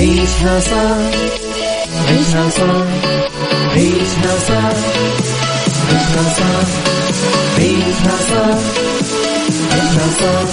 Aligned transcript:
عيشها 0.00 0.60
صح 0.60 0.96
عيشها 2.08 2.48
صح 2.50 2.86
عيشها 3.74 4.34
صح 4.48 4.72
عيشها 5.88 6.24
صح 6.38 6.66
عيشها 7.58 8.16
صح 8.30 8.58
عيشها 9.72 10.08
صح 10.20 10.48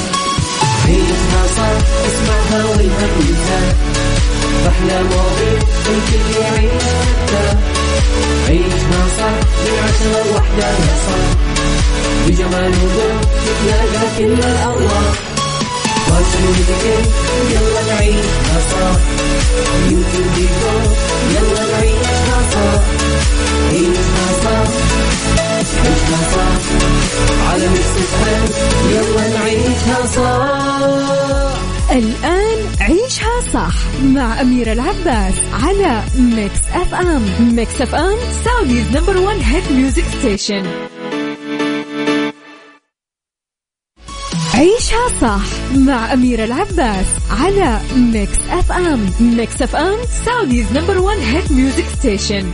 عيشها 0.88 1.44
صح 1.58 1.78
اسمعها 2.08 2.66
والهم 2.66 3.12
ينزاح 3.20 3.74
أحلى 4.68 5.04
مواضيع 5.04 5.60
الكل 5.88 6.42
يعيش 6.42 6.84
مرتاح 6.84 7.58
عيشها 8.48 9.02
صح 9.18 9.38
من 9.64 9.76
عشرة 9.84 10.24
لوحدة 10.32 10.68
يا 10.68 10.96
صاح 11.08 11.30
بجمال 12.28 12.72
وذوق 12.72 13.22
تتلاقى 13.46 14.08
كل 14.18 14.34
الأرواح. 14.44 15.37
يلا 17.52 17.82
نعيشها 17.88 18.60
صح 18.72 19.00
يلا 21.34 21.72
نعيشها 21.72 22.40
صح 22.54 22.82
عيشها 23.72 24.28
صح 24.44 24.68
عيشها 25.86 26.22
صح 26.36 26.54
على 27.52 27.68
Mix 27.68 27.94
يلا 28.92 29.40
نعيشها 29.40 29.98
الآن 31.92 32.60
عيشها 32.82 33.42
صح 33.54 33.76
مع 34.04 34.42
أميرة 34.42 34.74
العباس 34.74 35.34
على 35.64 36.04
Mix 36.18 36.60
FM 36.74 37.26
Mix 37.56 37.82
FM 37.82 38.18
Saudi's 38.46 38.86
number 38.94 39.18
one 39.18 39.40
hit 39.40 39.64
music 39.72 40.04
station 40.20 40.87
صح 45.22 45.46
مع 45.78 46.14
أميرة 46.14 46.44
العباس 46.44 47.06
على 47.42 47.80
Mix 47.96 48.38
FM 48.50 49.10
Mix 49.20 49.62
FM 49.62 49.98
Saudi's 50.26 50.66
number 50.74 50.98
one 50.98 51.18
hit 51.18 51.52
music 51.52 51.86
station 52.00 52.52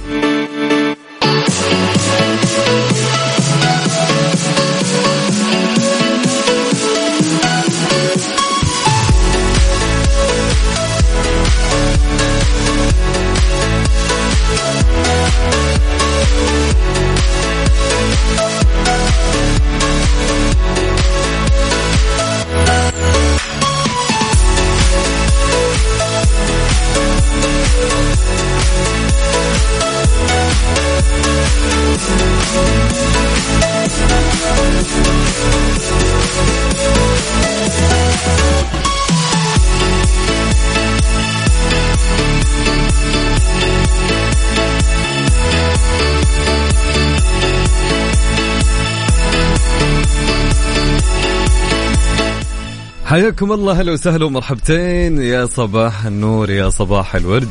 حياكم 53.13 53.51
الله 53.51 53.81
هلا 53.81 53.91
وسهلا 53.91 54.25
ومرحبتين. 54.25 55.21
يا 55.21 55.45
صباح 55.45 56.05
النور 56.05 56.49
يا 56.49 56.69
صباح 56.69 57.15
الورد 57.15 57.47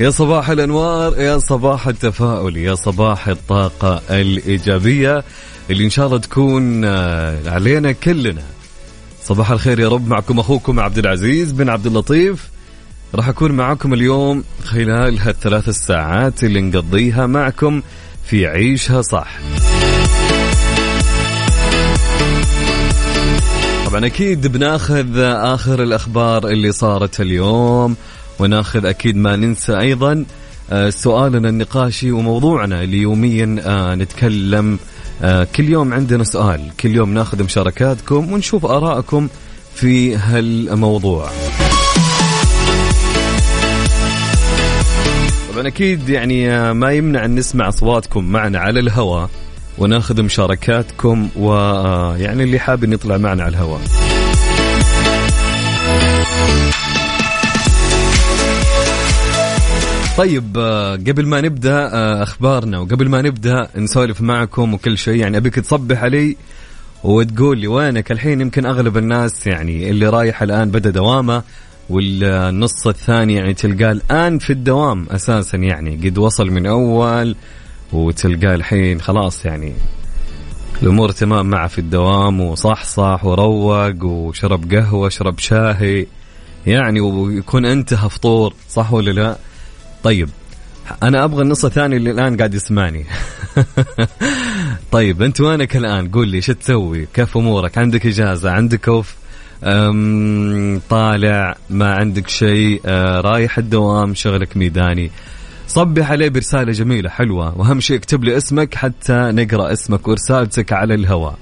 يا 0.00 0.10
صباح 0.10 0.50
الأنوار 0.50 1.20
يا 1.20 1.38
صباح 1.38 1.88
التفاؤل 1.88 2.56
يا 2.56 2.74
صباح 2.74 3.28
الطاقة 3.28 4.02
الإيجابية 4.10 5.24
اللي 5.70 5.84
إن 5.84 5.90
شاء 5.90 6.06
الله 6.06 6.18
تكون 6.18 6.84
آه، 6.84 7.50
علينا 7.50 7.92
كلنا. 7.92 8.42
صباح 9.24 9.50
الخير 9.50 9.80
يا 9.80 9.88
رب 9.88 10.08
معكم 10.08 10.38
أخوكم 10.38 10.80
عبد 10.80 10.98
العزيز 10.98 11.52
بن 11.52 11.68
عبد 11.68 11.86
اللطيف. 11.86 12.48
راح 13.14 13.28
أكون 13.28 13.52
معكم 13.52 13.94
اليوم 13.94 14.44
خلال 14.64 15.18
هالثلاث 15.18 15.68
الساعات 15.68 16.44
اللي 16.44 16.60
نقضيها 16.60 17.26
معكم 17.26 17.82
في 18.24 18.46
عيشها 18.46 19.02
صح. 19.02 19.38
طبعا 23.96 24.06
أكيد 24.06 24.46
بناخذ 24.46 25.18
آخر 25.18 25.82
الأخبار 25.82 26.48
اللي 26.48 26.72
صارت 26.72 27.20
اليوم 27.20 27.96
وناخذ 28.38 28.86
أكيد 28.86 29.16
ما 29.16 29.36
ننسى 29.36 29.78
أيضا 29.78 30.24
آه، 30.70 30.90
سؤالنا 30.90 31.48
النقاشي 31.48 32.12
وموضوعنا 32.12 32.82
اللي 32.82 32.96
يوميا 32.96 33.56
آه، 33.60 33.94
نتكلم 33.94 34.78
آه، 35.22 35.46
كل 35.56 35.68
يوم 35.68 35.92
عندنا 35.92 36.24
سؤال 36.24 36.60
كل 36.80 36.96
يوم 36.96 37.14
ناخذ 37.14 37.42
مشاركاتكم 37.42 38.32
ونشوف 38.32 38.66
آرائكم 38.66 39.28
في 39.74 40.16
هالموضوع. 40.16 41.30
طبعا 45.52 45.66
أكيد 45.66 46.08
يعني 46.08 46.72
ما 46.74 46.92
يمنع 46.92 47.24
أن 47.24 47.34
نسمع 47.34 47.68
أصواتكم 47.68 48.24
معنا 48.24 48.58
على 48.58 48.80
الهواء. 48.80 49.30
وناخذ 49.78 50.22
مشاركاتكم 50.22 51.28
ويعني 51.36 52.42
اللي 52.42 52.58
حاب 52.58 52.84
إن 52.84 52.92
يطلع 52.92 53.16
معنا 53.16 53.42
على 53.42 53.50
الهواء. 53.50 53.80
طيب 60.16 60.56
قبل 61.08 61.26
ما 61.26 61.40
نبدأ 61.40 61.88
أخبارنا 62.22 62.78
وقبل 62.78 63.08
ما 63.08 63.22
نبدأ 63.22 63.68
نسولف 63.76 64.20
معكم 64.20 64.74
وكل 64.74 64.98
شيء 64.98 65.16
يعني 65.16 65.36
أبيك 65.36 65.54
تصبح 65.54 66.02
علي 66.02 66.36
وتقول 67.04 67.58
لي 67.58 67.66
وينك؟ 67.66 68.12
الحين 68.12 68.40
يمكن 68.40 68.66
أغلب 68.66 68.96
الناس 68.96 69.46
يعني 69.46 69.90
اللي 69.90 70.08
رايح 70.08 70.42
الآن 70.42 70.70
بدأ 70.70 70.90
دوامة 70.90 71.42
والنص 71.90 72.86
الثاني 72.86 73.34
يعني 73.34 73.54
تلقاه 73.54 73.92
الآن 73.92 74.38
في 74.38 74.52
الدوام 74.52 75.06
أساسا 75.10 75.58
يعني 75.58 75.96
قد 76.04 76.18
وصل 76.18 76.50
من 76.50 76.66
أول 76.66 77.36
وتلقاه 77.92 78.54
الحين 78.54 79.00
خلاص 79.00 79.44
يعني 79.44 79.72
الأمور 80.82 81.10
تمام 81.12 81.46
معه 81.46 81.68
في 81.68 81.78
الدوام 81.78 82.40
وصحصح 82.40 83.24
وروق 83.24 84.04
وشرب 84.04 84.74
قهوة 84.74 85.08
شرب 85.08 85.38
شاهي. 85.38 86.06
يعني 86.66 87.00
ويكون 87.00 87.64
انتهى 87.64 88.10
فطور 88.10 88.54
صح 88.68 88.92
ولا 88.92 89.10
لا؟ 89.10 89.36
طيب 90.02 90.28
أنا 91.02 91.24
أبغى 91.24 91.42
النص 91.42 91.64
الثاني 91.64 91.96
اللي 91.96 92.10
الآن 92.10 92.36
قاعد 92.36 92.54
يسمعني. 92.54 93.04
طيب 94.92 95.22
أنت 95.22 95.40
وينك 95.40 95.76
الآن؟ 95.76 96.08
قول 96.08 96.28
لي 96.28 96.40
شو 96.40 96.52
تسوي؟ 96.52 97.08
كيف 97.14 97.36
أمورك؟ 97.36 97.78
عندك 97.78 98.06
إجازة 98.06 98.50
عندك 98.50 98.88
اوف 98.88 99.14
طالع 100.88 101.56
ما 101.70 101.94
عندك 101.94 102.28
شيء 102.28 102.80
أه، 102.86 103.20
رايح 103.20 103.58
الدوام 103.58 104.14
شغلك 104.14 104.56
ميداني. 104.56 105.10
صبح 105.76 106.10
عليه 106.10 106.28
برسالة 106.28 106.72
جميلة 106.72 107.10
حلوة. 107.10 107.58
وأهم 107.58 107.80
شيء 107.80 107.96
اكتب 107.96 108.24
لي 108.24 108.36
اسمك 108.36 108.74
حتى 108.74 109.12
نقرأ 109.12 109.72
اسمك 109.72 110.08
ورسالتك 110.08 110.72
على 110.72 110.94
الهواء. 110.94 111.38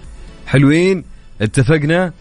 حلوين؟ 0.46 1.04
اتفقنا؟ 1.40 2.12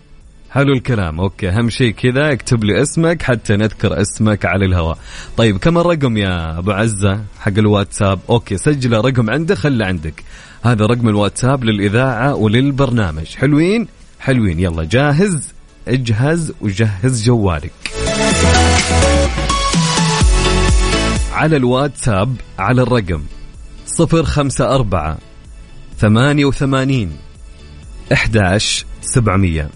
حلو 0.52 0.74
الكلام. 0.74 1.20
okay 1.20 1.50
أهم 1.50 1.70
شيء 1.70 1.92
كذا 1.92 2.32
اكتب 2.34 2.64
لي 2.64 2.82
اسمك 2.82 3.22
حتى 3.22 3.56
نذكر 3.56 4.02
اسمك 4.02 4.46
على 4.46 4.66
الهواء. 4.66 4.98
طيب 5.38 5.58
كم 5.58 5.78
الرقم 5.78 6.18
يا 6.18 6.58
أبو 6.58 6.72
عزة 6.72 7.22
حق 7.40 7.58
الواتساب؟ 7.58 8.20
okay 8.30 8.58
سجله 8.58 9.02
رقم 9.02 9.30
عندك 9.30 9.56
خله 9.56 9.86
عندك. 9.86 10.24
هذا 10.64 10.86
رقم 10.86 11.10
الواتساب 11.10 11.64
للإذاعة 11.64 12.36
وللبرنامج. 12.36 13.36
حلوين؟ 13.36 13.88
حلوين. 14.20 14.60
يلا 14.60 14.84
جاهز؟ 14.84 15.54
اجهز 15.88 16.54
وجهز 16.62 17.24
جوالك. 17.24 17.74
على 21.34 21.58
الواتساب 21.58 22.36
على 22.60 22.82
الرقم 22.82 23.24
صفر 23.86 24.24
خمسة 24.24 24.76
أربعة 24.76 25.18
ثمانية 25.98 26.46
وثمانين 26.46 27.18
أحداش 28.14 28.86
سبعمية. 29.02 29.70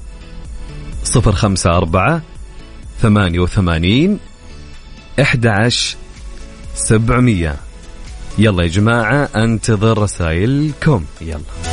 صفر 1.03 1.31
خمسة 1.31 1.77
أربعة 1.77 2.21
ثمانية 3.01 3.39
وثمانين 3.39 4.19
أحداش 5.21 5.95
سبعمية. 6.75 7.55
يلا 8.37 8.63
يا 8.63 8.67
جماعة 8.67 9.29
أنتظر 9.35 9.97
رسائلكم. 9.97 11.05
يلا. 11.21 11.66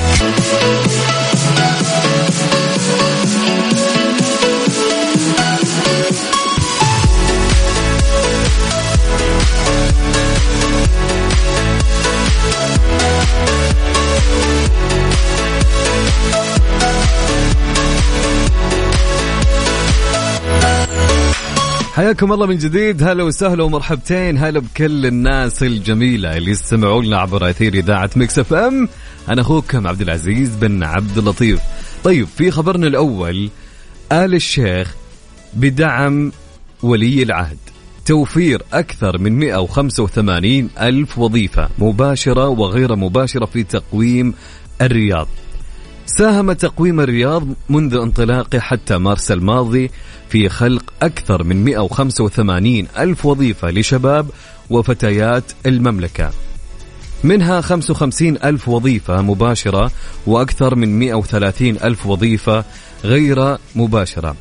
حياكم 21.95 22.33
الله 22.33 22.47
من 22.47 22.59
جديد. 22.59 23.03
هلا 23.03 23.23
وسهلا 23.23 23.63
ومرحبتين. 23.63 24.39
هلا 24.39 24.61
بكل 24.61 25.07
الناس 25.07 25.63
الجميلة 25.63 26.37
اللي 26.37 26.51
يستمعون 26.51 27.05
لنا 27.05 27.19
عبر 27.19 27.51
أثير 27.51 27.75
إذاعة 27.75 28.11
Mix 28.17 28.39
FM. 28.39 28.89
أنا 29.29 29.41
اخوكم 29.41 29.87
عبد 29.87 30.01
العزيز 30.01 30.57
بن 30.57 30.83
عبد 30.83 31.19
اللطيف. 31.19 31.61
طيب 32.05 32.27
في 32.27 32.51
خبرنا 32.51 32.87
الأول 32.87 33.51
آل 34.13 34.35
الشيخ 34.35 34.95
بدعم 35.55 36.33
ولي 36.83 37.23
العهد. 37.23 37.59
توفير 38.07 38.63
أكثر 38.73 39.19
من 39.19 39.39
185 39.39 40.71
ألف 40.81 41.19
وظيفة 41.19 41.69
مباشرة 41.79 42.49
وغير 42.49 42.97
مباشرة 42.97 43.47
في 43.47 43.63
تقويم 43.63 44.35
الرياض. 44.81 45.29
ساهم 46.07 46.53
تقويم 46.53 47.01
الرياض 47.01 47.49
منذ 47.69 47.95
انطلاقه 47.95 48.59
حتى 48.59 48.99
مارس 48.99 49.33
الماضي 49.33 49.91
في 50.29 50.49
خلق 50.49 50.93
أكثر 51.03 51.45
من 51.45 51.65
185 51.65 52.87
ألف 52.99 53.27
وظيفة 53.27 53.71
لشباب 53.71 54.27
وفتيات 54.71 55.45
المملكة. 55.67 56.31
منها 57.25 57.61
55 57.61 58.37
ألف 58.45 58.69
وظيفة 58.69 59.23
مباشرة 59.23 59.91
وأكثر 60.27 60.75
من 60.75 60.99
130 60.99 61.69
ألف 61.69 62.07
وظيفة 62.07 62.65
غير 63.05 63.59
مباشرة. 63.75 64.37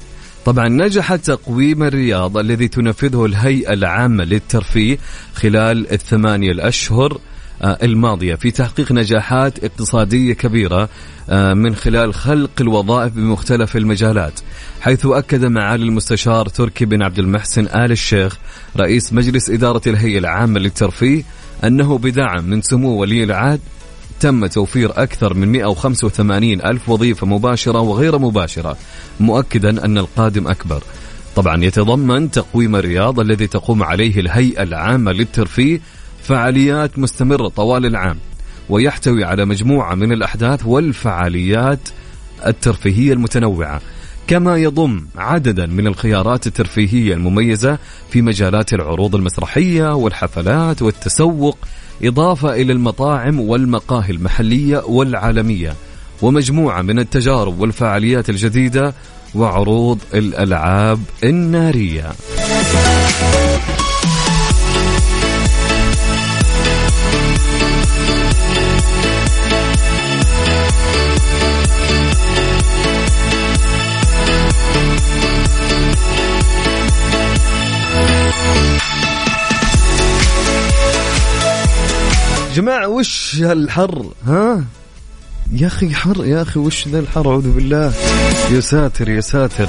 طبعا 0.45 0.69
نجح 0.69 1.15
تقويم 1.15 1.83
الرياض 1.83 2.37
الذي 2.37 2.67
تنفذه 2.67 3.25
الهيئة 3.25 3.73
العامة 3.73 4.23
للترفيه 4.23 4.97
خلال 5.33 5.91
الثمانية 5.91 6.51
الأشهر 6.51 7.19
الماضية 7.63 8.35
في 8.35 8.51
تحقيق 8.51 8.91
نجاحات 8.91 9.63
اقتصادية 9.63 10.33
كبيرة 10.33 10.89
آه، 11.29 11.53
من 11.53 11.75
خلال 11.75 12.13
خلق 12.13 12.51
الوظائف 12.61 13.13
بمختلف 13.13 13.77
المجالات 13.77 14.39
حيث 14.81 15.05
أكد 15.05 15.45
معالي 15.45 15.85
المستشار 15.85 16.49
تركي 16.49 16.85
بن 16.85 17.01
عبد 17.01 17.19
المحسن 17.19 17.65
آل 17.65 17.91
الشيخ 17.91 18.37
رئيس 18.77 19.13
مجلس 19.13 19.49
إدارة 19.49 19.81
الهيئة 19.87 20.17
العامة 20.17 20.59
للترفيه 20.59 21.23
أنه 21.63 21.97
بدعم 21.97 22.43
من 22.43 22.61
سمو 22.61 23.01
ولي 23.01 23.23
العهد 23.23 23.59
تم 24.19 24.45
توفير 24.45 25.03
أكثر 25.03 25.33
من 25.33 25.51
185 25.51 26.61
ألف 26.61 26.89
وظيفة 26.89 27.27
مباشرة 27.27 27.79
وغير 27.79 28.17
مباشرة 28.17 28.77
مؤكدا 29.19 29.85
أن 29.85 29.97
القادم 29.97 30.47
أكبر. 30.47 30.83
طبعا 31.35 31.63
يتضمن 31.63 32.31
تقويم 32.31 32.75
الرياض 32.75 33.19
الذي 33.19 33.47
تقوم 33.47 33.83
عليه 33.83 34.19
الهيئة 34.19 34.63
العامة 34.63 35.11
للترفيه 35.11 35.79
فعاليات 36.23 36.99
مستمرة 36.99 37.47
طوال 37.47 37.85
العام 37.85 38.17
ويحتوي 38.69 39.23
على 39.23 39.45
مجموعة 39.45 39.95
من 39.95 40.11
الأحداث 40.11 40.65
والفعاليات 40.65 41.89
الترفيهية 42.45 43.13
المتنوعة 43.13 43.81
كما 44.27 44.57
يضم 44.57 45.05
عددا 45.17 45.65
من 45.65 45.87
الخيارات 45.87 46.47
الترفيهية 46.47 47.13
المميزة 47.13 47.77
في 48.09 48.21
مجالات 48.21 48.73
العروض 48.73 49.15
المسرحية 49.15 49.95
والحفلات 49.95 50.81
والتسوق 50.81 51.57
إضافة 52.03 52.53
إلى 52.53 52.73
المطاعم 52.73 53.39
والمقاهي 53.39 54.11
المحلية 54.11 54.83
والعالمية 54.87 55.73
ومجموعة 56.21 56.81
من 56.81 56.99
التجارب 56.99 57.59
والفعاليات 57.59 58.29
الجديدة 58.29 58.93
وعروض 59.35 59.99
الألعاب 60.13 60.99
النارية. 61.23 62.11
جماعة 82.53 82.87
وش 82.87 83.35
هالحر؟ 83.41 84.05
ها؟ 84.27 84.63
يا 85.51 85.67
أخي 85.67 85.93
حر 85.93 86.25
يا 86.25 86.41
أخي 86.41 86.59
وش 86.59 86.87
ذا 86.87 86.99
الحر؟ 86.99 87.29
أعوذ 87.29 87.51
بالله. 87.51 87.93
يا 88.51 88.59
ساتر 88.59 89.09
يا 89.09 89.21
ساتر. 89.21 89.67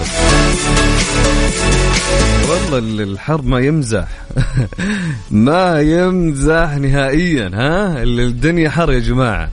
والله 2.48 3.02
الحر 3.02 3.42
ما 3.42 3.60
يمزح. 3.60 4.08
ما 5.31 5.81
يمزح 5.81 6.75
نهائيا 6.75 7.50
ها؟ 7.54 8.02
الدنيا 8.02 8.70
حر 8.70 8.92
يا 8.92 8.98
جماعة. 8.98 9.50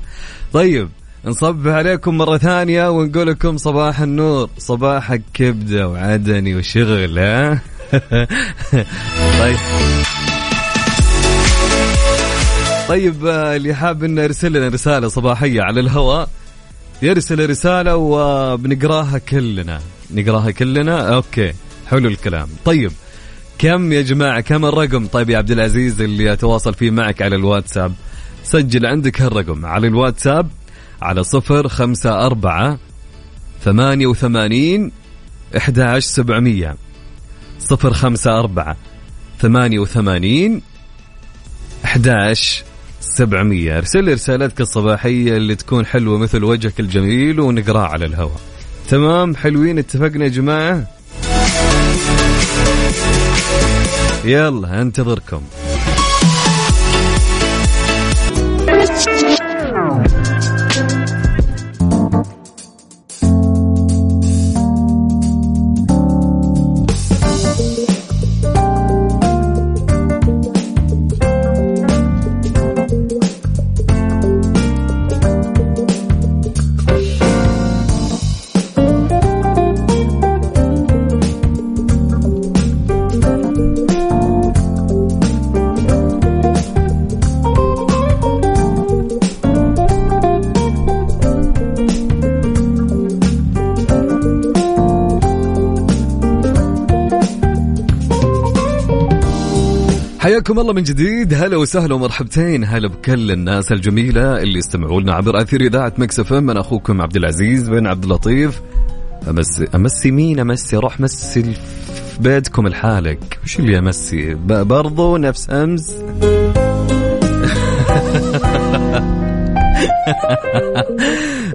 طيب 0.53 0.89
نصبح 1.25 1.71
عليكم 1.71 2.17
مرة 2.17 2.37
ثانية 2.37 2.89
ونقول 2.89 3.27
لكم 3.27 3.57
صباح 3.57 3.99
النور 3.99 4.49
صباحك 4.57 5.21
كبدة 5.33 5.87
وعدني 5.87 6.55
وشغل 6.55 7.19
ها؟ 7.19 7.59
طيب. 9.39 9.57
طيب 12.89 13.25
آه، 13.25 13.55
اللي 13.55 13.73
حاب 13.73 14.03
انه 14.03 14.21
يرسل 14.21 14.53
لنا 14.53 14.67
رسالة 14.67 15.07
صباحية 15.07 15.61
على 15.61 15.79
الهواء. 15.79 16.29
يرسل 17.01 17.49
رسالة 17.49 17.95
وبنقراها 17.95 19.17
كلنا. 19.17 19.79
نقراها 20.11 20.51
كلنا؟ 20.51 21.15
أوكي 21.15 21.53
حلو 21.87 22.07
الكلام. 22.07 22.47
طيب 22.65 22.91
كم 23.57 23.91
يا 23.93 24.01
جماعة 24.01 24.41
كم 24.41 24.65
الرقم؟ 24.65 25.07
طيب 25.07 25.29
يا 25.29 25.37
عبد 25.37 25.51
العزيز 25.51 26.01
اللي 26.01 26.33
اتواصل 26.33 26.73
فيه 26.73 26.91
معك 26.91 27.21
على 27.21 27.35
الواتساب 27.35 27.93
سجل 28.43 28.85
عندك 28.85 29.21
هالرقم 29.21 29.65
على 29.65 29.87
الواتساب 29.87 30.47
على 31.01 31.23
صفر 31.23 31.67
خمسة 31.67 32.25
أربعة 32.25 32.79
ثمانية 33.63 34.07
وثمانين 34.07 34.91
إحدى 35.57 36.01
سبعمية. 36.01 36.75
صفر 37.59 37.93
خمسة 37.93 38.39
أربعة 38.39 38.77
ثمانية 39.39 39.79
وثمانين 39.79 40.61
أحداش 41.85 42.63
700 43.01 43.77
ارسل 43.77 44.03
لي 44.03 44.13
رسالتك 44.13 44.61
الصباحية 44.61 45.37
اللي 45.37 45.55
تكون 45.55 45.85
حلوة 45.85 46.17
مثل 46.17 46.43
وجهك 46.43 46.79
الجميل 46.79 47.39
ونقراها 47.39 47.87
على 47.87 48.05
الهواء. 48.05 48.39
تمام؟ 48.89 49.35
حلوين؟ 49.35 49.79
اتفقنا 49.79 50.23
يا 50.23 50.29
جماعة؟ 50.29 50.87
يلا 54.25 54.81
انتظركم. 54.81 55.41
حياكم 100.21 100.59
الله 100.59 100.73
من 100.73 100.83
جديد. 100.83 101.33
هلا 101.33 101.57
وسهلا 101.57 101.95
ومرحبتين. 101.95 102.63
هلا 102.63 102.87
بكل 102.87 103.31
الناس 103.31 103.71
الجميلة 103.71 104.41
اللي 104.41 104.59
يستمعوا 104.59 105.01
لنا 105.01 105.13
عبر 105.13 105.41
أثير 105.41 105.61
إذاعة 105.61 105.93
Mix 105.97 106.19
FM. 106.19 106.49
أنا 106.49 106.59
أخوكم 106.59 107.01
عبد 107.01 107.15
العزيز 107.15 107.69
بن 107.69 107.87
عبد 107.87 108.03
اللطيف. 108.03 108.61
أمسي 109.29 109.67
أمسي 109.75 110.11
مين؟ 110.11 110.39
أمسي 110.39 110.77
روح. 110.77 110.99
مسي 110.99 111.43
في 111.43 111.55
بيتكم 112.19 112.67
لحالك 112.67 113.39
وش 113.43 113.59
اللي 113.59 113.79
أمسي؟ 113.79 114.33
برضو 114.45 115.17
نفس 115.17 115.49
أمس. 115.49 115.95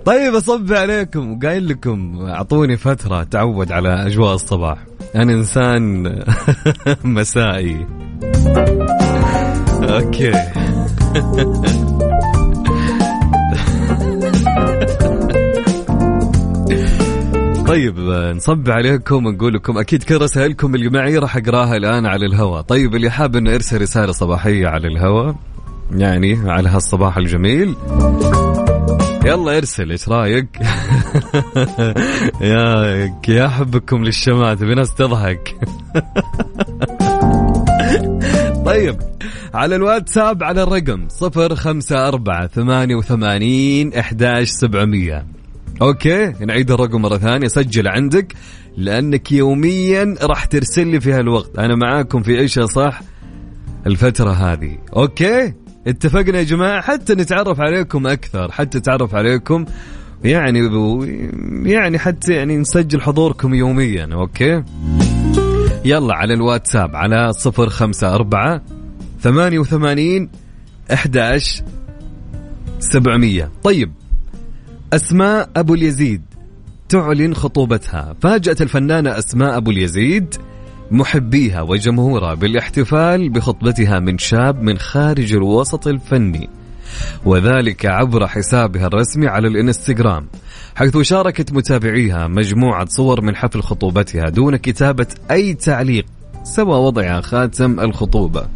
طيب 0.06 0.34
أصبح 0.34 0.72
عليكم. 0.72 1.32
وقايل 1.32 1.68
لكم 1.68 2.26
أعطوني 2.28 2.76
فترة 2.76 3.22
تعود 3.22 3.72
على 3.72 4.06
أجواء 4.06 4.34
الصباح. 4.34 4.78
أنا 5.14 5.32
إنسان 5.32 6.12
مسائي. 7.04 8.05
أوكي. 9.82 10.32
طيب 17.66 17.98
نصب 18.36 18.70
عليكم 18.70 19.26
ونقول 19.26 19.54
لكم 19.54 19.78
أكيد 19.78 20.02
كل 20.02 20.20
رسائلكم 20.20 20.74
اللي 20.74 20.88
معي 20.88 21.18
راح 21.18 21.36
أقراها 21.36 21.76
الآن 21.76 22.06
على 22.06 22.26
الهواء. 22.26 22.60
طيب 22.60 22.94
اللي 22.94 23.10
حاب 23.10 23.36
إنه 23.36 23.50
يرسل 23.50 23.82
رسالة 23.82 24.12
صباحية 24.12 24.66
على 24.68 24.88
الهواء 24.88 25.34
يعني 25.92 26.50
على 26.50 26.68
هالصباح 26.68 27.16
الجميل. 27.16 27.74
يلا 29.24 29.56
ارسل 29.56 29.90
إيش 29.90 30.08
رأيك؟ 30.08 30.48
يا 32.40 33.14
يا 33.28 33.48
حبكم 33.48 34.04
للشماتة 34.04 34.58
في 34.58 34.74
ناس 34.74 34.94
تضحك 34.94 35.54
طيب 38.76 38.96
على 39.54 39.76
الواتساب 39.76 40.42
على 40.42 40.62
الرقم 40.62 41.08
صفر 41.08 41.54
خمسة 41.54 42.08
أربعة 42.08 42.46
ثمانية 42.46 42.94
وثمانين 42.94 43.94
إحداش 43.94 44.48
سبعمية. 44.48 45.26
okay 45.82 46.32
نعيد 46.40 46.70
الرقم 46.70 47.02
مرة 47.02 47.18
ثانية 47.18 47.48
سجل 47.48 47.88
عندك 47.88 48.32
لأنك 48.76 49.32
يوميا 49.32 50.14
راح 50.22 50.44
ترسل 50.44 50.86
لي 50.86 51.00
في 51.00 51.12
هالوقت. 51.12 51.58
أنا 51.58 51.74
معاكم 51.76 52.22
في 52.22 52.36
عيشها 52.36 52.66
صح 52.66 53.00
الفترة 53.86 54.30
هذه. 54.30 54.78
okay 54.96 55.54
اتفقنا 55.86 56.38
يا 56.38 56.42
جماعة؟ 56.44 56.80
حتى 56.80 57.14
نتعرف 57.14 57.60
عليكم 57.60 58.06
أكثر 58.06 58.52
حتى 58.52 58.78
نتعرف 58.78 59.14
عليكم 59.14 59.64
يعني 60.24 60.60
يعني 61.64 61.98
حتى 61.98 62.32
يعني 62.32 62.56
نسجل 62.56 63.00
حضوركم 63.00 63.54
يوميا. 63.54 64.08
أوكي؟ 64.12 64.62
يلا 65.86 66.14
على 66.14 66.34
الواتساب 66.34 66.96
على 66.96 67.32
صفر 67.32 67.68
خمسة 67.68 68.14
أربعة 68.14 68.62
ثمانية 69.20 69.58
وثمانين 69.58 70.30
أحداش 70.92 71.62
سبعمية. 72.78 73.50
طيب 73.64 73.92
أسماء 74.92 75.50
أبو 75.56 75.74
اليزيد 75.74 76.22
تعلن 76.88 77.34
خطوبتها. 77.34 78.16
فاجأت 78.22 78.62
الفنانة 78.62 79.18
أسماء 79.18 79.56
أبو 79.56 79.70
اليزيد 79.70 80.34
محبيها 80.90 81.62
وجمهورها 81.62 82.34
بالاحتفال 82.34 83.28
بخطبتها 83.28 83.98
من 83.98 84.18
شاب 84.18 84.62
من 84.62 84.78
خارج 84.78 85.32
الوسط 85.32 85.88
الفني 85.88 86.48
وذلك 87.24 87.86
عبر 87.86 88.26
حسابها 88.26 88.86
الرسمي 88.86 89.26
على 89.26 89.48
الإنستغرام. 89.48 90.28
حيث 90.76 90.98
شاركت 90.98 91.52
متابعيها 91.52 92.28
مجموعة 92.28 92.86
صور 92.88 93.20
من 93.20 93.36
حفل 93.36 93.62
خطوبتها 93.62 94.28
دون 94.28 94.56
كتابة 94.56 95.06
أي 95.30 95.54
تعليق 95.54 96.06
سوى 96.44 96.78
وضع 96.78 97.20
خاتم 97.20 97.80
الخطوبة. 97.80 98.46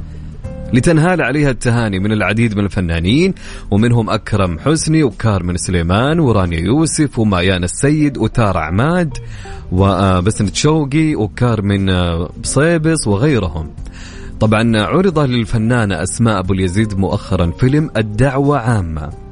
لتنهال 0.72 1.22
عليها 1.22 1.50
التهاني 1.50 1.98
من 1.98 2.12
العديد 2.12 2.58
من 2.58 2.64
الفنانين 2.64 3.34
ومنهم 3.70 4.10
أكرم 4.10 4.58
حسني 4.58 5.02
وكارمن 5.02 5.56
سليمان 5.56 6.20
ورانيا 6.20 6.60
يوسف 6.60 7.18
ومايان 7.18 7.64
السيد 7.64 8.18
وتارا 8.18 8.60
عماد 8.60 9.18
وبسنت 9.72 10.54
شوقي 10.54 11.14
وكارمن 11.14 11.86
بصيبس 12.42 13.06
وغيرهم. 13.06 13.70
طبعا 14.40 14.82
عرض 14.82 15.18
للفنانة 15.18 16.02
أسماء 16.02 16.38
أبو 16.38 16.52
اليزيد 16.52 16.98
مؤخرا 16.98 17.50
فيلم 17.50 17.90
الدعوة 17.96 18.58
عامة. 18.58 19.29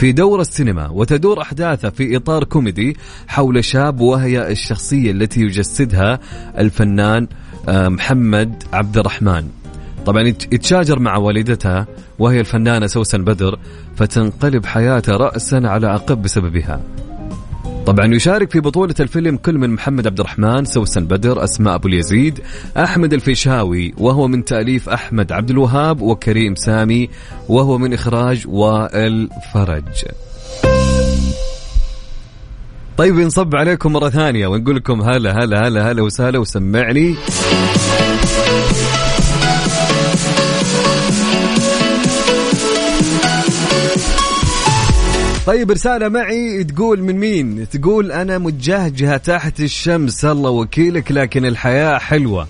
في 0.00 0.12
دور 0.12 0.40
السينما 0.40 0.88
وتدور 0.88 1.42
أحداثه 1.42 1.90
في 1.90 2.16
إطار 2.16 2.44
كوميدي 2.44 2.96
حول 3.28 3.64
شاب 3.64 4.00
وهي 4.00 4.50
الشخصية 4.52 5.10
التي 5.10 5.40
يجسدها 5.40 6.18
الفنان 6.58 7.26
آه، 7.68 7.88
محمد 7.88 8.62
عبد 8.72 8.98
الرحمن 8.98 9.48
طبعا 10.06 10.22
يتشاجر 10.28 10.98
مع 10.98 11.16
والدتها 11.16 11.86
وهي 12.18 12.40
الفنانة 12.40 12.86
سوسن 12.86 13.24
بدر 13.24 13.58
فتنقلب 13.96 14.66
حياته 14.66 15.16
رأسا 15.16 15.56
على 15.64 15.86
عقب 15.86 16.22
بسببها. 16.22 16.80
طبعا 17.86 18.14
يشارك 18.14 18.50
في 18.50 18.60
بطولة 18.60 18.94
الفيلم 19.00 19.36
كل 19.36 19.58
من 19.58 19.70
محمد 19.70 20.06
عبد 20.06 20.20
الرحمن 20.20 20.64
سوسن 20.64 21.04
بدر 21.04 21.44
أسماء 21.44 21.74
أبو 21.74 21.88
اليزيد 21.88 22.40
أحمد 22.76 23.12
الفيشاوي 23.12 23.94
وهو 23.98 24.28
من 24.28 24.44
تأليف 24.44 24.88
أحمد 24.88 25.32
عبد 25.32 25.50
الوهاب 25.50 26.00
وكريم 26.00 26.54
سامي 26.54 27.08
وهو 27.48 27.78
من 27.78 27.94
إخراج 27.94 28.44
وائل 28.48 29.28
فرج. 29.54 30.04
طيب 32.96 33.14
نصب 33.14 33.56
عليكم 33.56 33.92
مرة 33.92 34.08
ثانية 34.08 34.46
ونقول 34.46 34.76
لكم 34.76 35.00
هلا 35.00 35.44
هلا 35.44 35.68
هلا 35.68 35.90
هلا 35.90 36.02
وسهلا 36.02 36.38
وسمعني. 36.38 37.16
طيب 45.50 45.70
رسالة 45.70 46.08
معي 46.08 46.64
تقول 46.64 47.02
من 47.02 47.16
مين؟ 47.16 47.68
تقول 47.68 48.12
أنا 48.12 48.38
متجهجهة 48.38 49.16
تحت 49.16 49.60
الشمس 49.60 50.24
الله 50.24 50.50
وكيلك 50.50 51.12
لكن 51.12 51.44
الحياة 51.44 51.98
حلوة. 51.98 52.46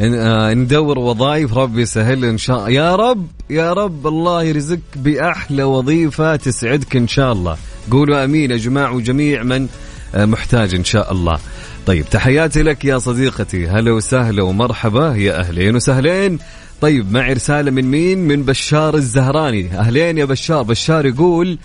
آه، 0.00 0.54
ندور 0.54 0.98
وظائف 0.98 1.54
ربي 1.54 1.82
يسهل 1.82 2.24
إن 2.24 2.38
شاء 2.38 2.70
يا 2.70 2.96
رب 2.96 3.26
يا 3.50 3.72
رب 3.72 4.06
الله 4.06 4.42
يرزقك 4.42 4.80
بأحلى 4.96 5.62
وظيفة 5.62 6.36
تسعدك 6.36 6.96
إن 6.96 7.08
شاء 7.08 7.32
الله. 7.32 7.56
قولوا 7.90 8.24
آمين 8.24 8.50
يا 8.50 8.56
جماعة 8.56 8.94
وجميع 8.94 9.42
من 9.42 9.68
آه، 10.14 10.24
محتاج 10.24 10.74
إن 10.74 10.84
شاء 10.84 11.12
الله. 11.12 11.38
طيب 11.86 12.04
تحياتي 12.10 12.62
لك 12.62 12.84
يا 12.84 12.98
صديقتي. 12.98 13.66
هلا 13.66 13.92
وسهلا 13.92 14.42
ومرحبا. 14.42 15.14
يا 15.16 15.40
أهلين 15.40 15.76
وسهلين. 15.76 16.38
طيب 16.80 17.12
معي 17.12 17.32
رسالة 17.32 17.70
من 17.70 17.84
مين؟ 17.84 18.18
من 18.18 18.42
بشار 18.42 18.94
الزهراني. 18.94 19.78
أهلين 19.78 20.18
يا 20.18 20.24
بشار. 20.24 20.62
بشار 20.62 21.06
يقول 21.06 21.58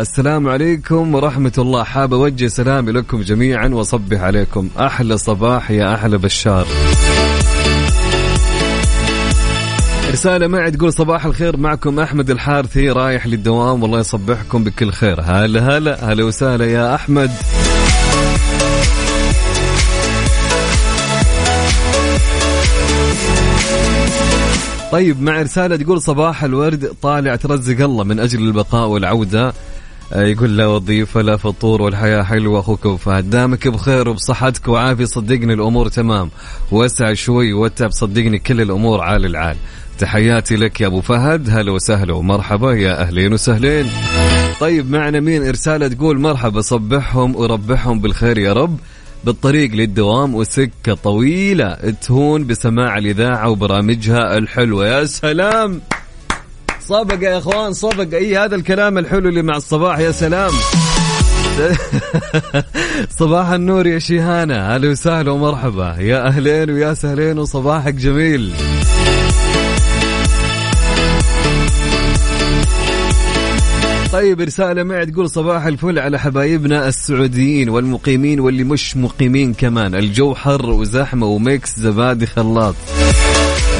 السلام 0.00 0.48
عليكم 0.48 1.14
ورحمة 1.14 1.52
الله. 1.58 1.84
حاب 1.84 2.14
أوجه 2.14 2.46
سلامي 2.46 2.92
لكم 2.92 3.22
جميعا 3.22 3.68
وصبح 3.68 4.20
عليكم. 4.20 4.68
أحلى 4.78 5.18
صباح 5.18 5.70
يا 5.70 5.94
أحلى 5.94 6.18
بشار. 6.18 6.66
رسالة 10.12 10.46
معي 10.46 10.70
تقول 10.70 10.92
صباح 10.92 11.24
الخير. 11.24 11.56
معكم 11.56 12.00
أحمد 12.00 12.30
الحارثي 12.30 12.90
رايح 12.90 13.26
للدوام. 13.26 13.82
والله 13.82 14.00
يصبحكم 14.00 14.64
بكل 14.64 14.92
خير. 14.92 15.20
هلا 15.20 15.76
هلا. 15.76 16.12
هلا 16.12 16.24
وسهلا 16.24 16.64
يا 16.64 16.94
أحمد. 16.94 17.30
طيب 24.92 25.22
مع 25.22 25.42
رسالة 25.42 25.76
تقول 25.76 26.02
صباح 26.02 26.44
الورد. 26.44 26.92
طالع 27.02 27.36
ترزق 27.36 27.84
الله 27.84 28.04
من 28.04 28.20
أجل 28.20 28.38
البقاء 28.38 28.88
والعودة. 28.88 29.52
يقول 30.14 30.56
لا 30.56 30.66
وظيفة 30.66 31.22
لا 31.22 31.36
فطور 31.36 31.82
والحياة 31.82 32.22
حلوة 32.22 32.60
أخوك 32.60 32.84
وفهد 32.86 33.30
دامك 33.30 33.68
بخير 33.68 34.08
وبصحتك 34.08 34.68
وعافية 34.68 35.04
صدقني 35.04 35.54
الأمور 35.54 35.88
تمام. 35.88 36.30
وسع 36.72 37.14
شوي 37.14 37.52
وتعب 37.52 37.90
صدقني 37.90 38.38
كل 38.38 38.60
الأمور 38.60 39.00
عال 39.00 39.26
العال. 39.26 39.56
تحياتي 39.98 40.56
لك 40.56 40.80
يا 40.80 40.86
أبو 40.86 41.00
فهد. 41.00 41.50
هلا 41.50 41.72
وسهلا 41.72 42.14
ومرحبا 42.14 42.72
يا 42.72 43.02
أهلين 43.02 43.32
وسهلين. 43.32 43.86
طيب 44.60 44.90
معنا 44.90 45.20
مين؟ 45.20 45.46
إرسالة 45.46 45.88
تقول 45.88 46.20
مرحبا 46.20 46.60
صبحهم 46.60 47.36
وربحهم 47.36 48.00
بالخير 48.00 48.38
يا 48.38 48.52
رب. 48.52 48.78
بالطريق 49.24 49.70
للدوام 49.74 50.34
وسكة 50.34 50.94
طويلة 50.94 51.74
تهون 52.02 52.46
بسماع 52.46 52.98
الإذاعة 52.98 53.48
وبرامجها 53.48 54.38
الحلوة. 54.38 54.86
يا 54.86 55.04
سلام! 55.04 55.80
صبق 56.90 57.22
يا 57.22 57.38
إخوان 57.38 57.72
صبق 57.72 58.14
اي 58.14 58.36
هذا 58.38 58.56
الكلام 58.56 58.98
الحلو 58.98 59.28
اللي 59.28 59.42
مع 59.42 59.56
الصباح؟ 59.56 59.98
يا 59.98 60.12
سلام. 60.12 60.50
صباح 63.20 63.50
النور 63.50 63.86
يا 63.86 63.98
شيهانة. 63.98 64.54
أهلا 64.54 64.90
وسهلا 64.90 65.30
ومرحبا. 65.30 65.96
يا 65.98 66.26
أهلين 66.26 66.70
ويا 66.70 66.94
سهلين 66.94 67.38
وصباحك 67.38 67.94
جميل. 67.94 68.54
طيب 74.12 74.40
رسالة 74.40 74.82
معي 74.82 75.06
تقول 75.06 75.30
صباح 75.30 75.66
الفل 75.66 75.98
على 75.98 76.18
حبايبنا 76.18 76.88
السعوديين 76.88 77.68
والمقيمين 77.68 78.40
واللي 78.40 78.64
مش 78.64 78.96
مقيمين 78.96 79.54
كمان. 79.54 79.94
الجو 79.94 80.34
حر 80.34 80.70
وزحمة 80.70 81.26
وميكس 81.26 81.78
زبادي 81.78 82.26
خلاط. 82.26 82.74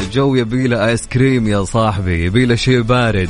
الجو 0.01 0.35
يبي 0.35 0.67
له 0.67 0.87
ايس 0.87 1.07
كريم 1.07 1.49
يا 1.49 1.65
صاحبي 1.65 2.25
يبي 2.25 2.47
له 2.47 2.55
شيء 2.55 2.81
بارد. 2.81 3.29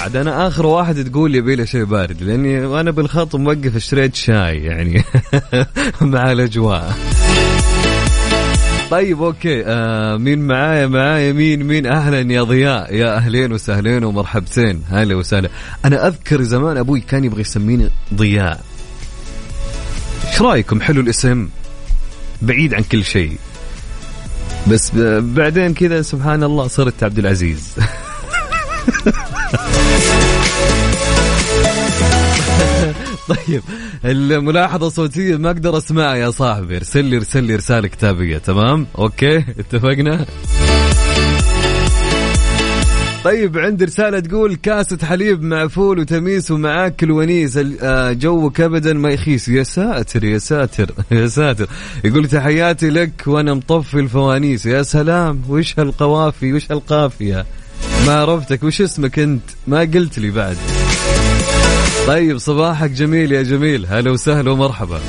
عاد 0.00 0.16
أنا 0.16 0.46
آخر 0.46 0.66
واحد 0.66 1.10
تقول 1.10 1.34
يبي 1.34 1.56
له 1.56 1.64
شيء 1.64 1.84
بارد 1.84 2.22
لأني 2.22 2.66
وأنا 2.66 2.90
بالخط 2.90 3.36
موقف 3.36 3.76
اشتريت 3.76 4.14
شاي 4.14 4.64
يعني 4.64 5.04
مع 6.00 6.32
الأجواء. 6.32 6.96
طيب 8.90 9.22
أوكي 9.22 9.66
آه 9.66 10.16
مين 10.16 10.38
معايا؟ 10.38 10.86
معايا 10.86 11.32
مين؟ 11.32 11.62
مين؟ 11.62 11.86
أهلا 11.86 12.32
يا 12.32 12.42
ضياء 12.42 12.94
يا 12.94 13.16
أهلين 13.16 13.52
وسهلين 13.52 14.04
ومرحبتين. 14.04 14.82
هلا 14.90 15.14
وسهلا. 15.14 15.48
أنا 15.84 16.06
أذكر 16.06 16.42
زمان 16.42 16.76
أبوي 16.76 17.00
كان 17.00 17.24
يبغى 17.24 17.40
يسميني 17.40 17.90
ضياء. 18.14 18.64
إيش 20.28 20.42
رأيكم؟ 20.42 20.80
حلو 20.80 21.00
الاسم 21.00 21.48
بعيد 22.42 22.74
عن 22.74 22.82
كل 22.82 23.04
شيء. 23.04 23.36
بس 24.70 24.90
بعدين 25.20 25.74
كذا 25.74 26.02
سبحان 26.02 26.42
الله 26.42 26.66
صرت 26.66 27.02
عبد 27.02 27.18
العزيز. 27.18 27.74
طيب 33.28 33.62
الملاحظة 34.04 34.86
الصوتية 34.86 35.36
ما 35.36 35.50
أقدر 35.50 35.78
أسمعها 35.78 36.14
يا 36.14 36.30
صاحبي. 36.30 36.76
ارسل 36.76 37.04
لي 37.04 37.16
ارسل 37.16 37.44
لي 37.44 37.56
رسالة 37.56 37.88
كتابية 37.88 38.38
تمام؟ 38.38 38.86
okay 38.98 39.36
اتفقنا؟ 39.36 40.26
طيب 43.24 43.58
عندي 43.58 43.84
رسالة 43.84 44.20
تقول 44.20 44.54
كاسة 44.54 44.98
حليب 45.02 45.42
مع 45.42 45.68
فول 45.68 45.98
وتميس 45.98 46.50
ومعاك 46.50 47.10
الونيس 47.10 47.58
آه، 47.82 48.12
جوك 48.12 48.60
ابدا 48.60 48.92
ما 48.92 49.10
يخيس. 49.10 49.48
يا 49.48 49.62
ساتر 49.62 50.24
يا 50.24 50.38
ساتر 50.38 50.90
يا 51.10 51.26
ساتر. 51.26 51.66
يقول 52.04 52.28
تحياتي 52.28 52.90
لك 52.90 53.22
وأنا 53.26 53.54
مطفي 53.54 54.00
الفوانيس. 54.00 54.66
يا 54.66 54.82
سلام 54.82 55.42
وش 55.48 55.78
هالقوافي 55.78 56.52
وش 56.52 56.72
هالقافية؟ 56.72 57.46
ما 58.06 58.14
عرفتك 58.14 58.62
وش 58.62 58.80
اسمك 58.82 59.18
أنت؟ 59.18 59.42
ما 59.66 59.80
قلت 59.80 60.18
لي 60.18 60.30
بعد. 60.30 60.56
طيب 62.06 62.38
صباحك 62.38 62.90
جميل 62.90 63.32
يا 63.32 63.42
جميل. 63.42 63.86
هلا 63.86 64.10
وسهلا 64.10 64.50
ومرحبا. 64.50 65.00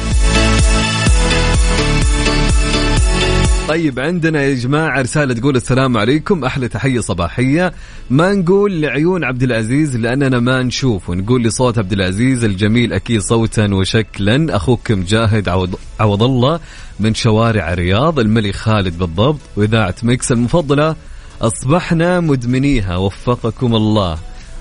طيب 3.67 3.99
عندنا 3.99 4.41
يا 4.41 4.53
جماعة 4.53 5.01
رسالة 5.01 5.33
تقول 5.33 5.55
السلام 5.55 5.97
عليكم. 5.97 6.45
أحلى 6.45 6.67
تحية 6.67 6.99
صباحية. 6.99 7.73
ما 8.09 8.33
نقول 8.33 8.81
لعيون 8.81 9.23
عبد 9.23 9.43
العزيز؟ 9.43 9.97
لأننا 9.97 10.39
ما 10.39 10.63
نشوف. 10.63 11.09
ونقول 11.09 11.43
لصوت 11.43 11.77
عبد 11.77 11.93
العزيز 11.93 12.43
الجميل 12.43 12.93
أكيد 12.93 13.21
صوتا 13.21 13.73
وشكلا. 13.73 14.55
أخوك 14.55 14.91
مجاهد 14.91 15.49
عوض, 15.49 15.75
عوض 15.99 16.23
الله 16.23 16.59
من 16.99 17.13
شوارع 17.13 17.73
الرياض 17.73 18.19
الملك 18.19 18.55
خالد 18.55 18.97
بالضبط 18.97 19.39
وإذاعة 19.55 19.95
ميكس 20.03 20.31
المفضلة. 20.31 20.95
أصبحنا 21.41 22.19
مدمنيها. 22.19 22.97
وفقكم 22.97 23.75
الله. 23.75 24.17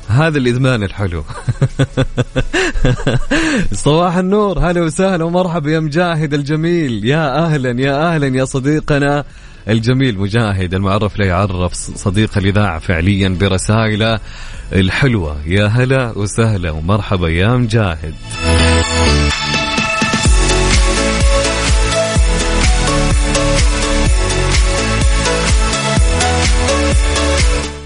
هذا 0.09 0.39
الإدمان 0.39 0.83
الحلو. 0.83 1.25
صباح 3.85 4.17
النور 4.17 4.59
هلا 4.59 4.83
وسهلا 4.83 5.25
ومرحبا 5.25 5.71
يا 5.71 5.81
مجاهد 5.81 6.35
الجميل. 6.35 7.05
يا 7.05 7.45
أهلا 7.45 7.81
يا 7.81 8.15
أهلا 8.15 8.27
يا 8.37 8.45
صديقنا 8.45 9.25
الجميل 9.69 10.19
مجاهد 10.19 10.75
المعرف 10.75 11.19
لا 11.19 11.27
يعرف 11.27 11.73
صديق 11.75 12.39
الإذاعة 12.39 12.79
فعليا 12.79 13.29
برسائله 13.41 14.21
الحلوة. 14.73 15.37
يا 15.47 15.67
هلا 15.67 16.19
وسهلا 16.19 16.71
ومرحبا 16.71 17.29
يا 17.29 17.57
مجاهد. 17.57 18.15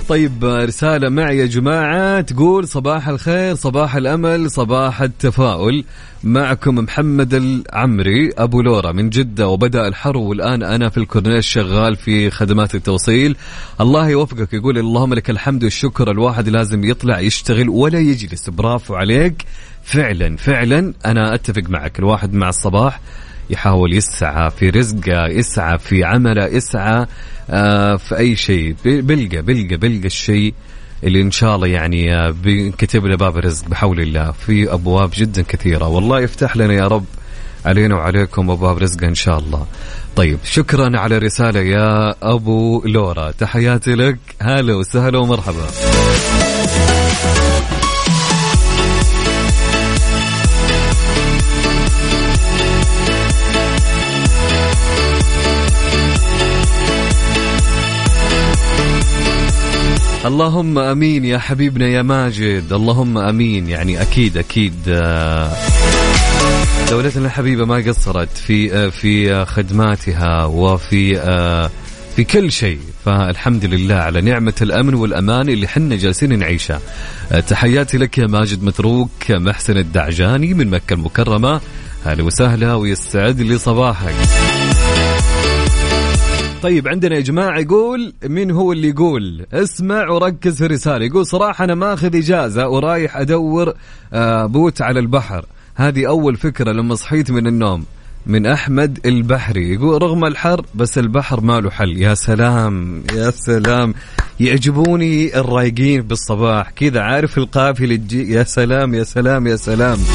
طيب 0.09 0.45
رسالة 0.45 1.09
معي 1.09 1.39
يا 1.39 1.47
جماعة 1.47 2.21
تقول 2.21 2.69
صباح 2.69 3.09
الخير 3.09 3.55
صباح 3.55 3.97
الأمل 3.97 4.51
صباح 4.51 5.03
التفاؤل. 5.03 5.85
معكم 6.25 6.75
محمد 6.75 7.35
العمري 7.35 8.31
أبو 8.39 8.63
لورا 8.63 8.93
من 8.93 9.11
جدة 9.11 9.49
وبدأ 9.49 9.89
الحر 9.89 10.17
والآن 10.17 10.63
أنا 10.63 10.89
في 10.89 10.99
الكورنيش 10.99 11.47
شغال 11.47 11.97
في 11.97 12.31
خدمات 12.31 12.75
التوصيل. 12.75 13.37
الله 13.81 14.09
يوفقك 14.09 14.53
يقول 14.53 14.79
اللهم 14.79 15.15
لك 15.15 15.31
الحمد 15.31 15.65
والشكر 15.65 16.11
الواحد 16.11 16.49
لازم 16.49 16.85
يطلع 16.85 17.21
يشتغل 17.21 17.69
ولا 17.69 17.99
يجلس. 17.99 18.51
برافو 18.51 18.95
عليك. 18.95 19.45
فعلا 19.83 20.37
فعلا 20.37 20.95
أنا 21.07 21.35
أتفق 21.35 21.63
معك. 21.69 21.99
الواحد 21.99 22.35
مع 22.35 22.49
الصباح 22.49 23.01
يحاول 23.51 23.93
يسعى 23.93 24.51
في 24.51 24.71
رزقه 24.71 25.27
يسعى 25.27 25.79
في 25.79 26.05
عمله 26.05 26.47
يسعى 26.47 27.07
آه 27.51 27.97
في 27.97 28.19
أي 28.19 28.37
شيء. 28.37 28.77
بلقى 28.85 29.43
بلقى 29.43 29.77
بلقى 29.77 30.07
الشيء 30.07 30.55
اللي 31.05 31.23
إن 31.23 31.31
شاء 31.31 31.57
الله 31.57 31.67
يعني 31.67 32.15
آه، 32.15 32.31
بينكتب 32.31 33.07
له 33.07 33.17
باب 33.17 33.39
الرزق 33.39 33.69
بحول 33.69 34.01
الله. 34.01 34.33
في 34.33 34.73
أبواب 34.73 35.11
جدا 35.15 35.43
كثيرة. 35.43 35.87
والله 35.89 36.21
يفتح 36.21 36.57
لنا 36.57 36.75
يا 36.75 36.87
رب 36.87 37.05
علينا 37.67 37.95
وعليكم 37.95 38.51
أبواب 38.51 38.79
رزق 38.79 39.05
إن 39.05 39.15
شاء 39.15 39.39
الله. 39.39 39.67
طيب 40.17 40.39
شكرا 40.45 40.99
على 40.99 41.17
الرسالة 41.17 41.61
يا 41.61 42.15
أبو 42.23 42.83
لورا. 42.87 43.31
تحياتي 43.31 43.95
لك. 43.95 44.19
هلا 44.43 44.75
وسهلا 44.75 45.19
ومرحبا. 45.19 45.67
اللهم 60.25 60.79
أمين 60.79 61.25
يا 61.25 61.39
حبيبنا 61.39 61.87
يا 61.87 62.03
ماجد. 62.03 62.73
اللهم 62.73 63.19
أمين. 63.19 63.69
يعني 63.69 64.03
أكيد 64.03 64.37
أكيد. 64.37 64.75
آه، 64.89 65.53
دولتنا 66.91 67.27
الحبيبه 67.27 67.65
ما 67.65 67.77
قصرت 67.77 68.29
في 68.37 68.75
آه، 68.75 68.89
في 68.89 69.45
خدماتها 69.45 70.45
وفي 70.45 71.19
آه، 71.19 71.71
في 72.17 72.25
كل 72.25 72.53
شيء. 72.53 72.79
فالحمد 73.05 73.65
لله 73.65 73.95
على 73.95 74.21
نعمة 74.21 74.55
الأمن 74.63 74.95
والأمان 74.95 75.49
اللي 75.49 75.69
حنا 75.69 75.97
جالسين 75.97 76.39
نعيشها. 76.39 76.81
تحياتي 77.49 77.99
لك 77.99 78.19
يا 78.19 78.27
ماجد 78.27 78.63
متروك 78.63 79.11
محسن 79.31 79.77
الدعجاني 79.77 80.55
من 80.55 80.71
مكة 80.71 80.95
المكرمة. 80.95 81.61
هلا 82.05 82.23
وسهلا 82.23 82.75
ويستعد 82.75 83.41
لي 83.41 83.59
صباحك. 83.59 84.15
طيب 86.63 86.89
عندنا 86.89 87.17
يا 87.17 87.21
جماعة 87.21 87.59
يقول 87.59 88.13
مين 88.25 88.51
هو 88.51 88.73
اللي 88.73 88.89
يقول؟ 88.89 89.47
اسمع 89.53 90.09
وركز 90.09 90.59
في 90.59 90.65
الرسالة. 90.67 91.05
يقول 91.05 91.27
صراحة 91.27 91.65
أنا 91.65 91.75
ماخذ 91.75 92.17
إجازة 92.17 92.69
ورايح 92.69 93.17
أدور 93.17 93.75
آه، 94.13 94.47
بوت 94.47 94.83
على 94.83 95.01
البحر. 95.01 95.45
هذه 95.75 96.09
أول 96.09 96.37
فكرة 96.37 96.73
لما 96.73 96.95
صحيت 96.95 97.31
من 97.31 97.47
النوم. 97.47 97.85
من 98.27 98.47
أحمد 98.47 98.99
البحري. 99.07 99.75
يقول 99.75 100.03
رغم 100.03 100.25
الحر 100.25 100.65
بس 100.75 100.99
البحر 100.99 101.41
ما 101.41 101.61
له 101.61 101.71
حل. 101.71 101.97
يا 101.97 102.15
سلام 102.15 103.03
يا 103.15 103.31
سلام. 103.31 103.95
يعجبوني 104.41 105.41
الرايقين 105.41 106.03
بالصباح. 106.03 106.71
كذا 106.71 107.01
عارف 107.01 107.39
القافية 107.39 107.85
اللي 107.85 107.97
تجي. 107.97 108.33
يا 108.33 108.43
سلام 108.43 108.95
يا 108.95 109.05
سلام 109.05 109.47
يا 109.47 109.57
سلام. 109.57 109.99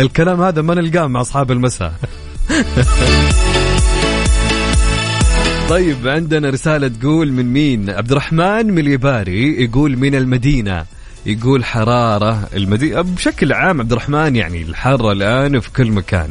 الكلام 0.00 0.42
هذا 0.42 0.62
ما 0.62 0.74
نلقاه 0.74 1.06
مع 1.06 1.20
أصحاب 1.20 1.50
المساء. 1.52 1.92
طيب 5.68 6.08
عندنا 6.08 6.50
رسالة 6.50 6.88
تقول 6.88 7.32
من 7.32 7.52
مين؟ 7.52 7.90
عبد 7.90 8.10
الرحمن 8.10 8.66
من 8.66 8.78
اليباري 8.78 9.64
يقول 9.64 9.96
من 9.96 10.14
المدينة. 10.14 10.84
يقول 11.26 11.64
حرارة 11.64 12.48
المدينة 12.54 13.00
بشكل 13.00 13.52
عام 13.52 13.80
عبد 13.80 13.92
الرحمن 13.92 14.36
يعني 14.36 14.62
الحر 14.62 15.12
الآن 15.12 15.60
في 15.60 15.70
كل 15.70 15.90
مكان 15.90 16.30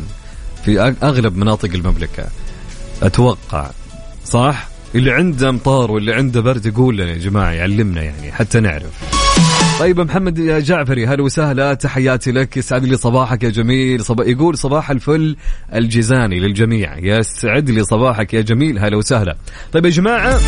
في 0.65 0.81
أغلب 1.03 1.37
مناطق 1.37 1.69
المملكة. 1.73 2.25
أتوقع 3.01 3.69
صح؟ 4.25 4.67
اللي 4.95 5.11
عنده 5.11 5.49
أمطار 5.49 5.91
واللي 5.91 6.13
عنده 6.13 6.41
برد 6.41 6.65
يقول 6.65 6.97
لنا 6.97 7.11
يا 7.11 7.17
جماعة 7.17 7.51
يعلمنا 7.51 8.03
يعني 8.03 8.31
حتى 8.31 8.59
نعرف. 8.59 9.20
طيب 9.79 9.99
محمد 9.99 10.39
يا 10.39 10.59
جعفري 10.59 11.07
هلا 11.07 11.23
وسهلا. 11.23 11.73
تحياتي 11.73 12.31
لك. 12.31 12.57
يسعد 12.57 12.83
لي 12.85 12.97
صباحك 12.97 13.43
يا 13.43 13.49
جميل. 13.49 14.05
صبا 14.05 14.25
يقول 14.25 14.57
صباح 14.57 14.91
الفل 14.91 15.35
الجزاني 15.73 16.39
للجميع. 16.39 16.97
يسعد 16.97 17.69
لي 17.69 17.83
صباحك 17.83 18.33
يا 18.33 18.41
جميل. 18.41 18.79
هلا 18.79 18.97
وسهلا. 18.97 19.35
طيب 19.73 19.85
يا 19.85 19.89
جماعة 19.89 20.39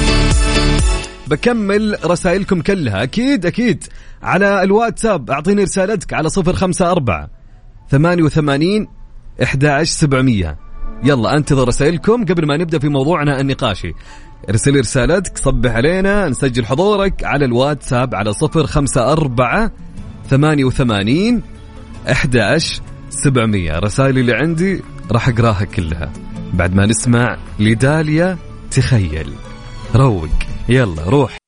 بكمل 1.28 1.98
رسائلكم 2.06 2.62
كلها. 2.62 3.04
أكيد 3.04 3.46
أكيد. 3.46 3.84
على 4.24 4.64
الواتساب 4.64 5.32
أعطيني 5.32 5.64
رسالتك 5.64 6.14
على 6.14 6.30
صفر 6.30 6.54
خمسة 6.54 6.92
أربعة 6.92 7.30
ثمانية 7.90 8.24
وثمانين 8.24 8.88
إحدى 9.44 9.86
سبعمية. 9.86 10.58
يلا 11.04 11.38
أنتظر 11.38 11.68
رسائلكم 11.68 12.26
قبل 12.26 12.48
ما 12.48 12.58
نبدأ 12.58 12.80
في 12.80 12.90
موضوعنا 12.90 13.40
النقاشي. 13.40 13.94
ارسل 14.50 14.80
رسالتك 14.80 15.38
صبح 15.38 15.72
علينا 15.72 16.30
نسجل 16.30 16.66
حضورك 16.66 17.24
على 17.24 17.46
الواتساب 17.46 18.16
على 18.16 18.34
صفر 18.34 18.68
خمسة 18.68 19.12
أربعة 19.12 19.72
ثمانية 20.30 20.64
وثمانين 20.64 21.42
أحد 22.12 22.36
سبعمية. 23.10 23.80
رسائل 23.80 24.18
اللي 24.18 24.34
عندي 24.34 24.82
راح 25.12 25.30
أقراها 25.30 25.64
كلها. 25.64 26.14
بعد 26.54 26.76
ما 26.76 26.86
نسمع 26.86 27.38
لداليا 27.60 28.38
تخيل. 28.72 29.34
روق. 29.96 30.30
يلا 30.70 31.04
روح. 31.04 31.43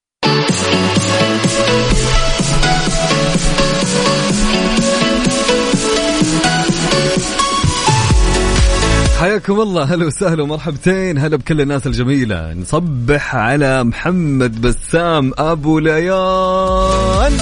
حياكم 9.20 9.62
الله. 9.62 9.84
هلا 9.84 10.06
وسهلا 10.06 10.44
ومرحبتين. 10.44 11.18
هلا 11.18 11.38
بكل 11.38 11.62
الناس 11.62 11.88
الجميلة. 11.88 12.54
نصبح 12.54 13.36
على 13.36 13.84
محمد 13.84 14.62
بسام 14.62 15.32
أبو 15.38 15.80
ليان. 15.80 17.38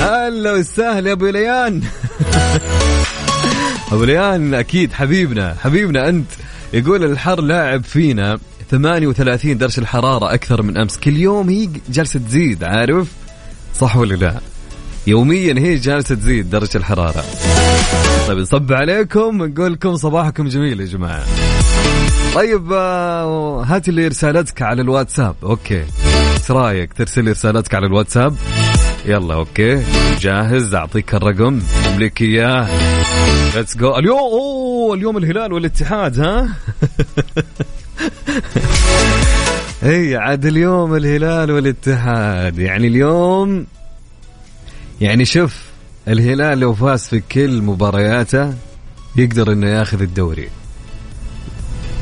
هلا 0.00 0.52
وسهلا 0.52 1.08
يا 1.08 1.12
أبو 1.12 1.26
ليان. 1.26 1.82
أبو 3.92 4.04
ليان 4.04 4.54
أكيد 4.54 4.92
حبيبنا. 4.92 5.56
حبيبنا 5.60 6.08
أنت. 6.08 6.28
يقول 6.72 7.04
الحر 7.04 7.40
لاعب 7.40 7.84
فينا 7.84 8.38
38 8.70 9.58
درجة 9.58 9.80
الحرارة 9.80 10.34
أكثر 10.34 10.62
من 10.62 10.78
أمس. 10.78 10.96
كل 10.96 11.16
يوم 11.16 11.48
هي 11.48 11.68
جالسة 11.90 12.20
تزيد 12.20 12.64
عارف؟ 12.64 13.08
صح 13.80 13.96
ولا 13.96 14.14
لا؟ 14.14 14.40
يوميا 15.06 15.54
هي 15.58 15.76
جالسة 15.76 16.14
تزيد 16.14 16.50
درجة 16.50 16.76
الحرارة. 16.76 17.24
طيب 18.28 18.38
نصبح 18.38 18.72
عليكم 18.72 19.40
ونقول 19.40 19.72
لكم 19.72 19.96
صباحكم 19.96 20.48
جميل 20.48 20.80
يا 20.80 20.86
جماعة. 20.86 21.24
طيب 22.34 22.72
آه، 22.72 23.62
هات 23.62 23.88
لي 23.88 24.08
رسالتك 24.08 24.62
على 24.62 24.82
الواتساب. 24.82 25.34
okay. 25.42 25.84
إيش 26.34 26.50
رأيك؟ 26.50 26.92
ترسل 26.92 27.24
لي 27.24 27.30
رسالتك 27.30 27.74
على 27.74 27.86
الواتساب. 27.86 28.36
يلا 29.06 29.34
okay. 29.34 29.82
جاهز؟ 30.20 30.74
أعطيك 30.74 31.14
الرقم. 31.14 31.60
أمليك 31.88 32.22
إياه. 32.22 32.68
let's 33.56 33.76
go 33.76 33.96
اليوم 33.96 34.18
أوه 34.18 34.94
اليوم 34.94 35.16
الهلال 35.16 35.52
والاتحاد 35.52 36.20
ها؟ 36.20 36.48
هي 39.82 40.16
عاد 40.16 40.46
اليوم 40.46 40.94
الهلال 40.94 41.50
والاتحاد. 41.50 42.58
يعني 42.58 42.86
اليوم 42.86 43.66
يعني 45.00 45.24
شوف 45.24 45.69
الهلال 46.08 46.58
لو 46.58 46.74
فاز 46.74 47.04
في 47.04 47.20
كل 47.20 47.62
مبارياته 47.62 48.54
يقدر 49.16 49.52
إنه 49.52 49.66
ياخذ 49.66 50.02
الدوري. 50.02 50.48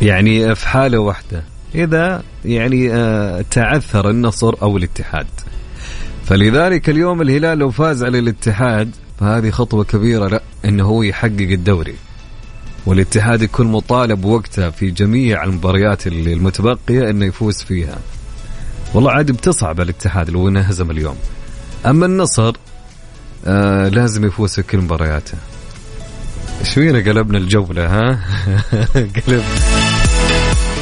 يعني 0.02 0.54
في 0.54 0.68
حالة 0.68 0.98
واحدة. 0.98 1.44
إذا 1.74 2.22
يعني 2.44 2.94
آه، 2.94 3.44
تعثر 3.50 4.10
النصر 4.10 4.54
أو 4.62 4.76
الاتحاد. 4.76 5.26
فلذلك 6.26 6.90
اليوم 6.90 7.22
الهلال 7.22 7.58
لو 7.58 7.70
فاز 7.70 8.04
على 8.04 8.18
الاتحاد 8.18 8.90
فهذه 9.20 9.50
خطوة 9.50 9.84
كبيرة 9.84 10.28
لا 10.28 10.42
إنه 10.64 10.84
هو 10.84 11.02
يحقق 11.02 11.40
الدوري. 11.40 11.94
والاتحاد 12.86 13.42
يكون 13.42 13.66
مطالب 13.66 14.24
وقتها 14.24 14.70
في 14.70 14.90
جميع 14.90 15.44
المباريات 15.44 16.06
المتبقية 16.06 17.10
إنه 17.10 17.26
يفوز 17.26 17.62
فيها. 17.62 17.98
والله 18.94 19.12
عاد 19.12 19.32
بتصعب 19.32 19.80
الاتحاد 19.80 20.30
لو 20.30 20.48
إنه 20.48 20.60
هزم 20.60 20.90
اليوم. 20.90 21.16
أما 21.86 22.06
النصر 22.06 22.56
آه 23.46 23.88
لازم 23.88 24.26
يفوز 24.26 24.54
في 24.54 24.62
كل 24.62 24.78
مبارياته. 24.78 25.38
شوينا 26.62 26.98
قلبنا 26.98 27.38
الجولة 27.38 27.86
ها؟ 27.86 28.20
قلب. 29.26 29.44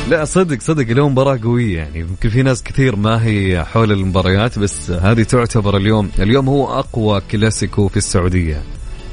لا 0.08 0.24
صدق 0.24 0.60
صدق 0.60 0.90
اليوم 0.90 1.12
مباراة 1.12 1.38
قوية 1.42 1.78
يعني. 1.78 2.00
يمكن 2.00 2.28
في 2.28 2.42
ناس 2.42 2.62
كثير 2.62 2.96
ما 2.96 3.24
هي 3.24 3.64
حول 3.64 3.92
المباريات 3.92 4.58
بس 4.58 4.90
هذه 4.90 5.22
تعتبر 5.22 5.76
اليوم 5.76 6.10
اليوم 6.18 6.48
هو 6.48 6.78
أقوى 6.78 7.20
كلاسيكو 7.30 7.88
في 7.88 7.96
السعودية. 7.96 8.62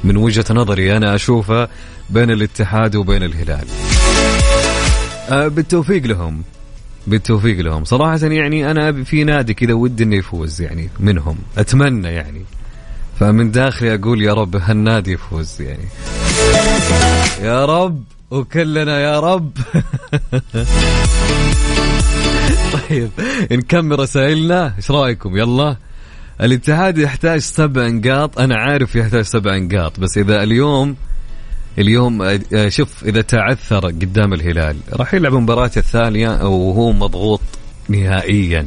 من 0.04 0.16
وجهة 0.16 0.44
نظري 0.50 0.96
أنا 0.96 1.14
أشوفه 1.14 1.68
بين 2.10 2.30
الاتحاد 2.30 2.96
وبين 2.96 3.22
الهلال. 3.22 3.64
أه 5.28 5.48
بالتوفيق 5.48 6.06
لهم. 6.06 6.42
بالتوفيق 7.06 7.60
لهم. 7.60 7.84
صراحة 7.84 8.26
يعني 8.26 8.70
أنا 8.70 9.04
في 9.04 9.24
نادي 9.24 9.54
كذا 9.54 9.72
ودي 9.72 10.04
إنه 10.04 10.16
يفوز 10.16 10.60
يعني 10.60 10.88
منهم. 11.00 11.38
أتمنى 11.58 12.08
يعني. 12.08 12.42
فمن 13.20 13.50
داخلي 13.50 13.94
أقول 13.94 14.22
يا 14.22 14.34
رب 14.34 14.56
هالنادي 14.56 15.12
يفوز 15.12 15.62
يعني. 15.62 15.88
يا 17.42 17.64
رب 17.64 18.02
وكلنا 18.30 19.00
يا 19.00 19.20
رب. 19.20 19.50
طيب 22.88 23.10
نكمل 23.52 23.98
رسائلنا. 23.98 24.74
إيش 24.76 24.90
رأيكم؟ 24.90 25.36
يلا. 25.36 25.76
الاتحاد 26.40 26.98
يحتاج 26.98 27.40
سبع 27.40 27.88
نقاط. 27.88 28.38
أنا 28.38 28.56
عارف 28.56 28.96
يحتاج 28.96 29.22
سبع 29.22 29.56
نقاط 29.56 30.00
بس 30.00 30.18
إذا 30.18 30.42
اليوم 30.42 30.96
اليوم 31.78 32.22
آه، 32.22 32.68
شوف 32.68 33.04
إذا 33.04 33.20
تعثر 33.20 33.86
قدام 33.86 34.32
الهلال 34.32 34.76
راح 34.92 35.14
يلعب 35.14 35.34
المباراة 35.34 35.70
الثانية 35.76 36.30
وهو 36.30 36.92
مضغوط 36.92 37.40
نهائيا. 37.88 38.66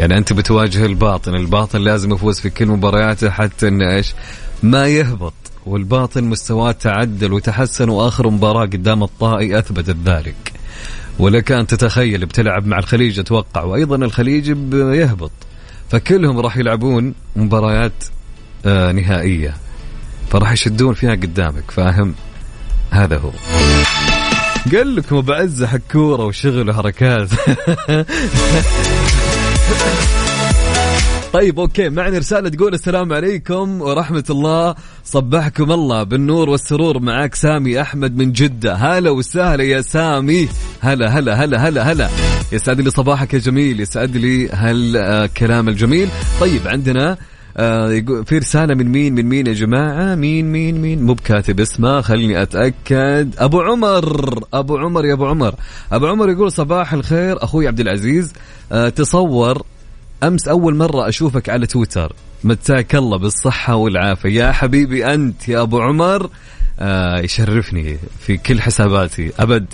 يعني 0.00 0.18
أنت 0.18 0.32
بتواجه 0.32 0.86
الباطن 0.86 1.34
الباطن 1.34 1.80
لازم 1.80 2.12
يفوز 2.12 2.40
في 2.40 2.50
كل 2.50 2.66
مبارياته 2.66 3.30
حتى 3.30 3.68
إنه 3.68 3.94
إيش؟ 3.94 4.14
ما 4.62 4.86
يهبط 4.86 5.34
والباطن 5.66 6.24
مستواه 6.24 6.72
تعدل 6.72 7.32
وتحسن 7.32 7.88
وآخر 7.88 8.30
مباراة 8.30 8.66
قدام 8.66 9.02
الطائي 9.02 9.58
اثبتت 9.58 9.96
ذلك 10.04 10.52
ولك 11.18 11.52
أن 11.52 11.66
تتخيل 11.66 12.26
بتلعب 12.26 12.66
مع 12.66 12.78
الخليج 12.78 13.18
أتوقع 13.18 13.62
وأيضا 13.62 13.96
الخليج 13.96 14.52
بيهبط. 14.52 15.30
فكلهم 15.90 16.38
راح 16.38 16.56
يلعبون 16.56 17.14
مباريات 17.36 18.04
آه 18.66 18.92
نهائية. 18.92 19.54
فراح 20.30 20.52
يشدون 20.52 20.94
فيها 20.94 21.10
قدامك 21.10 21.70
فأهم 21.70 22.14
هذا 22.90 23.18
هو. 23.18 23.30
قال 24.72 24.96
لكم 24.96 25.20
بعزة 25.20 25.66
حكورة 25.66 26.24
وشغل 26.24 26.70
وحركات. 26.70 27.28
طيب 31.32 31.60
أوكي 31.60 31.88
معنا 31.88 32.18
رسالة 32.18 32.48
تقول 32.48 32.74
السلام 32.74 33.12
عليكم 33.12 33.80
ورحمة 33.82 34.24
الله. 34.30 34.74
صبحكم 35.04 35.72
الله 35.72 36.02
بالنور 36.02 36.50
والسرور 36.50 36.98
معاك 36.98 37.34
سامي 37.34 37.80
أحمد 37.80 38.16
من 38.16 38.32
جدة. 38.32 38.74
هلا 38.74 39.10
وسهلا 39.10 39.64
يا 39.64 39.80
سامي. 39.80 40.48
هلا 40.80 41.18
هلا 41.18 41.44
هلا 41.44 41.68
هلا 41.68 41.92
هلا. 41.92 42.08
يسعد 42.52 42.80
لي 42.80 42.90
صباحك 42.90 43.34
يا 43.34 43.38
جميل 43.38 43.80
يسعد 43.80 44.16
لي 44.16 44.48
هالكلام 44.48 45.68
الجميل. 45.68 46.08
طيب 46.40 46.60
عندنا 46.66 47.16
في 47.56 48.38
رسالة 48.38 48.74
من 48.74 48.88
مين؟ 48.88 49.14
من 49.14 49.26
مين 49.26 49.46
يا 49.46 49.52
جماعة؟ 49.52 50.14
مين 50.14 50.52
مين 50.52 50.80
مين؟ 50.80 51.02
مو 51.02 51.14
بكاتب 51.14 51.60
اسمه 51.60 52.00
خليني 52.00 52.42
أتأكد. 52.42 53.34
أبو 53.38 53.60
عمر 53.60 54.44
أبو 54.54 54.78
عمر 54.78 55.04
يا 55.04 55.12
أبو 55.12 55.26
عمر. 55.26 55.54
أبو 55.92 56.06
عمر 56.06 56.30
يقول 56.30 56.52
صباح 56.52 56.92
الخير 56.92 57.44
أخوي 57.44 57.68
عبد 57.68 57.80
العزيز. 57.80 58.32
آه 58.72 58.88
تصور 58.88 59.62
أمس 60.22 60.48
أول 60.48 60.76
مرة 60.76 61.08
أشوفك 61.08 61.48
على 61.48 61.66
تويتر. 61.66 62.12
متاك 62.44 62.94
الله 62.94 63.18
بالصحة 63.18 63.74
والعافية. 63.74 64.44
يا 64.44 64.52
حبيبي 64.52 65.14
أنت 65.14 65.48
يا 65.48 65.62
أبو 65.62 65.80
عمر. 65.80 66.30
آه 66.80 67.20
يشرفني 67.20 67.98
في 68.20 68.36
كل 68.36 68.60
حساباتي. 68.60 69.32
أبد. 69.38 69.66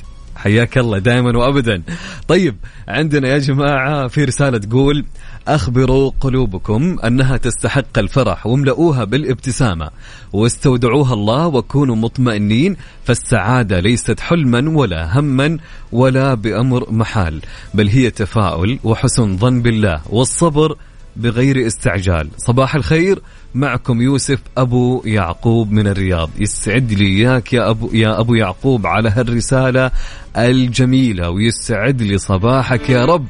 حياك 0.43 0.79
الله 0.79 0.99
دائما 0.99 1.39
وابدا. 1.39 1.83
طيب 2.29 2.57
عندنا 2.89 3.29
يا 3.29 3.39
جماعة 3.39 4.09
في 4.09 4.25
رسالة 4.25 4.59
تقول 4.59 5.05
أخبروا 5.49 6.11
قلوبكم 6.21 6.99
أنها 7.05 7.37
تستحق 7.37 7.99
الفرح 7.99 8.47
واملؤوها 8.47 9.05
بالابتسامة 9.05 9.91
واستودعوها 10.33 11.15
الله 11.15 11.47
وكونوا 11.47 11.97
مطمئنين 11.97 12.77
فالسعادة 13.05 13.81
ليست 13.81 14.21
حلما 14.21 14.79
ولا 14.79 15.19
هما 15.19 15.59
ولا 15.93 16.35
بأمر 16.35 16.93
محال 16.93 17.41
بل 17.75 17.89
هي 17.89 18.11
تفاؤل 18.11 18.79
وحسن 18.85 19.37
ظن 19.37 19.63
بالله 19.63 20.03
والصبر 20.11 20.77
بغير 21.17 21.67
استعجال. 21.67 22.29
صباح 22.37 22.75
الخير. 22.75 23.23
معكم 23.55 24.03
يوسف 24.03 24.39
أبو 24.57 25.03
يعقوب 25.05 25.73
من 25.73 25.87
الرياض. 25.87 26.31
يسعد 26.39 26.93
لي 26.93 27.07
إياك 27.07 27.53
يا 27.53 27.71
ابو 27.71 27.91
يا 27.93 28.21
أبو 28.21 28.35
يعقوب 28.35 28.87
على 28.87 29.11
هالرسالة 29.11 29.91
الجميلة 30.37 31.31
ويسعد 31.31 32.03
لي 32.03 32.19
صباحك 32.19 32.91
يا 32.91 33.05
رب. 33.05 33.27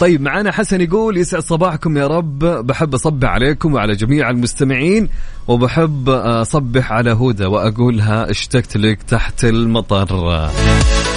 طيب 0.00 0.20
معنا 0.20 0.52
حسن 0.52 0.80
يقول 0.80 1.16
يسعد 1.16 1.42
صباحكم 1.42 1.96
يا 1.96 2.06
رب. 2.06 2.38
بحب 2.38 2.94
أصبح 2.94 3.28
عليكم 3.28 3.74
وعلى 3.74 3.96
جميع 3.96 4.30
المستمعين 4.30 5.08
وبحب 5.48 6.08
أصبح 6.08 6.92
على 6.92 7.12
هدى 7.12 7.46
وأقولها 7.46 8.30
اشتقت 8.30 8.76
لك 8.76 9.02
تحت 9.02 9.44
المطر. 9.44 10.46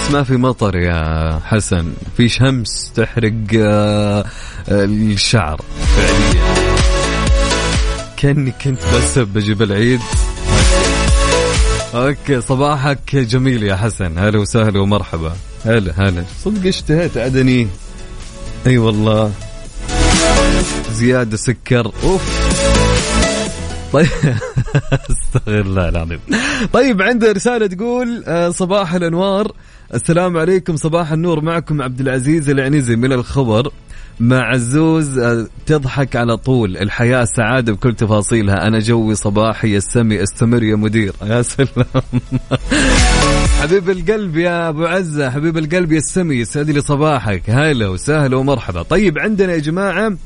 بس 0.04 0.10
ما 0.12 0.22
في 0.22 0.36
مطر 0.36 0.76
يا 0.76 1.40
حسن 1.44 1.92
في 2.16 2.28
شمس 2.28 2.92
تحرق 2.96 3.34
آه، 3.56 4.24
الشعر. 4.68 5.60
فعليا 5.96 6.53
كأني 8.24 8.50
كنت 8.64 8.78
بس 8.94 9.18
بجيب 9.18 9.62
العيد. 9.62 10.00
أوكي 11.94 12.40
صباحك 12.40 13.16
جميل 13.16 13.62
يا 13.62 13.76
حسن. 13.76 14.18
هلا 14.18 14.38
وسهلا 14.38 14.80
ومرحبا. 14.80 15.32
هلا 15.64 15.92
هلا. 15.96 16.24
صدق 16.44 16.66
اشتهيت 16.66 17.18
عدني 17.18 17.68
أي 18.66 18.78
والله. 18.78 19.32
زيادة 20.92 21.36
سكر. 21.36 21.92
أوف. 22.04 22.22
طيب. 23.92 24.08
استغفر 25.10 25.60
الله 25.60 25.88
العظيم. 25.88 26.20
طيب 26.72 27.02
عنده 27.02 27.32
رسالة 27.32 27.66
تقول 27.66 28.24
آه، 28.26 28.50
صباح 28.50 28.94
الأنوار. 28.94 29.52
السلام 29.94 30.36
عليكم 30.36 30.76
صباح 30.76 31.12
النور. 31.12 31.40
معكم 31.40 31.82
عبد 31.82 32.00
العزيز 32.00 32.50
العنزي 32.50 32.96
من 32.96 33.12
الخبر. 33.12 33.70
مع 34.20 34.50
عزوز 34.50 35.18
آه، 35.18 35.46
تضحك 35.66 36.16
على 36.16 36.36
طول. 36.36 36.76
الحياة 36.76 37.24
سعادة 37.24 37.72
بكل 37.72 37.94
تفاصيلها. 37.94 38.66
أنا 38.66 38.78
جوي 38.78 39.14
صباحي 39.14 39.76
السمي 39.76 40.22
استمر 40.22 40.62
يا 40.62 40.76
مدير. 40.76 41.12
يا 41.26 41.42
سلام. 41.42 41.86
حبيب 43.60 43.90
القلب 43.90 44.36
يا 44.36 44.68
أبو 44.68 44.84
عزة. 44.84 45.30
حبيب 45.30 45.58
القلب 45.58 45.92
يا 45.92 45.98
السمي 45.98 46.36
يسعد 46.36 46.70
لي 46.70 46.80
صباحك. 46.80 47.50
هلا 47.50 47.88
وسهلا 47.88 48.36
ومرحبا. 48.36 48.82
طيب 48.82 49.18
عندنا 49.18 49.52
يا 49.52 49.58
جماعة 49.58 50.16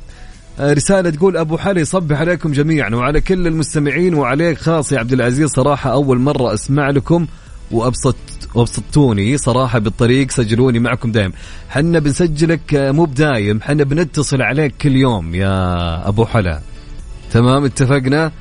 آه، 0.60 0.72
رسالة 0.72 1.10
تقول 1.10 1.36
أبو 1.36 1.58
حلي 1.58 1.84
صبح 1.84 2.20
عليكم 2.20 2.52
جميعا 2.52 2.90
وعلى 2.90 3.20
كل 3.20 3.46
المستمعين 3.46 4.14
وعليك 4.14 4.58
خاص 4.58 4.92
يا 4.92 4.98
عبد 4.98 5.12
العزيز. 5.12 5.48
صراحة 5.50 5.92
أول 5.92 6.18
مرة 6.18 6.54
أسمع 6.54 6.90
لكم. 6.90 7.26
وأبسط 7.70 8.16
وأبسطتوني 8.54 9.38
صراحة 9.38 9.78
بالطريق 9.78 10.30
سجلوني 10.30 10.78
معكم 10.78 11.12
دايم. 11.12 11.32
حنا 11.68 11.98
بنسجلك 11.98 12.74
آه، 12.74 12.90
مو 12.90 13.04
بدايم 13.04 13.60
حنا 13.62 13.84
بنتصل 13.84 14.42
عليك 14.42 14.74
كل 14.82 14.96
يوم 14.96 15.34
يا 15.34 16.08
أبو 16.08 16.24
حلا. 16.24 16.60
تمام؟ 17.32 17.64
اتفقنا؟ 17.64 18.32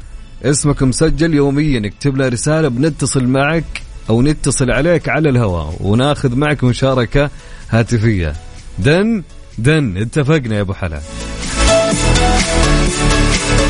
اسمك 0.44 0.84
مسجل 0.84 1.34
يوميا 1.34 1.88
اكتب 1.88 2.18
له 2.18 2.28
رسالة 2.28 2.68
بنتصل 2.68 3.24
معك 3.28 3.82
أو 4.10 4.22
نتصل 4.22 4.72
عليك 4.72 5.10
على 5.10 5.30
الهواء 5.30 5.76
وناخذ 5.80 6.36
معك 6.36 6.64
مشاركة 6.64 7.30
هاتفية. 7.70 8.34
دن؟ 8.80 9.24
دن 9.58 9.98
اتفقنا 9.98 10.56
يا 10.56 10.62
أبو 10.62 10.74
حلا. 10.74 11.00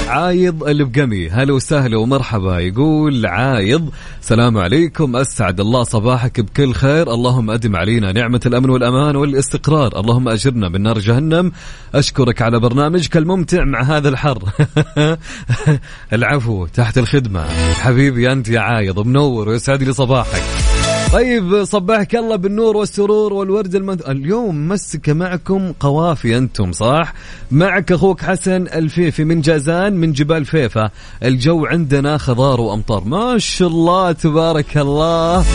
عايض 0.08 0.64
البقمي. 0.64 1.30
هلا 1.30 1.54
وسهلا 1.54 1.98
ومرحبا. 1.98 2.60
يقول 2.60 3.26
عايض 3.26 3.90
السلام 4.22 4.58
عليكم. 4.58 5.16
أسعد 5.16 5.60
الله 5.60 5.84
صباحك 5.84 6.42
بكل 6.42 6.74
خير. 6.74 7.14
اللهم 7.14 7.52
أدم 7.52 7.76
علينا 7.76 8.12
نعمة 8.12 8.42
الأمن 8.46 8.70
والأمان 8.70 9.16
والاستقرار. 9.16 10.00
اللهم 10.00 10.30
أجرنا 10.30 10.70
من 10.70 10.82
نار 10.82 11.00
جهنم. 11.00 11.52
أشكرك 11.96 12.42
على 12.42 12.60
برنامجك 12.60 13.18
الممتع 13.18 13.64
مع 13.64 13.82
هذا 13.82 14.10
الحر. 14.10 14.40
العفو 16.14 16.66
تحت 16.66 16.98
الخدمة. 16.98 17.46
حبيبي 17.74 18.32
أنت 18.32 18.48
يا 18.50 18.60
عايض 18.60 19.00
منور 19.00 19.50
ويسعد 19.50 19.84
لي 19.84 19.94
صباحك. 19.94 20.77
طيب 21.14 21.64
صباحك 21.64 22.16
الله 22.16 22.36
بالنور 22.36 22.78
والسرور 22.78 23.34
والورد 23.34 23.76
المنث... 23.76 24.10
اليوم 24.10 24.68
مسك 24.68 25.10
معكم 25.10 25.72
قوافي 25.80 26.38
أنتم 26.38 26.72
صح؟ 26.72 27.14
معك 27.52 27.92
أخوك 27.92 28.22
حسن 28.22 28.68
الفيفي 28.68 29.24
من 29.24 29.42
جازان 29.42 29.94
من 29.94 30.12
جبال 30.12 30.46
فيفا. 30.46 30.90
الجو 31.24 31.66
عندنا 31.66 32.18
خضار 32.18 32.62
وأمطار. 32.62 33.04
ما 33.04 33.38
شاء 33.38 33.68
الله 33.68 34.12
تبارك 34.12 34.78
الله. 34.78 35.46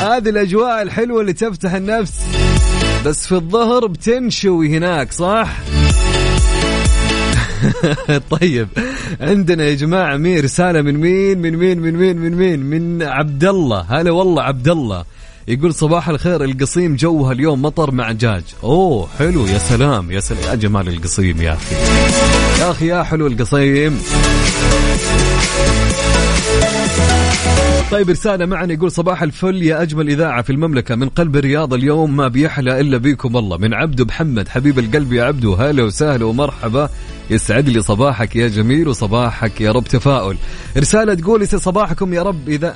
هذه 0.00 0.28
الأجواء 0.28 0.82
الحلوة 0.82 1.20
اللي 1.20 1.32
تفتح 1.32 1.72
النفس. 1.74 2.20
بس 3.06 3.26
في 3.26 3.34
الظهر 3.34 3.86
بتنشوي 3.86 4.76
هناك 4.76 5.12
صح؟ 5.12 5.56
طيب. 8.40 8.68
عندنا 9.20 9.64
يا 9.64 9.74
جماعة 9.74 10.16
مين 10.16 10.44
رسالة 10.44 10.82
من 10.82 10.94
مين؟ 10.94 11.38
من 11.38 11.56
مين؟ 11.56 11.78
من 11.78 11.96
مين؟ 11.96 12.16
من 12.16 12.34
مين؟ 12.34 12.60
من 12.60 13.02
عبد 13.02 13.44
الله 13.44 13.80
هلا 13.80 14.10
والله 14.10 14.42
عبد 14.42 14.68
الله 14.68 15.04
يقول 15.48 15.74
صباح 15.74 16.08
الخير 16.08 16.44
القصيم 16.44 16.96
جوها 16.96 17.32
اليوم 17.32 17.62
مطر 17.62 17.90
مع 17.90 18.12
دجاج 18.12 18.42
أوه 18.64 19.08
حلو. 19.18 19.46
يا 19.46 19.58
سلام 19.58 20.10
يا 20.10 20.20
سلام. 20.20 20.42
يا 20.50 20.54
جمال 20.54 20.88
القصيم 20.88 21.42
يا 21.42 21.52
أخي. 21.52 21.74
يا 22.60 22.70
أخي 22.70 22.86
يا 22.86 23.02
حلو 23.02 23.26
القصيم. 23.26 23.98
طيب 27.90 28.10
رسالة 28.10 28.46
معنا 28.46 28.72
يقول 28.72 28.90
صباح 28.90 29.22
الفل 29.22 29.62
يا 29.62 29.82
أجمل 29.82 30.08
إذاعة 30.08 30.42
في 30.42 30.50
المملكة. 30.50 30.94
من 30.94 31.08
قلب 31.08 31.36
الرياض 31.36 31.74
اليوم 31.74 32.16
ما 32.16 32.28
بيحلى 32.28 32.80
إلا 32.80 32.98
بيكم 32.98 33.36
الله. 33.36 33.56
من 33.56 33.74
عبدو 33.74 34.04
محمد 34.04 34.48
حبيب 34.48 34.78
القلب 34.78 35.12
يا 35.12 35.24
عبدو 35.24 35.54
هلا 35.54 35.82
وسهلا 35.82 36.24
ومرحبا. 36.24 36.88
يسعد 37.30 37.68
لي 37.68 37.82
صباحك 37.82 38.36
يا 38.36 38.48
جميل 38.48 38.88
وصباحك 38.88 39.60
يا 39.60 39.72
رب 39.72 39.84
تفاؤل. 39.84 40.36
رسالة 40.78 41.14
تقول 41.14 41.42
يسعد 41.42 41.60
صباحكم 41.60 42.14
يا 42.14 42.22
رب. 42.22 42.48
إذا 42.48 42.74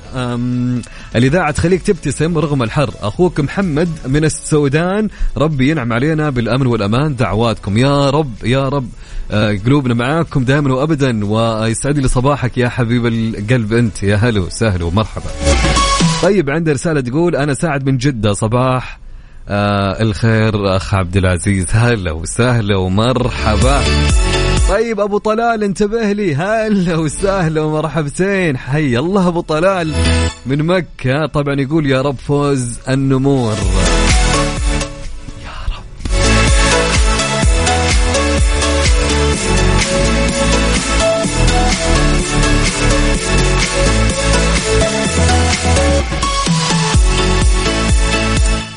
الإذاعة 1.15 1.51
تخليك 1.51 1.81
تبتسم 1.81 2.37
رغم 2.37 2.63
الحر. 2.63 2.93
أخوك 3.01 3.39
محمد 3.39 3.89
من 4.07 4.25
السودان 4.25 5.09
ربي 5.37 5.69
ينعم 5.69 5.93
علينا 5.93 6.29
بالأمن 6.29 6.67
والأمان. 6.67 7.15
دعواتكم. 7.15 7.77
يا 7.77 8.09
رب 8.09 8.33
يا 8.43 8.69
رب. 8.69 8.89
آه، 9.31 9.57
قلوبنا 9.65 9.93
معاكم 9.93 10.43
دائما 10.43 10.73
وابدا. 10.73 11.25
ويسعد 11.25 11.97
لي 11.97 12.07
صباحك 12.07 12.57
يا 12.57 12.69
حبيب 12.69 13.05
القلب 13.05 13.73
أنت. 13.73 14.03
يا 14.03 14.15
هلو 14.15 14.49
سهل 14.49 14.83
ومرحبا. 14.83 15.29
طيب 16.23 16.49
عندنا 16.49 16.73
رسالة 16.73 17.01
تقول 17.01 17.35
أنا 17.35 17.53
سعد 17.53 17.85
من 17.85 17.97
جدة. 17.97 18.33
صباح. 18.33 18.99
آه 19.49 20.01
الخير 20.01 20.75
أخ 20.75 20.93
عبد 20.93 21.17
العزيز. 21.17 21.65
هلا 21.71 22.11
وسهلا 22.11 22.77
ومرحبا. 22.77 23.81
طيب 24.71 24.99
أبو 24.99 25.17
طلال 25.17 25.63
انتبه 25.63 26.11
لي. 26.11 26.35
هلا 26.35 26.97
وسهلا 26.97 27.61
ومرحبتين. 27.61 28.57
حي 28.57 28.97
الله 28.97 29.27
أبو 29.27 29.41
طلال. 29.41 29.93
من 30.45 30.65
مكة. 30.65 31.25
طبعا 31.25 31.61
يقول 31.61 31.85
يا 31.85 32.01
رب 32.01 32.15
فوز 32.15 32.79
النمور. 32.89 33.55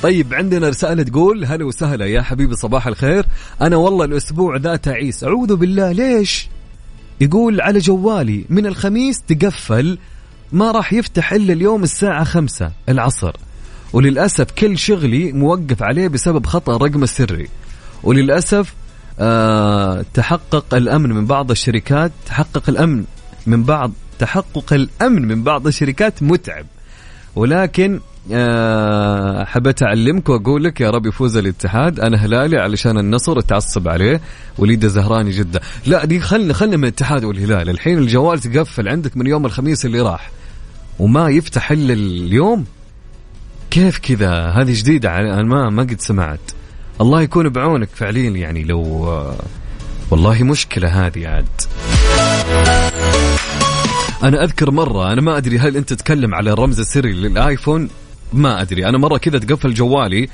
طيب 0.04 0.34
عندنا 0.34 0.68
رسالة 0.68 1.02
تقول 1.02 1.44
هلا 1.44 1.64
وسهلا 1.64 2.06
يا 2.06 2.22
حبيبي 2.22 2.54
صباح 2.54 2.86
الخير. 2.86 3.26
أنا 3.62 3.76
والله 3.76 4.04
الأسبوع 4.04 4.56
ذا 4.56 4.76
تعيس. 4.76 5.24
أعوذ 5.24 5.56
بالله 5.56 5.92
ليش؟ 5.92 6.48
يقول 7.20 7.60
على 7.60 7.78
جوالي 7.78 8.44
من 8.48 8.66
الخميس 8.66 9.22
تقفل 9.22 9.98
ما 10.52 10.70
راح 10.70 10.92
يفتح 10.92 11.32
إلا 11.32 11.52
اليوم 11.52 11.82
الساعة 11.82 12.24
خمسة 12.24 12.72
العصر. 12.88 13.36
وللأسف 13.92 14.50
كل 14.50 14.78
شغلي 14.78 15.32
موقف 15.32 15.82
عليه 15.82 16.08
بسبب 16.08 16.46
خطأ 16.46 16.76
الرقم 16.76 17.02
السري 17.02 17.48
وللأسف 18.02 18.74
آه 19.20 20.04
تحقق 20.14 20.74
الأمن 20.74 21.10
من 21.10 21.26
بعض 21.26 21.50
الشركات 21.50 22.12
تحقق 22.26 22.68
الأمن 22.68 23.04
من 23.46 23.62
بعض 23.62 23.92
تحقق 24.18 24.72
الأمن 24.72 25.28
من 25.28 25.42
بعض 25.42 25.66
الشركات 25.66 26.22
متعب. 26.22 26.66
ولكن 27.36 28.00
آه، 28.32 29.44
حبيت 29.44 29.82
اعلمك 29.82 30.28
وأقول 30.28 30.64
لك 30.64 30.80
يا 30.80 30.90
رب 30.90 31.06
يفوز 31.06 31.36
الاتحاد. 31.36 32.00
أنا 32.00 32.16
هلالي 32.16 32.58
علشان 32.58 32.98
النصر 32.98 33.40
تعصب 33.40 33.88
عليه 33.88 34.20
وليد 34.58 34.86
زهراني 34.86 35.30
جدا 35.30 35.60
لا 35.86 36.04
دي 36.04 36.20
خلنا 36.20 36.54
خلنا 36.54 36.76
من 36.76 36.84
الاتحاد 36.84 37.24
والهلال. 37.24 37.70
الحين 37.70 37.98
الجوال 37.98 38.38
تقفل 38.38 38.88
عندك 38.88 39.16
من 39.16 39.26
يوم 39.26 39.46
الخميس 39.46 39.84
اللي 39.86 40.00
راح. 40.00 40.30
وما 40.98 41.28
يفتح 41.28 41.70
إلا 41.70 41.92
اليوم. 41.92 42.64
كيف 43.70 43.98
كذا؟ 43.98 44.46
هذه 44.48 44.72
جديدة 44.78 45.18
أنا 45.18 45.42
ما 45.42 45.70
ما 45.70 45.82
قد 45.82 46.00
سمعت. 46.00 46.50
الله 47.00 47.22
يكون 47.22 47.48
بعونك 47.48 47.88
فعليا 47.94 48.30
يعني 48.30 48.64
لو 48.64 49.08
آه، 49.08 49.36
والله 50.10 50.42
مشكلة 50.42 51.06
هذه 51.06 51.28
عاد. 51.28 51.46
أنا 54.24 54.44
أذكر 54.44 54.70
مرة 54.70 55.12
أنا 55.12 55.20
ما 55.20 55.36
أدري 55.36 55.58
هل 55.58 55.76
أنت 55.76 55.92
تتكلم 55.92 56.34
على 56.34 56.52
الرمز 56.52 56.80
السري 56.80 57.12
للآيفون؟ 57.12 57.88
ما 58.32 58.62
أدري. 58.62 58.88
أنا 58.88 58.98
مرة 58.98 59.18
كذا 59.18 59.38
تقفل 59.38 59.74
جوالي 59.74 60.28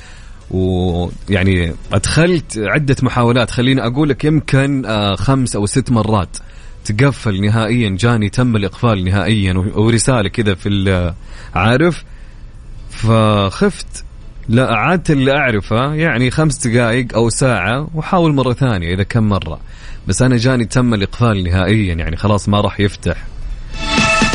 ويعني 0.50 1.74
أدخلت 1.92 2.58
عدة 2.58 2.96
محاولات. 3.02 3.50
خليني 3.50 3.86
أقول 3.86 4.08
لك 4.08 4.24
يمكن 4.24 4.86
آه، 4.86 5.14
خمس 5.14 5.56
أو 5.56 5.66
ست 5.66 5.90
مرات 5.90 6.36
تقفل 6.84 7.40
نهائيا 7.40 7.90
جاني 7.90 8.28
تم 8.28 8.56
الإقفال 8.56 9.04
نهائيا 9.04 9.54
ورسالة 9.74 10.28
كذا 10.28 10.54
في 10.54 11.12
عارف؟ 11.54 12.04
فخفت 12.90 14.04
لا 14.48 14.74
عادة 14.74 15.14
اللي 15.14 15.36
أعرفه 15.36 15.94
يعني 15.94 16.30
خمس 16.30 16.66
دقائق 16.66 17.14
أو 17.14 17.28
ساعة 17.28 17.90
وحاول 17.94 18.34
مرة 18.34 18.52
ثانية 18.52 18.94
إذا 18.94 19.02
كم 19.02 19.28
مرة. 19.28 19.60
بس 20.08 20.22
أنا 20.22 20.36
جاني 20.36 20.64
تم 20.64 20.94
الإقفال 20.94 21.44
نهائيا 21.44 21.94
يعني 21.94 22.16
خلاص 22.16 22.48
ما 22.48 22.60
راح 22.60 22.80
يفتح. 22.80 23.26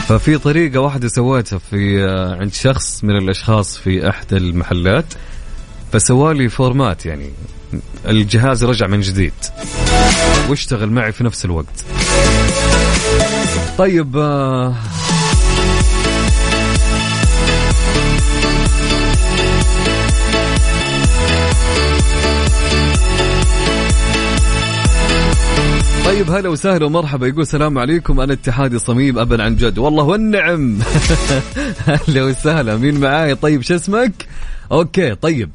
ففي 0.07 0.37
طريقة 0.37 0.79
واحدة 0.79 1.07
سويتها 1.07 1.59
في 1.59 2.03
آه، 2.03 2.35
عند 2.35 2.53
شخص 2.53 3.03
من 3.03 3.17
الأشخاص 3.17 3.77
في 3.77 4.09
إحدى 4.09 4.37
المحلات 4.37 5.05
فسوالي 5.91 6.49
فورمات 6.49 7.05
يعني 7.05 7.29
الجهاز 8.07 8.63
رجع 8.63 8.87
من 8.87 9.01
جديد 9.01 9.33
واشتغل 10.49 10.89
معي 10.89 11.11
في 11.11 11.23
نفس 11.23 11.45
الوقت. 11.45 11.85
طيب 13.77 14.17
آه 14.17 14.75
طيب 26.15 26.32
هلا 26.32 26.49
وسهلا 26.49 26.86
ومرحبا. 26.86 27.28
يقول 27.28 27.41
السلام 27.41 27.78
عليكم 27.78 28.19
أنا 28.19 28.34
اتحادي 28.34 28.80
صميم 28.80 29.19
أبا 29.19 29.43
عن 29.43 29.56
جد. 29.56 29.78
والله 29.78 30.04
والنعم. 30.04 30.80
هلا 32.08 32.23
وسهلا 32.23 32.78
مين 32.78 32.99
معاي؟ 32.99 33.36
طيب 33.36 33.62
شو 33.62 33.75
اسمك؟ 33.75 34.28
okay 34.71 35.15
طيب. 35.15 35.49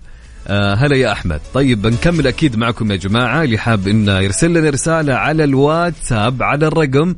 آه 0.49 0.75
هلا 0.75 0.97
يا 0.97 1.13
أحمد. 1.13 1.41
طيب 1.55 1.83
بنكمل 1.83 2.27
أكيد 2.27 2.57
معكم 2.57 2.91
يا 2.91 2.97
جماعة. 2.97 3.45
اللي 3.45 3.59
حاب 3.59 3.89
إنه 3.89 4.19
يرسل 4.19 4.55
لنا 4.55 4.71
رسالة 4.71 5.15
على 5.15 5.45
الواتساب 5.45 6.43
على 6.43 6.67
الرقم 6.67 7.15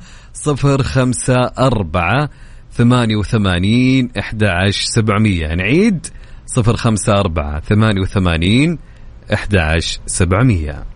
054 0.47 2.29
88 2.77 4.11
11700 4.17 5.55
نعيد 5.55 6.07
054 6.57 7.61
88 7.61 8.79
11700 9.33 10.92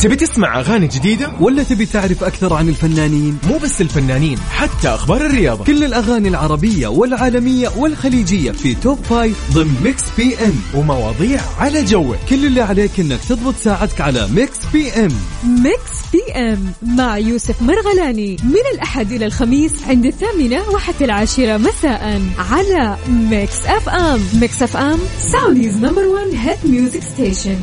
تبي 0.00 0.16
تسمع 0.16 0.60
أغاني 0.60 0.86
جديدة؟ 0.86 1.32
ولا 1.40 1.62
تبي 1.62 1.86
تعرف 1.86 2.24
أكثر 2.24 2.54
عن 2.54 2.68
الفنانين؟ 2.68 3.38
مو 3.48 3.58
بس 3.58 3.80
الفنانين 3.80 4.38
حتى 4.50 4.88
أخبار 4.88 5.26
الرياضة. 5.26 5.64
كل 5.64 5.84
الأغاني 5.84 6.28
العربية 6.28 6.86
والعالمية 6.88 7.68
والخليجية 7.76 8.50
في 8.50 8.74
Top 8.74 8.98
Five 9.04 9.54
ضمن 9.54 9.80
Mix 9.84 10.02
FM. 10.16 10.52
ومواضيع 10.74 11.40
على 11.58 11.84
ذوقك. 11.84 12.16
كل 12.28 12.46
اللي 12.46 12.60
عليك 12.60 13.00
إنك 13.00 13.20
تضبط 13.28 13.54
ساعتك 13.64 14.00
على 14.00 14.28
Mix 14.28 14.58
FM. 14.72 15.08
Mix 15.44 15.92
FM 16.12 16.72
مع 16.82 17.18
يوسف 17.18 17.62
مرغلاني. 17.62 18.36
من 18.44 18.74
الأحد 18.74 19.12
إلى 19.12 19.26
الخميس 19.26 19.72
عند 19.88 20.06
الثامنة 20.06 20.68
وحتى 20.74 21.04
العاشرة 21.04 21.56
مساء 21.56 22.22
على 22.50 22.96
Mix 23.08 23.66
FM. 23.66 24.20
Mix 24.40 24.62
FM 24.62 24.98
Saudi's 25.32 25.76
number 25.76 26.06
one 26.06 26.36
hit 26.36 26.58
music 26.66 27.02
station 27.02 27.58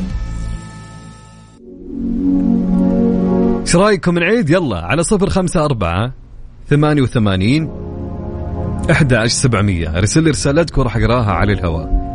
إيش 3.60 3.76
رأيكم 3.76 4.18
نعيد 4.18 4.50
يلا 4.50 4.78
على 4.78 5.02
صفر 5.02 5.28
خمسة 5.28 5.64
أربعة 5.64 6.12
ثمانية 6.68 7.02
وثمانين 7.02 7.70
أحد 8.90 9.14
سبعمية. 9.26 9.98
أرسل 9.98 10.22
لي 10.24 10.30
رسالتك 10.30 10.78
وراح 10.78 10.96
أقراها 10.96 11.32
على 11.32 11.52
الهواء. 11.52 12.05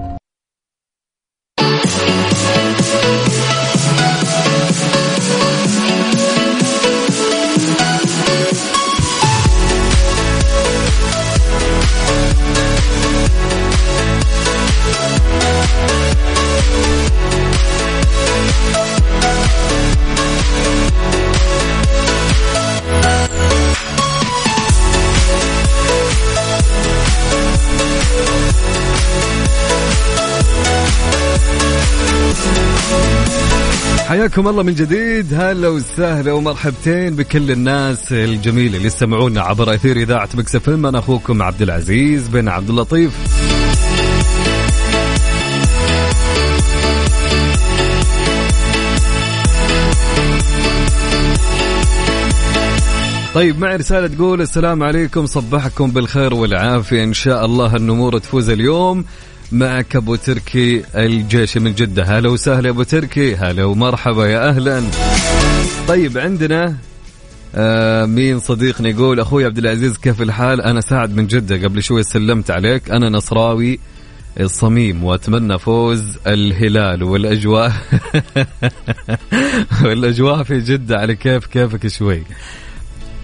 حياكم 34.11 34.47
الله 34.47 34.63
من 34.63 34.73
جديد. 34.73 35.33
هلا 35.33 35.67
وسهلا 35.67 36.31
ومرحبتين 36.31 37.15
بكل 37.15 37.51
الناس 37.51 38.11
الجميله 38.11 38.77
اللي 38.77 38.87
يستمعونا 38.87 39.41
عبر 39.41 39.73
إثير 39.73 39.97
إذاعة 39.97 40.29
مكس 40.33 40.55
إف 40.55 40.69
أنا 40.69 40.99
أخوكم 40.99 41.41
عبد 41.41 41.61
العزيز 41.61 42.27
بن 42.27 42.47
عبد 42.47 42.69
اللطيف. 42.69 43.11
طيب 53.33 53.59
معي 53.59 53.75
رسالة 53.75 54.07
تقول 54.07 54.41
السلام 54.41 54.83
عليكم 54.83 55.25
صبحكم 55.25 55.91
بالخير 55.91 56.33
والعافية. 56.33 57.03
إن 57.03 57.13
شاء 57.13 57.45
الله 57.45 57.75
النمور 57.75 58.17
تفوز 58.17 58.49
اليوم 58.49 59.05
معك 59.51 59.95
أبو 59.95 60.15
تركي 60.15 60.83
الجيش 60.95 61.57
من 61.57 61.73
جدة. 61.73 62.03
هلا 62.03 62.29
وسهلا 62.29 62.69
أبو 62.69 62.83
تركي. 62.83 63.35
هلا 63.35 63.65
ومرحبا 63.65 64.25
يا 64.27 64.49
أهلا. 64.49 64.83
طيب 65.87 66.17
عندنا 66.17 66.77
آه 67.55 68.05
مين 68.05 68.39
صديقنا 68.39 68.89
يقول 68.89 69.19
أخوي 69.19 69.45
عبد 69.45 69.57
العزيز 69.57 69.97
كيف 69.97 70.21
الحال؟ 70.21 70.61
أنا 70.61 70.81
سعد 70.81 71.15
من 71.15 71.27
جدة. 71.27 71.55
قبل 71.67 71.83
شوي 71.83 72.03
سلمت 72.03 72.51
عليك. 72.51 72.91
أنا 72.91 73.09
نصراوي 73.09 73.79
الصميم 74.39 75.03
وأتمنى 75.03 75.59
فوز 75.59 76.03
الهلال 76.27 77.03
والأجواء. 77.03 77.73
والأجواء 79.83 80.43
في 80.43 80.59
جدة 80.59 80.97
على 80.97 81.15
كيف 81.15 81.45
كيفك 81.45 81.87
شوي؟ 81.87 82.23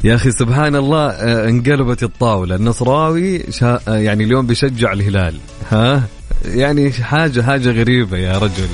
يا 0.04 0.16
أخي 0.16 0.32
سبحان 0.32 0.76
الله 0.76 1.10
آه، 1.10 1.50
انقلبت 1.50 2.04
الطاولة. 2.04 2.56
النصراوي 2.56 3.52
شا 3.52 3.80
يعني 3.88 4.24
اليوم 4.24 4.48
بيشجع 4.48 4.94
الهلال. 4.94 5.36
ها؟ 5.72 6.04
يعني 6.46 6.92
حاجة 6.92 7.42
حاجة 7.42 7.72
غريبة 7.72 8.18
يا 8.18 8.38
رجل. 8.38 8.68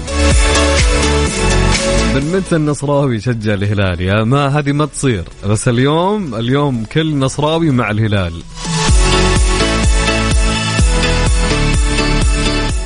من 2.15 2.31
متى 2.35 2.55
النصراوي 2.55 3.15
يشجع 3.15 3.53
الهلال؟ 3.53 4.01
يا 4.01 4.23
ما 4.23 4.47
هذه 4.59 4.71
ما 4.71 4.85
تصير. 4.85 5.23
بس 5.45 5.67
اليوم 5.67 6.35
اليوم 6.35 6.85
كل 6.85 7.17
نصراوي 7.17 7.71
مع 7.71 7.91
الهلال. 7.91 8.33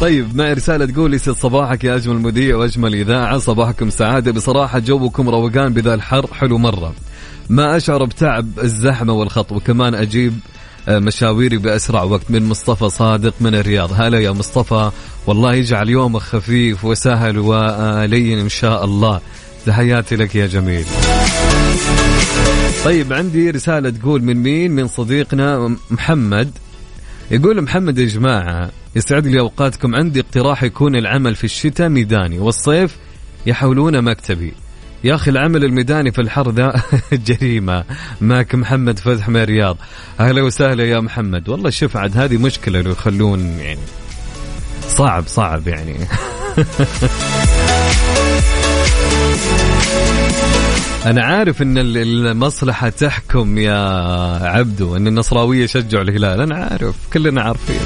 طيب 0.01 0.35
معي 0.35 0.53
رسالة 0.53 0.85
تقول 0.85 1.13
يسعد 1.13 1.35
صباحك 1.35 1.83
يا 1.83 1.95
أجمل 1.95 2.15
مذيع 2.15 2.55
وأجمل 2.55 2.95
إذاعة. 2.95 3.37
صباحكم 3.37 3.89
سعادة. 3.89 4.31
بصراحة 4.31 4.79
جوكم 4.79 5.29
روقان 5.29 5.73
بذا 5.73 5.93
الحر. 5.93 6.27
حلو 6.33 6.57
مرة. 6.57 6.93
ما 7.49 7.77
أشعر 7.77 8.05
بتعب 8.05 8.59
الزحمة 8.59 9.13
والخط 9.13 9.51
وكمان 9.51 9.95
أجيب 9.95 10.33
مشاويري 10.89 11.57
بأسرع 11.57 12.03
وقت 12.03 12.31
من 12.31 12.49
مصطفى 12.49 12.89
صادق 12.89 13.33
من 13.41 13.55
الرياض. 13.55 13.93
هلا 13.93 14.19
يا 14.19 14.31
مصطفى 14.31 14.91
والله 15.27 15.53
يجعل 15.53 15.89
يومك 15.89 16.21
خفيف 16.21 16.85
وسهل 16.85 17.37
ولين 17.37 18.39
إن 18.39 18.49
شاء 18.49 18.85
الله. 18.85 19.21
تحياتي 19.65 20.15
لك 20.15 20.35
يا 20.35 20.47
جميل. 20.47 20.85
طيب 22.85 23.13
عندي 23.13 23.49
رسالة 23.49 23.89
تقول 23.89 24.23
من 24.23 24.37
مين؟ 24.37 24.71
من 24.71 24.87
صديقنا 24.87 25.75
محمد. 25.91 26.51
يقول 27.31 27.61
محمد 27.61 27.97
يا 27.97 28.05
جماعة 28.05 28.71
يسعد 28.95 29.27
لي 29.27 29.39
أوقاتكم. 29.39 29.95
عندي 29.95 30.19
اقتراح 30.19 30.63
يكون 30.63 30.95
العمل 30.95 31.35
في 31.35 31.43
الشتاء 31.43 31.89
ميداني 31.89 32.39
والصيف 32.39 32.95
يحولونه 33.45 34.01
مكتبي. 34.01 34.53
يا 35.07 35.15
أخي 35.15 35.31
العمل 35.31 35.63
الميداني 35.63 36.11
في 36.11 36.21
الحر 36.21 36.51
ذا 36.51 36.81
جريمة. 37.27 37.83
ماك 38.21 38.55
محمد 38.55 38.99
فتح 38.99 39.29
من 39.29 39.37
الرياض 39.37 39.77
أهلا 40.19 40.41
وسهلا 40.41 40.83
يا 40.83 40.99
محمد. 40.99 41.49
والله 41.49 41.69
شوف 41.69 41.97
عاد 41.97 42.17
هذه 42.17 42.37
مشكلة 42.37 42.81
لو 42.81 42.91
يخلون 42.91 43.39
يعني 43.59 43.79
صعب 44.87 45.27
صعب 45.27 45.67
يعني. 45.67 45.95
أنا 51.05 51.23
عارف 51.23 51.61
إن 51.61 51.77
المصلحة 51.77 52.89
تحكم 52.89 53.57
يا 53.57 53.79
عبدو 54.47 54.95
إن 54.95 55.07
النصراوية 55.07 55.63
يشجعوا 55.63 56.03
الهلال. 56.03 56.41
أنا 56.41 56.55
عارف 56.55 56.95
كلنا 57.13 57.41
عارفين. 57.41 57.81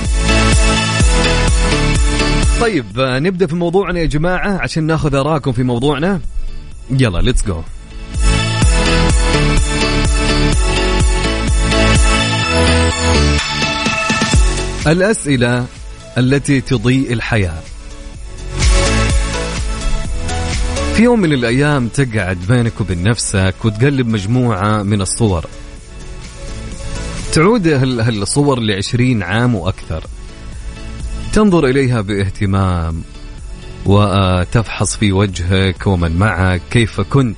طيب 2.62 2.86
نبدأ 2.98 3.48
في 3.48 3.56
موضوعنا 3.56 4.00
يا 4.00 4.06
جماعة 4.06 4.62
عشان 4.62 4.84
ناخذ 4.84 5.16
اراءكم 5.16 5.52
في 5.52 5.64
موضوعنا. 5.64 6.20
يلا 6.90 7.20
ليتس 7.20 7.46
جو 7.46 7.62
الأسئلة 14.88 15.66
التي 16.18 16.62
تضيء 16.62 17.14
الحياة. 17.14 17.62
في 20.96 21.04
يوم 21.04 21.20
من 21.20 21.34
الأيام 21.34 21.88
تقعد 21.88 22.38
بينك 22.50 22.82
وبين 22.82 23.04
نفسك 23.04 23.56
وتقلب 23.64 24.08
مجموعة 24.08 24.84
من 24.84 25.02
الصور. 25.02 25.46
تعود 27.34 27.68
هالصور 27.68 28.60
لعشرين 28.60 29.24
عام 29.24 29.56
وأكثر. 29.56 30.04
تنظر 31.34 31.66
إليها 31.66 32.02
بإهتمام 32.02 33.04
وتفحص 33.92 34.96
في 34.96 35.12
وجهك 35.12 35.88
ومن 35.88 36.18
معك 36.18 36.62
كيف 36.72 37.02
كنت؟ 37.02 37.38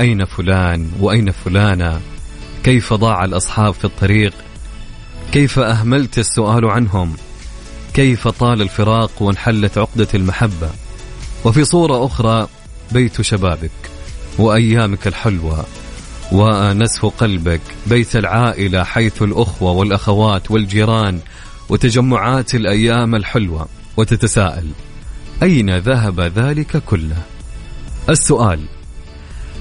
أين 0.00 0.24
فلان؟ 0.24 0.90
وأين 1.00 1.30
فلانة؟ 1.30 2.00
كيف 2.64 2.92
ضاع 2.92 3.24
الأصحاب 3.24 3.74
في 3.74 3.84
الطريق؟ 3.84 4.32
كيف 5.32 5.58
أهملت 5.58 6.18
السؤال 6.18 6.64
عنهم؟ 6.64 7.16
كيف 7.94 8.28
طال 8.28 8.62
الفراق 8.62 9.22
وانحلت 9.22 9.78
عقدة 9.78 10.08
المحبة؟ 10.14 10.70
وفي 11.44 11.64
صورة 11.64 12.06
أخرى 12.06 12.48
بيت 12.92 13.22
شبابك 13.22 13.70
وأيامك 14.38 15.06
الحلوة 15.06 15.64
ونسف 16.32 17.06
قلبك 17.06 17.60
بيت 17.86 18.16
العائلة 18.16 18.84
حيث 18.84 19.22
الأخوة 19.22 19.70
والأخوات 19.70 20.50
والجيران 20.50 21.18
وتجمعات 21.68 22.54
الأيام 22.54 23.14
الحلوة 23.14 23.68
وتتساءل 23.96 24.70
أين 25.42 25.78
ذهب 25.78 26.20
ذلك 26.20 26.82
كله؟ 26.86 27.16
السؤال 28.08 28.60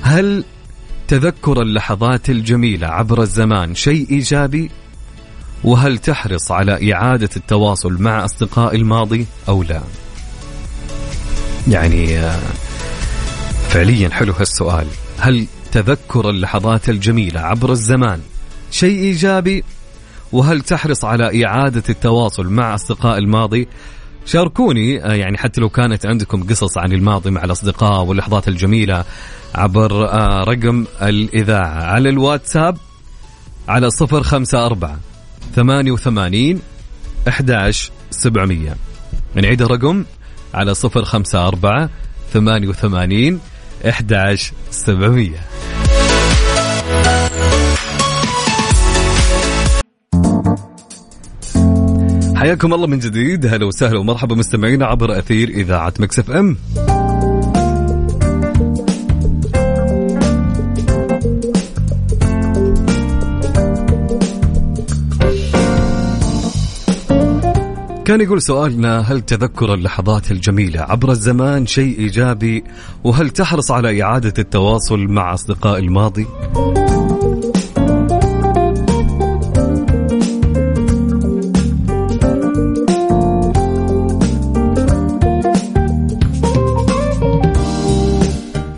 هل 0.01 0.43
تذكر 1.07 1.61
اللحظات 1.61 2.29
الجميلة 2.29 2.87
عبر 2.87 3.21
الزمان 3.21 3.75
شيء 3.75 4.09
إيجابي؟ 4.09 4.71
وهل 5.63 5.97
تحرص 5.97 6.51
على 6.51 6.93
إعادة 6.93 7.29
التواصل 7.37 8.01
مع 8.01 8.25
أصدقاء 8.25 8.75
الماضي 8.75 9.25
أو 9.47 9.63
لا؟ 9.63 9.81
يعني 11.67 12.21
فعليا 13.69 14.09
حلو 14.09 14.33
هالسؤال. 14.33 14.87
هل 15.19 15.47
تذكر 15.71 16.29
اللحظات 16.29 16.89
الجميلة 16.89 17.39
عبر 17.41 17.71
الزمان 17.71 18.19
شيء 18.71 18.99
إيجابي؟ 18.99 19.63
وهل 20.31 20.61
تحرص 20.61 21.05
على 21.05 21.45
إعادة 21.45 21.83
التواصل 21.89 22.47
مع 22.47 22.75
أصدقاء 22.75 23.17
الماضي 23.17 23.67
شاركوني 24.25 25.05
آه، 25.05 25.13
يعني 25.13 25.37
حتى 25.37 25.61
لو 25.61 25.69
كانت 25.69 26.05
عندكم 26.05 26.43
قصص 26.43 26.77
عن 26.77 26.91
الماضي 26.91 27.31
مع 27.31 27.43
الأصدقاء 27.43 28.03
واللحظات 28.03 28.47
الجميلة 28.47 29.03
عبر 29.55 30.05
آه، 30.05 30.43
رقم 30.43 30.85
الإذاعة. 31.01 31.83
على 31.83 32.09
الواتساب 32.09 32.77
على 33.67 33.89
صفر 33.89 34.23
خمسة 34.23 34.65
أربعة 34.65 34.99
ثمانية 35.55 35.91
وثمانين 35.91 36.61
أحداش 37.27 37.91
سبعمية. 38.11 38.75
نعيد 39.35 39.61
الرقم 39.61 40.03
على 40.53 40.73
صفر 40.73 41.03
خمسة 41.03 41.47
أربعة 41.47 41.89
ثمانية 42.33 42.67
وثمانين 42.67 43.39
أحداش 43.89 44.51
سبعمية. 44.71 45.39
حياكم 52.43 52.73
الله 52.73 52.87
من 52.87 52.99
جديد. 52.99 53.45
هلا 53.45 53.65
وسهلا 53.65 53.99
ومرحبا 53.99 54.35
مستمعينا 54.35 54.85
عبر 54.85 55.19
أثير 55.19 55.49
إذاعة 55.49 55.93
مكسف 55.99 56.31
إم. 56.31 56.57
كان 68.05 68.21
يقول 68.21 68.41
سؤالنا 68.41 68.99
هل 68.99 69.21
تذكر 69.21 69.73
اللحظات 69.73 70.31
الجميلة 70.31 70.81
عبر 70.81 71.11
الزمان 71.11 71.65
شيء 71.65 71.99
إيجابي؟ 71.99 72.63
وهل 73.03 73.29
تحرص 73.29 73.71
على 73.71 74.03
إعادة 74.03 74.33
التواصل 74.39 74.99
مع 74.99 75.33
أصدقاء 75.33 75.79
الماضي؟ 75.79 76.25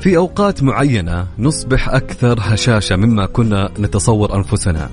في 0.05 0.17
أوقات 0.17 0.63
معينة 0.63 1.27
نصبح 1.39 1.89
أكثر 1.89 2.39
هشاشة 2.41 2.95
مما 2.95 3.25
كنا 3.25 3.69
نتصور 3.79 4.35
أنفسنا. 4.35 4.89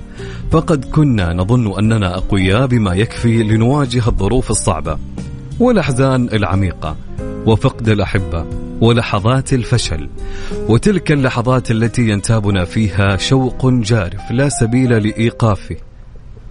فقد 0.51 0.85
كنا 0.85 1.33
نظن 1.33 1.77
أننا 1.79 2.17
أقوياء 2.17 2.67
بما 2.67 2.93
يكفي 2.93 3.43
لنواجه 3.43 4.07
الظروف 4.07 4.51
الصعبة 4.51 4.97
والأحزان 5.59 6.29
العميقة 6.33 6.95
وفقد 7.45 7.89
الأحبة 7.89 8.45
ولحظات 8.81 9.53
الفشل. 9.53 10.09
وتلك 10.69 11.11
اللحظات 11.11 11.71
التي 11.71 12.09
ينتابنا 12.09 12.65
فيها 12.65 13.17
شوق 13.17 13.69
جارف 13.69 14.31
لا 14.31 14.49
سبيل 14.49 14.89
لإيقافه 14.89 15.77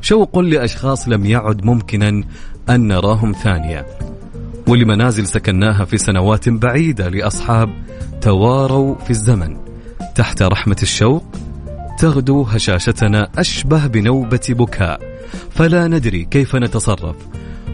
شوق 0.00 0.38
لأشخاص 0.38 1.08
لم 1.08 1.26
يعد 1.26 1.64
ممكنا 1.64 2.24
أن 2.70 2.88
نراهم 2.88 3.32
ثانية. 3.32 3.86
ولمنازل 4.66 5.26
سكناها 5.26 5.84
في 5.84 5.98
سنوات 5.98 6.48
بعيدة 6.48 7.08
لأصحاب 7.08 7.70
تواروا 8.20 8.94
في 8.94 9.10
الزمن. 9.10 9.56
تحت 10.14 10.42
رحمة 10.42 10.76
الشوق 10.82 11.24
تغدو 11.98 12.42
هشاشتنا 12.42 13.28
أشبه 13.38 13.86
بنوبة 13.86 14.40
بكاء. 14.48 15.00
فلا 15.50 15.86
ندري 15.86 16.24
كيف 16.24 16.56
نتصرف. 16.56 17.16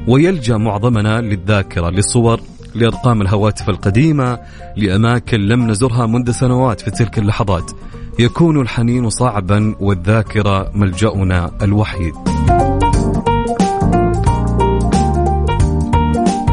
ويلجأ 0.08 0.56
معظمنا 0.56 1.20
للذاكرة 1.20 1.90
للصور 1.90 2.40
لأرقام 2.74 3.22
الهواتف 3.22 3.68
القديمة 3.68 4.38
لأماكن 4.76 5.40
لم 5.40 5.70
نزرها 5.70 6.06
منذ 6.06 6.30
سنوات 6.30 6.80
في 6.80 6.90
تلك 6.90 7.18
اللحظات. 7.18 7.70
يكون 8.18 8.60
الحنين 8.60 9.10
صعبا 9.10 9.74
والذاكرة 9.80 10.70
ملجأنا 10.74 11.50
الوحيد. 11.62 12.14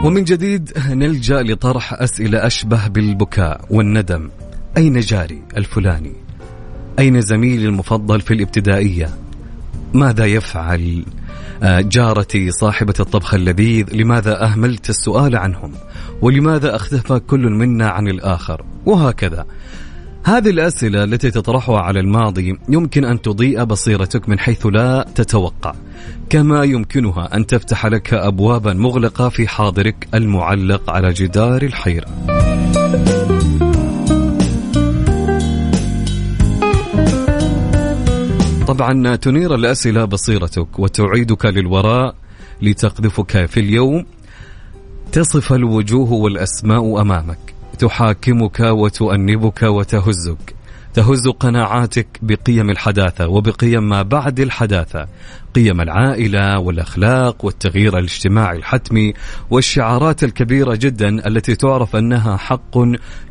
ومن 0.06 0.24
جديد 0.24 0.72
نلجأ 0.90 1.42
لطرح 1.42 1.94
أسئلة 1.94 2.46
أشبه 2.48 2.88
بالبكاء 2.88 3.66
والندم. 3.70 4.30
أين 4.78 5.00
جاري 5.00 5.42
الفلاني؟ 5.58 6.14
أين 7.00 7.22
زميلي 7.22 7.66
المفضل 7.66 8.22
في 8.22 8.34
الابتدائية؟ 8.34 9.10
ماذا 9.94 10.26
يفعل؟ 10.26 11.06
آه، 11.64 11.82
جارتي 11.82 12.52
صاحبة 12.52 12.94
الطبخ 13.00 13.34
اللذيذ 13.34 13.86
لماذا 13.94 14.44
أهملت 14.44 14.90
السؤال 14.90 15.36
عنهم؟ 15.36 15.72
ولماذا 16.22 16.76
اختفى 16.76 17.20
كل 17.20 17.50
منا 17.50 17.90
عن 17.90 18.08
الآخر؟ 18.08 18.66
وهكذا. 18.86 19.46
هذه 20.26 20.50
الأسئلة 20.50 21.04
التي 21.04 21.32
تطرحها 21.32 21.80
على 21.80 22.00
الماضي 22.00 22.60
يمكن 22.70 23.06
أن 23.06 23.22
تضيء 23.22 23.64
بصيرتك 23.64 24.30
من 24.30 24.40
حيث 24.40 24.66
لا 24.66 25.06
تتوقع. 25.16 25.74
كما 26.30 26.64
يمكنها 26.64 27.36
أن 27.36 27.48
تفتح 27.48 27.86
لك 27.86 28.14
أبوابا 28.14 28.74
مغلقة 28.74 29.30
في 29.30 29.48
حاضرك 29.48 30.08
المعلق 30.14 30.90
على 30.90 31.14
جدار 31.14 31.62
الحيرة. 31.62 32.06
طبعا 38.68 39.16
تنير 39.16 39.56
الأسئلة 39.56 40.06
بصيرتك 40.06 40.80
وتعيدك 40.80 41.46
للوراء 41.46 42.16
لتقذفك 42.62 43.46
في 43.46 43.60
اليوم. 43.60 44.06
تصف 45.12 45.54
الوجوه 45.54 46.12
والأسماء 46.14 47.02
أمامك. 47.02 47.55
تحاكمك 47.76 48.60
وتؤنبك 48.60 49.64
وتهزك 49.64 50.56
تهز 50.96 51.28
قناعاتك 51.28 52.08
بقيم 52.22 52.70
الحداثة 52.70 53.28
وبقيم 53.28 53.90
ما 53.90 54.02
بعد 54.02 54.40
الحداثة 54.40 55.08
قيم 55.56 55.82
العائلة 55.82 56.60
والأخلاق 56.60 57.46
والتغيير 57.46 57.98
الاجتماعي 57.98 58.58
الحتمي 58.58 59.14
والشعارات 59.50 60.24
الكبيرة 60.24 60.76
جدا 60.76 61.28
التي 61.28 61.56
تعرف 61.56 61.96
أنها 61.96 62.38
حق 62.38 62.78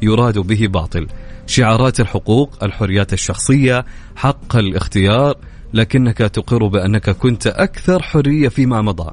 يراد 0.03 0.39
به 0.39 0.67
باطل. 0.67 1.07
شعارات 1.47 2.01
الحقوق 2.01 2.65
الحريات 2.65 3.13
الشخصية 3.13 3.85
حق 4.17 4.57
الاختيار 4.57 5.35
لكنك 5.75 6.19
تقر 6.19 6.67
بأنك 6.67 7.11
كنت 7.11 7.47
أكثر 7.47 8.03
حرية 8.03 8.49
فيما 8.49 8.83
مضى. 8.83 9.11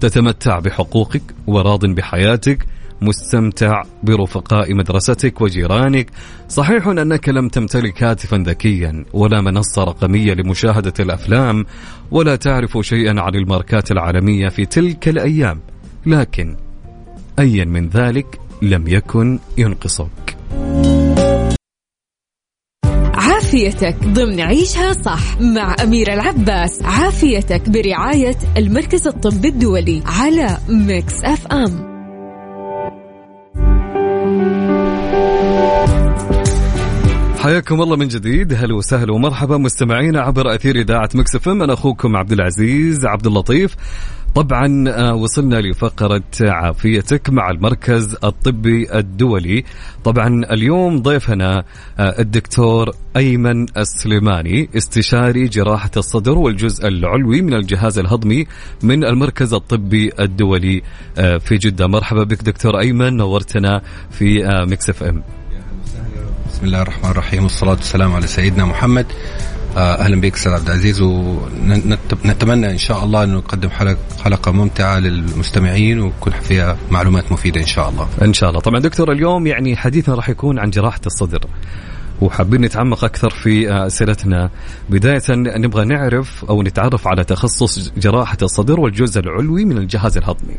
تتمتع 0.00 0.58
بحقوقك 0.58 1.22
وراض 1.46 1.86
بحياتك 1.86 2.66
مستمتع 3.02 3.82
برفقاء 4.02 4.74
مدرستك 4.74 5.40
وجيرانك. 5.40 6.10
صحيح 6.48 6.86
أنك 6.86 7.28
لم 7.28 7.48
تمتلك 7.48 8.02
هاتفا 8.02 8.36
ذكيا 8.36 9.04
ولا 9.12 9.40
منصة 9.40 9.84
رقمية 9.84 10.34
لمشاهدة 10.34 10.92
الأفلام 11.00 11.64
ولا 12.10 12.36
تعرف 12.36 12.78
شيئا 12.80 13.20
عن 13.20 13.34
الماركات 13.34 13.90
العالمية 13.90 14.48
في 14.48 14.66
تلك 14.66 15.08
الأيام 15.08 15.60
لكن 16.06 16.56
أيا 17.38 17.64
من 17.64 17.88
ذلك 17.88 18.40
لم 18.62 18.88
يكن 18.88 19.38
ينقصك. 19.58 20.36
عافيتك 23.14 23.96
ضمن 24.04 24.40
عيشها 24.40 24.92
صح 24.92 25.40
مع 25.40 25.76
أميرة 25.82 26.14
العباس. 26.14 26.82
عافيتك 26.82 27.68
برعاية 27.68 28.36
المركز 28.56 29.06
الطبي 29.06 29.48
الدولي 29.48 30.02
على 30.06 30.58
Mix 30.68 31.24
FM. 31.24 31.91
حياكم 37.42 37.82
الله 37.82 37.96
من 37.96 38.08
جديد. 38.08 38.52
هلا 38.52 38.74
وسهلا 38.74 39.12
ومرحبا 39.12 39.56
مستمعينا 39.56 40.20
عبر 40.20 40.54
أثير 40.54 40.76
إذاعة 40.76 41.08
Mix 41.14 41.48
أنا 41.48 41.72
أخوكم 41.72 42.16
عبد 42.16 42.32
العزيز 42.32 43.06
عبد 43.06 43.26
اللطيف. 43.26 43.76
طبعا 44.34 44.84
آه، 44.88 45.14
وصلنا 45.14 45.60
لفقرة 45.60 46.22
عافيتك 46.42 47.30
مع 47.30 47.50
المركز 47.50 48.16
الطبي 48.24 48.98
الدولي. 48.98 49.64
طبعا 50.04 50.44
اليوم 50.52 51.02
ضيفنا 51.02 51.64
آه، 51.98 52.20
الدكتور 52.20 52.90
أيمن 53.16 53.66
السليماني 53.76 54.68
استشاري 54.76 55.44
جراحة 55.44 55.90
الصدر 55.96 56.38
والجزء 56.38 56.88
العلوي 56.88 57.42
من 57.42 57.54
الجهاز 57.54 57.98
الهضمي 57.98 58.46
من 58.82 59.04
المركز 59.04 59.54
الطبي 59.54 60.10
الدولي 60.20 60.82
آه، 61.18 61.38
في 61.38 61.56
جدة. 61.56 61.86
مرحبا 61.86 62.24
بك 62.24 62.42
دكتور 62.42 62.80
أيمن 62.80 63.16
نورتنا 63.16 63.82
في 64.10 64.42
مكسف 64.68 65.02
إم. 65.02 65.22
بسم 66.62 66.68
الله 66.68 66.82
الرحمن 66.82 67.10
الرحيم 67.10 67.42
والصلاة 67.42 67.70
والسلام 67.70 68.14
على 68.14 68.26
سيدنا 68.26 68.64
محمد 68.64 69.06
آه، 69.76 69.94
أهلا 69.94 70.20
بك 70.20 70.34
أستاذ 70.34 70.52
عبد 70.52 70.66
العزيز 70.66 71.00
ونتمنى 71.02 72.70
إن 72.70 72.78
شاء 72.78 73.04
الله 73.04 73.24
انه 73.24 73.36
نقدم 73.36 73.68
حلقه 74.24 74.52
ممتعة 74.52 74.98
للمستمعين 74.98 76.00
ويكون 76.00 76.32
فيها 76.32 76.76
معلومات 76.90 77.32
مفيدة 77.32 77.60
إن 77.60 77.66
شاء 77.66 77.88
الله. 77.88 78.08
إن 78.22 78.32
شاء 78.32 78.50
الله، 78.50 78.60
طبعا 78.60 78.80
دكتور 78.80 79.12
اليوم 79.12 79.46
يعني 79.46 79.76
حديثنا 79.76 80.14
راح 80.14 80.28
يكون 80.28 80.58
عن 80.58 80.70
جراحة 80.70 81.00
الصدر. 81.06 81.40
وحابين 82.20 82.60
نتعمق 82.60 83.04
أكثر 83.04 83.30
في 83.30 83.72
آه، 83.72 83.86
أسئلتنا 83.86 84.50
بداية 84.90 85.22
نبغى 85.30 85.84
نعرف 85.84 86.44
أو 86.44 86.62
نتعرف 86.62 87.08
على 87.08 87.24
تخصص 87.24 87.92
جراحة 87.96 88.38
الصدر 88.42 88.80
والجزء 88.80 89.20
العلوي 89.20 89.64
من 89.64 89.78
الجهاز 89.78 90.16
الهضمي. 90.16 90.56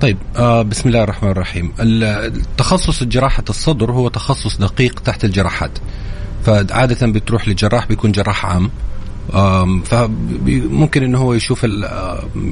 طيب 0.00 0.18
آه 0.36 0.62
بسم 0.62 0.88
الله 0.88 1.02
الرحمن 1.02 1.30
الرحيم. 1.30 1.72
التخصص 1.80 3.04
جراحة 3.04 3.44
الصدر 3.50 3.92
هو 3.92 4.08
تخصص 4.08 4.56
دقيق 4.56 5.00
تحت 5.00 5.24
الجراحات. 5.24 5.78
فعادة 6.46 7.06
بتروح 7.06 7.48
لجراح 7.48 7.86
بيكون 7.86 8.12
جراح 8.12 8.46
عام. 8.46 8.70
فممكن 9.84 11.02
إنه 11.02 11.18
هو 11.18 11.34
يشوف 11.34 11.66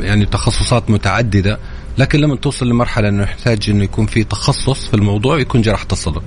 يعني 0.00 0.26
تخصصات 0.26 0.90
متعددة 0.90 1.58
لكن 1.98 2.20
لما 2.20 2.36
توصل 2.36 2.68
لمرحلة 2.68 3.08
إنه 3.08 3.22
يحتاج 3.22 3.70
إنه 3.70 3.84
يكون 3.84 4.06
في 4.06 4.24
تخصص 4.24 4.86
في 4.86 4.94
الموضوع 4.94 5.38
يكون 5.38 5.62
جراحة 5.62 5.86
الصدر. 5.92 6.22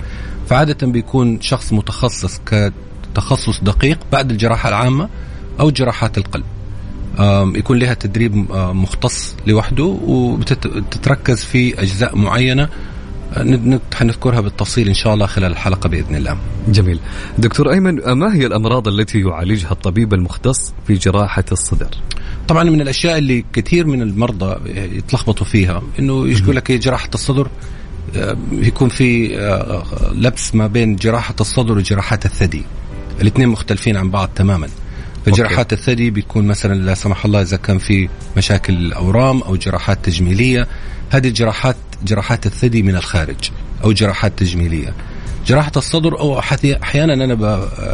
فعادة 0.50 0.88
بيكون 0.88 1.42
شخص 1.42 1.74
متخصص 1.74 2.40
كتخصص 2.46 3.60
دقيق 3.64 4.00
بعد 4.12 4.32
الجراحة 4.32 4.70
العامة 4.70 5.10
أو 5.60 5.70
جراحات 5.70 6.18
القلب. 6.18 6.46
يكون 7.56 7.80
لها 7.80 7.94
تدريب 7.94 8.36
مختص 8.52 9.36
لوحده 9.48 9.84
وتتركز 9.84 11.44
في 11.44 11.82
أجزاء 11.82 12.18
معينة. 12.18 12.70
آه، 13.34 13.80
حنذكرها 13.94 14.42
بالتفصيل 14.42 14.88
إن 14.88 14.94
شاء 14.94 15.14
الله 15.14 15.26
خلال 15.26 15.52
الحلقة 15.52 15.90
بإذن 15.90 16.16
الله. 16.16 16.38
جميل. 16.68 17.00
دكتور 17.38 17.72
أيمن 17.72 18.12
ما 18.12 18.36
هي 18.36 18.46
الأمراض 18.46 18.88
التي 18.88 19.20
يعالجها 19.20 19.72
الطبيب 19.72 20.14
المختص 20.14 20.74
في 20.88 20.94
جراحة 20.94 21.44
الصدر؟ 21.52 21.88
طبعا 22.48 22.64
من 22.64 22.82
الأشياء 22.82 23.18
اللي 23.18 23.46
كثير 23.54 23.88
من 23.88 24.02
المرضى 24.02 24.56
يتلخبطوا 24.98 25.46
فيها 25.46 25.82
إنه 26.00 26.28
يقول 26.28 26.56
لك 26.56 26.70
إيه 26.70 26.80
جراحة 26.80 27.10
الصدر 27.14 27.48
آه، 28.16 28.38
يكون 28.52 28.90
في 28.90 29.40
آه، 29.40 29.84
لبس 30.14 30.56
ما 30.56 30.68
بين 30.68 30.96
جراحة 30.96 31.36
الصدر 31.42 31.78
وجراحات 31.78 32.26
الثدي. 32.26 32.64
الإثنين 33.22 33.50
مختلفين 33.50 33.98
عن 33.98 34.10
بعض 34.10 34.30
تماما. 34.36 34.68
فجراحات 35.26 35.74
الثدي 35.74 36.10
بيكون 36.10 36.48
مثلا 36.48 36.74
لا 36.74 36.94
سمح 36.94 37.26
الله 37.26 37.42
إذا 37.42 37.58
كان 37.58 37.78
في 37.78 38.10
مشاكل 38.38 38.74
الأورام 38.74 39.42
أو 39.42 39.56
جراحات 39.56 40.06
تجميلية. 40.06 40.68
هذه 41.10 41.28
الجراحات 41.28 41.76
جراحات 42.06 42.46
الثدي 42.46 42.84
من 42.84 42.96
الخارج 42.96 43.50
أو 43.84 43.92
جراحات 43.92 44.40
تجميلية. 44.40 44.94
جراحة 45.48 45.72
الصدر 45.78 46.20
أو 46.20 46.42
أحي- 46.42 46.82
أحيانا 46.84 47.14
أنا 47.14 47.34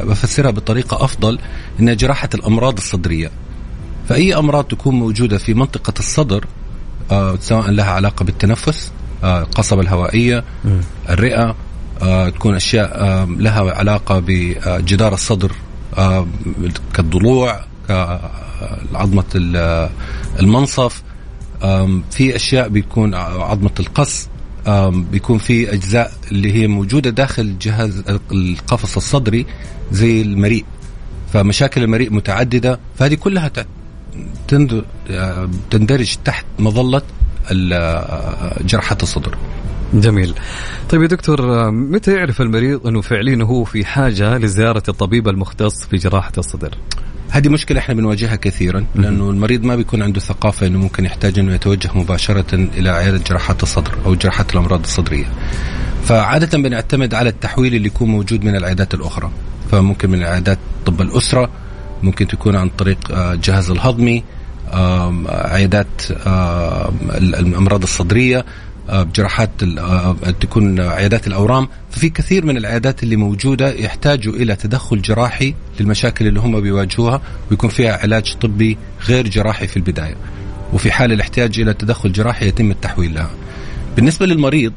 بفسرها 0.04 0.52
بطريقة 0.52 1.04
أفضل 1.06 1.40
إنها 1.80 1.94
جراحة 1.94 2.30
الأمراض 2.34 2.78
الصدرية. 2.78 3.32
فأي 4.10 4.36
أمراض 4.36 4.64
تكون 4.64 4.96
موجودة 4.96 5.38
في 5.38 5.54
منطقة 5.54 5.94
الصدر 6.00 6.46
آه 7.12 7.38
سواء 7.42 7.72
لها 7.72 7.92
علاقة 7.92 8.26
بالتنفس 8.26 8.92
آه 9.24 9.42
القصبة 9.42 9.82
الهوائية 9.82 10.44
الرئة 11.10 11.56
آه 12.02 12.30
تكون 12.30 12.56
أشياء 12.56 13.26
لها 13.40 13.72
علاقة 13.72 14.20
بجدار 14.28 15.14
الصدر. 15.14 15.52
كالضلوع 16.94 17.60
كعظمة 17.88 19.24
ال- 19.36 19.90
المنصف. 20.40 21.04
في 22.12 22.36
أشياء 22.36 22.68
بيكون 22.70 23.16
عظمة 23.16 23.72
القص. 23.80 24.28
بيكون 25.12 25.38
في 25.38 25.74
أجزاء 25.74 26.12
اللي 26.32 26.54
هي 26.54 26.68
موجودة 26.68 27.10
داخل 27.10 27.58
جهاز 27.60 28.04
القفص 28.32 28.96
الصدري 28.96 29.46
زي 29.92 30.22
المريء. 30.22 30.66
فمشاكل 31.34 31.84
المريء 31.84 32.14
متعددة. 32.14 32.80
فهذه 33.00 33.14
كلها 33.16 33.52
تندرج 35.70 36.16
تحت 36.26 36.46
مظلة 36.60 37.02
ال- 37.52 37.74
آه، 37.74 38.64
جراحة 38.64 38.98
الصدر. 39.04 39.38
جميل. 39.94 40.34
طيب 40.90 41.02
يا 41.02 41.08
دكتور 41.08 41.72
متى 41.72 42.14
يعرف 42.16 42.42
المريض 42.42 42.88
أنه 42.88 43.02
فعليا 43.02 43.44
هو 43.44 43.64
في 43.64 43.86
حاجة 43.86 44.38
لزيارة 44.38 44.84
الطبيب 44.90 45.28
المختص 45.28 45.86
في 45.86 45.98
جراحة 45.98 46.32
الصدر؟ 46.38 46.76
هذه 47.30 47.50
مشكلة 47.50 47.80
إحنا 47.80 47.96
بنواجهها 47.96 48.36
كثيرا 48.36 48.86
لأنه 48.96 49.30
المريض 49.30 49.64
ما 49.64 49.76
بيكون 49.76 50.02
عنده 50.02 50.20
ثقافة 50.20 50.68
إنه 50.68 50.80
ممكن 50.80 51.06
يحتاج 51.06 51.40
إنه 51.40 51.54
يتوجه 51.54 51.90
مباشرة 51.96 52.54
إلى 52.54 52.90
عيادة 52.90 53.18
جراحات 53.18 53.64
الصدر 53.64 53.92
أو 54.06 54.16
جراحات 54.16 54.54
الأمراض 54.54 54.80
الصدرية. 54.80 55.26
فعادة 56.04 56.58
بنعتمد 56.58 57.14
على 57.14 57.30
التحويل 57.30 57.76
اللي 57.76 57.88
يكون 57.88 58.10
موجود 58.10 58.44
من 58.46 58.56
العيادات 58.56 58.94
الأخرى، 58.94 59.32
فممكن 59.72 60.10
من 60.10 60.24
عيادات 60.24 60.58
طب 60.86 61.02
الأسرة، 61.02 61.50
ممكن 62.04 62.28
تكون 62.28 62.56
عن 62.56 62.70
طريق 62.70 62.98
آه، 63.12 63.34
الجهاز 63.34 63.72
الهضمي، 63.72 64.24
آم، 64.74 65.28
عيادات 65.28 65.88
الأمراض 67.18 67.84
الصدرية. 67.84 68.38
آه، 68.40 68.46
جراحات 68.90 69.50
ال- 69.64 69.80
آه، 69.80 70.16
تكون 70.40 70.80
عيادات 70.80 71.28
الأورام. 71.28 71.68
ففي 71.92 72.10
كثير 72.10 72.46
من 72.46 72.58
العيادات 72.58 73.04
اللي 73.04 73.16
موجودة 73.16 73.74
يحتاجوا 73.74 74.34
إلى 74.34 74.56
تدخل 74.56 75.02
جراحي 75.02 75.54
للمشاكل 75.80 76.28
اللي 76.28 76.40
هم 76.40 76.62
بيواجهوها 76.62 77.22
ويكون 77.52 77.70
فيها 77.70 77.98
علاج 77.98 78.34
طبي 78.42 78.78
غير 79.08 79.28
جراحي 79.28 79.68
في 79.68 79.78
البداية. 79.78 80.16
وفي 80.74 80.92
حال 80.92 81.12
الاحتياج 81.12 81.60
إلى 81.60 81.74
تدخل 81.74 82.12
جراحي 82.12 82.48
يتم 82.48 82.72
التحويل 82.72 83.14
لها. 83.14 83.30
بالنسبة 83.96 84.26
للمريض 84.26 84.74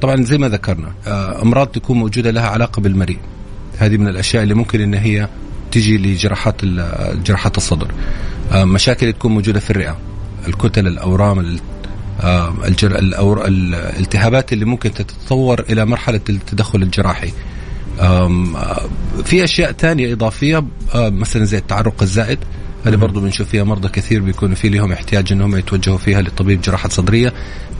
طبعا 0.00 0.22
زي 0.22 0.38
ما 0.38 0.48
ذكرنا 0.48 0.92
آه، 1.06 1.42
أمراض 1.42 1.66
تكون 1.66 1.98
موجودة 1.98 2.30
لها 2.30 2.48
علاقة 2.48 2.80
بالمريء 2.82 3.18
هذه 3.78 3.96
من 3.96 4.08
الأشياء 4.08 4.42
اللي 4.42 4.54
ممكن 4.54 4.80
إن 4.80 4.94
هي 4.94 5.28
تجي 5.72 5.98
لجراحات 5.98 6.64
جراحات 7.26 7.56
الصدر. 7.56 7.90
آه، 8.52 8.64
مشاكل 8.64 9.12
تكون 9.12 9.32
موجودة 9.32 9.60
في 9.60 9.70
الرئة 9.70 9.98
الكتل 10.48 10.86
الأورام 10.86 11.40
ال- 11.40 11.54
آه، 11.56 11.60
الجر... 12.66 12.98
الأور... 12.98 13.46
الالتهابات 13.46 14.52
اللي 14.52 14.64
ممكن 14.64 14.94
تتطور 14.94 15.60
إلى 15.60 15.84
مرحلة 15.84 16.20
التدخل 16.28 16.82
الجراحي. 16.82 17.32
آه، 18.00 18.88
في 19.24 19.44
أشياء 19.44 19.72
تانية 19.72 20.12
إضافية 20.12 20.64
آه، 20.94 21.08
مثلا 21.08 21.44
زي 21.44 21.58
التعرق 21.58 22.02
الزائد. 22.02 22.38
هذه 22.84 22.94
برضو 22.94 23.20
بنشوف 23.20 23.48
فيها 23.48 23.64
مرضى 23.64 23.88
كثير 23.88 24.20
بيكونوا 24.20 24.54
في 24.54 24.68
لهم 24.68 24.92
احتياج 24.92 25.32
إنهم 25.32 25.56
يتوجهوا 25.56 25.98
فيها 25.98 26.22
لطبيب 26.22 26.60
جراحة 26.60 26.88
صدرية. 26.88 27.32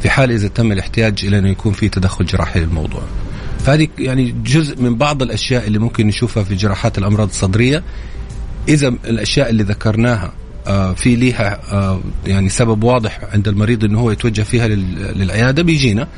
في 0.03 0.11
حال 0.11 0.30
إذا 0.30 0.49
تم 0.49 0.72
الاحتياج 0.72 1.24
إلى 1.24 1.39
انه 1.39 1.49
يكون 1.49 1.72
في 1.72 1.89
تدخل 1.89 2.26
جراحي 2.26 2.61
للموضوع. 2.61 3.03
فهذه 3.64 3.89
يعني 3.99 4.34
جزء 4.45 4.82
من 4.82 4.97
بعض 4.97 5.22
الأشياء 5.22 5.66
اللي 5.66 5.78
ممكن 5.78 6.07
نشوفها 6.07 6.43
في 6.43 6.55
جراحات 6.55 6.99
الأمراض 6.99 7.28
الصدرية. 7.28 7.82
إذا 8.68 8.89
الأشياء 8.89 9.51
اللي 9.51 9.62
ذكرناها 9.62 10.26
آه، 10.26 10.45
في 10.94 11.16
ليها 11.16 11.60
آه، 11.72 12.00
يعني 12.26 12.48
سبب 12.48 12.84
واضح 12.84 13.20
عند 13.32 13.48
المريض 13.48 13.84
إنه 13.84 14.00
هو 14.00 14.10
يتوجه 14.10 14.42
فيها 14.42 14.68
لل- 14.68 15.18
للعيادة. 15.18 15.62
بيجينا. 15.62 16.08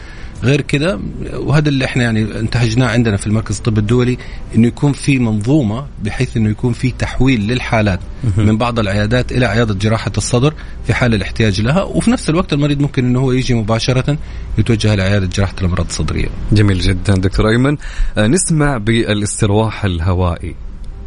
غير 0.42 0.60
كده 0.60 1.00
وهذا 1.34 1.68
اللي 1.68 1.84
إحنا 1.84 2.02
يعني 2.04 2.22
انتهجناه 2.40 2.86
عندنا 2.86 3.16
في 3.16 3.26
المركز 3.26 3.56
الطبي 3.56 3.80
الدولي 3.80 4.18
إنه 4.54 4.66
يكون 4.68 4.92
في 4.92 5.18
منظومة 5.18 5.86
بحيث 6.04 6.36
إنه 6.36 6.50
يكون 6.50 6.72
في 6.72 6.90
تحويل 6.90 7.40
للحالات 7.46 8.00
من 8.36 8.56
بعض 8.58 8.78
العيادات 8.78 9.32
إلى 9.32 9.46
عيادة 9.46 9.74
جراحة 9.74 10.12
الصدر 10.16 10.54
في 10.86 10.94
حال 10.94 11.14
الاحتياج 11.14 11.60
لها. 11.60 11.82
وفي 11.82 12.10
نفس 12.10 12.30
الوقت 12.30 12.52
المريض 12.52 12.80
ممكن 12.80 13.04
إنه 13.06 13.20
هو 13.20 13.32
يجي 13.32 13.54
مباشرة 13.54 14.18
يتوجه 14.58 14.94
لعياده 14.94 15.26
جراحة 15.26 15.54
الأمراض 15.60 15.86
الصدرية. 15.86 16.28
جميل 16.52 16.78
جدا. 16.78 17.14
دكتور 17.14 17.48
أيمن 17.48 17.76
آه، 18.18 18.26
نسمع 18.26 18.76
بالاسترواح 18.78 19.84
الهوائي. 19.84 20.54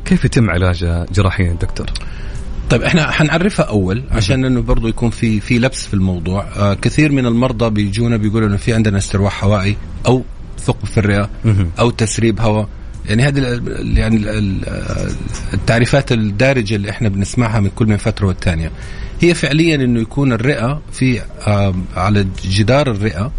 كيف 0.06 0.26
يتم 0.26 0.50
علاجها 0.50 1.06
جراحيا 1.14 1.54
دكتور؟ 1.62 1.88
طيب 2.72 2.82
إحنا 2.84 3.12
حنعرفها 3.12 3.66
أول 3.66 4.04
عشان 4.12 4.46
إنه 4.46 4.62
برضه 4.62 4.90
يكون 4.90 5.10
في 5.10 5.40
في 5.40 5.60
لبس 5.60 5.86
في 5.86 5.94
الموضوع. 5.94 6.46
آه 6.58 6.74
كثير 6.74 7.12
من 7.12 7.26
المرضى 7.26 7.70
بيجونا 7.70 8.18
بيقولوا 8.18 8.48
إنه 8.48 8.58
في 8.58 8.74
عندنا 8.74 8.98
استرواح 8.98 9.44
هوائي 9.44 9.78
أو 10.08 10.24
ثقب 10.60 10.86
في 10.86 10.98
الرئة 10.98 11.30
أو 11.80 11.90
تسريب 11.90 12.40
هواء. 12.42 12.68
يعني 13.10 13.24
هذه 13.24 13.62
يعني 13.80 14.16
ال- 14.16 14.30
ال- 14.30 15.12
التعريفات 15.54 16.12
الدارجة 16.12 16.76
اللي 16.76 16.90
إحنا 16.90 17.10
بنسمعها 17.10 17.60
من 17.60 17.70
كل 17.76 17.86
من 17.88 17.98
فترة 17.98 18.28
والتانية. 18.28 18.72
هي 19.22 19.34
فعليا 19.34 19.76
إنه 19.76 20.00
يكون 20.02 20.34
الرئة 20.34 20.82
في 20.92 21.22
آه 21.48 21.74
على 21.96 22.28
جدار 22.46 22.92
الرئة 22.92 23.32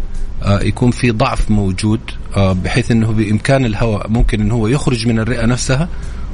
آه 0.43 0.59
يكون 0.61 0.91
في 0.91 1.11
ضعف 1.11 1.51
موجود 1.51 1.99
آه 2.37 2.53
بحيث 2.53 2.91
إنه 2.91 3.07
بإمكان 3.11 3.65
الهواء 3.65 4.09
ممكن 4.09 4.41
إنه 4.41 4.53
هو 4.53 4.67
يخرج 4.67 5.07
من 5.07 5.19
الرئة 5.19 5.45
نفسها 5.45 5.89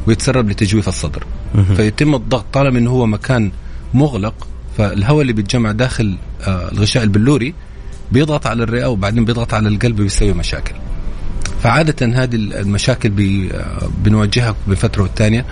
ويتسرب 0.10 0.50
لتجويف 0.50 0.88
الصدر. 0.88 1.24
فيتم 1.76 2.16
الضغط 2.16 2.46
طالما 2.54 2.80
إنه 2.80 2.90
هو 2.92 3.06
مكان 3.06 3.52
مغلق. 3.94 4.48
فالهواء 4.78 5.22
اللي 5.22 5.34
بيتجمع 5.34 5.72
داخل 5.72 6.18
آه 6.48 6.72
الغشاء 6.72 7.04
البلوري 7.04 7.54
بيضغط 8.12 8.48
على 8.48 8.64
الرئة 8.64 8.86
وبعدين 8.86 9.26
بيضغط 9.26 9.54
على 9.54 9.70
القلب 9.70 10.00
ويسوي 10.00 10.34
مشاكل. 10.34 10.76
فعادة 11.64 12.24
هذه 12.24 12.36
المشاكل 12.36 13.10
آه، 13.54 13.90
بنواجهها 14.04 14.56
من 14.68 14.76
فترة 14.76 15.04
والتانية. 15.04 15.46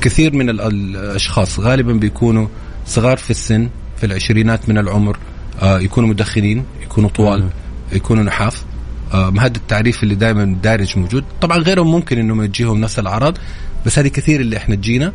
كثير 0.00 0.36
من 0.36 0.50
ال- 0.50 0.60
الأشخاص 0.60 1.60
غالبا 1.60 1.92
بيكونوا 1.92 2.46
صغار 2.86 3.16
في 3.16 3.30
السن 3.30 3.68
في 3.96 4.06
العشرينات 4.06 4.68
من 4.68 4.78
العمر 4.78 5.16
آه، 5.62 5.78
يكونوا 5.78 6.08
مدخنين 6.08 6.64
يكونوا 6.82 7.10
طوال 7.10 7.48
يكونوا 7.92 8.24
نحاف. 8.24 8.64
هذا 9.12 9.56
التعريف 9.56 10.02
اللي 10.02 10.14
دائما 10.14 10.56
دارج 10.62 10.98
موجود. 10.98 11.24
طبعا 11.40 11.58
غيرهم 11.58 11.90
ممكن 11.90 12.18
انهم 12.18 12.42
يجيهم 12.42 12.80
نفس 12.80 12.98
الأعراض 12.98 13.38
بس 13.86 13.98
هذه 13.98 14.08
كثير 14.08 14.40
اللي 14.40 14.56
إحنا 14.56 14.74
تجينا 14.74 15.12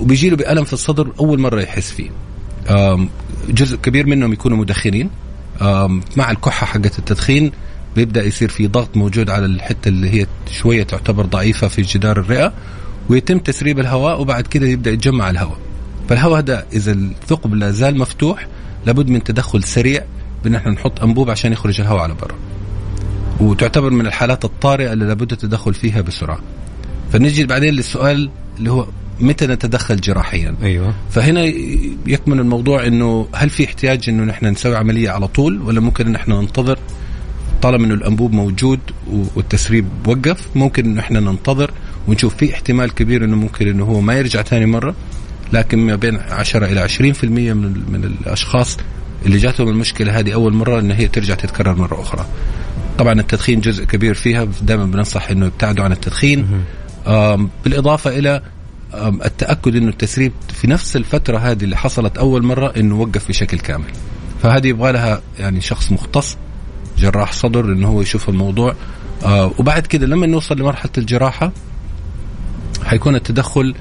وبيجي 0.00 0.30
له 0.30 0.36
بألم 0.36 0.64
في 0.64 0.72
الصدر 0.72 1.12
أول 1.20 1.40
مرة 1.40 1.60
يحس 1.60 1.92
فيه. 1.92 2.10
جزء 3.48 3.76
كبير 3.76 4.06
منهم 4.06 4.32
يكونوا 4.32 4.56
مدخنين. 4.56 5.10
مع 6.16 6.30
الكحة 6.30 6.66
حقت 6.66 6.98
التدخين 6.98 7.52
بيبدأ 7.96 8.24
يصير 8.24 8.48
في 8.48 8.66
ضغط 8.66 8.96
موجود 8.96 9.30
على 9.30 9.46
الحتة 9.46 9.88
اللي 9.88 10.10
هي 10.10 10.26
شوية 10.50 10.82
تعتبر 10.82 11.26
ضعيفة 11.26 11.68
في 11.68 11.82
جدار 11.82 12.20
الرئة 12.20 12.52
ويتم 13.08 13.38
تسريب 13.38 13.78
الهواء 13.78 14.20
وبعد 14.20 14.46
كده 14.46 14.66
يبدأ 14.66 14.90
يتجمع 14.90 15.30
الهواء. 15.30 15.58
فالهواء 16.08 16.40
ده 16.40 16.66
إذا 16.72 16.92
الثقب 16.92 17.54
لا 17.54 17.70
زال 17.70 17.98
مفتوح 17.98 18.46
لابد 18.86 19.08
من 19.08 19.22
تدخل 19.24 19.62
سريع 19.64 20.04
بأن 20.44 20.54
إحنا 20.54 20.72
نحط 20.72 21.02
أنبوب 21.02 21.30
عشان 21.30 21.52
يخرج 21.52 21.80
الهواء 21.80 22.02
على 22.02 22.14
برا 22.14 22.34
وتعتبر 23.40 23.90
من 23.90 24.06
الحالات 24.06 24.44
الطارئة 24.44 24.92
اللي 24.92 25.04
لابد 25.04 25.32
التدخل 25.32 25.74
فيها 25.74 26.00
بسرعة. 26.00 26.38
فنجي 27.12 27.44
بعدين 27.46 27.74
للسؤال 27.74 28.30
اللي 28.58 28.70
هو 28.70 28.86
متى 29.20 29.46
نتدخل 29.46 30.00
جراحيا؟ 30.00 30.54
أيوه. 30.62 30.94
فهنا 31.10 31.44
يكمن 32.06 32.38
الموضوع 32.38 32.86
إنه 32.86 33.28
هل 33.32 33.50
في 33.50 33.64
احتياج 33.64 34.08
إنه 34.08 34.24
نحن 34.24 34.46
نسوي 34.46 34.76
عملية 34.76 35.10
على 35.10 35.28
طول 35.28 35.62
ولا 35.62 35.80
ممكن 35.80 36.06
إن 36.06 36.14
إحنا 36.14 36.40
ننتظر؟ 36.40 36.78
طالما 37.62 37.86
إنه 37.86 37.94
الأنبوب 37.94 38.32
موجود 38.32 38.80
والتسريب 39.36 39.86
وقف 40.06 40.48
ممكن 40.54 40.84
انه 40.84 41.00
إحنا 41.00 41.20
ننتظر 41.20 41.70
ونشوف. 42.08 42.36
في 42.36 42.54
احتمال 42.54 42.94
كبير 42.94 43.24
إنه 43.24 43.36
ممكن 43.36 43.68
إنه 43.68 43.84
هو 43.84 44.00
ما 44.00 44.14
يرجع 44.14 44.42
ثاني 44.42 44.66
مرة 44.66 44.94
لكن 45.52 45.78
ما 45.78 45.96
بين 45.96 46.16
10 46.16 46.66
إلى 46.66 46.88
20% 46.88 47.24
من 47.24 47.82
من 47.92 48.04
الأشخاص 48.04 48.76
اللي 49.26 49.38
جاتهم 49.38 49.68
المشكلة 49.68 50.18
هذه 50.18 50.34
أول 50.34 50.52
مرة 50.52 50.80
ان 50.80 50.90
هي 50.90 51.08
ترجع 51.08 51.34
تتكرر 51.34 51.74
مرة 51.74 52.00
أخرى. 52.00 52.26
طبعا 53.00 53.20
التدخين 53.20 53.60
جزء 53.60 53.84
كبير 53.84 54.14
فيها 54.14 54.44
دائما 54.62 54.84
بننصح 54.84 55.30
إنه 55.30 55.46
يبتعدوا 55.46 55.84
عن 55.84 55.92
التدخين. 55.92 56.64
بالإضافة 57.64 58.18
إلى 58.18 58.42
التأكد 59.24 59.76
إنه 59.76 59.88
التسريب 59.88 60.32
في 60.52 60.66
نفس 60.66 60.96
الفترة 60.96 61.38
هذه 61.38 61.64
اللي 61.64 61.76
حصلت 61.76 62.18
أول 62.18 62.42
مرة 62.42 62.72
إنه 62.76 63.00
وقف 63.00 63.28
بشكل 63.28 63.58
كامل. 63.58 63.90
فهذه 64.42 64.66
يبغى 64.66 64.92
لها 64.92 65.22
يعني 65.38 65.60
شخص 65.60 65.92
مختص 65.92 66.36
جراح 66.98 67.32
صدر 67.32 67.64
إنه 67.64 67.88
هو 67.88 68.00
يشوف 68.00 68.28
الموضوع. 68.28 68.74
آه 69.24 69.52
وبعد 69.58 69.86
كده 69.86 70.06
لما 70.06 70.26
نوصل 70.26 70.58
لمرحلة 70.58 70.92
الجراحة 70.98 71.52
حيكون 72.84 73.14
التدخل 73.14 73.74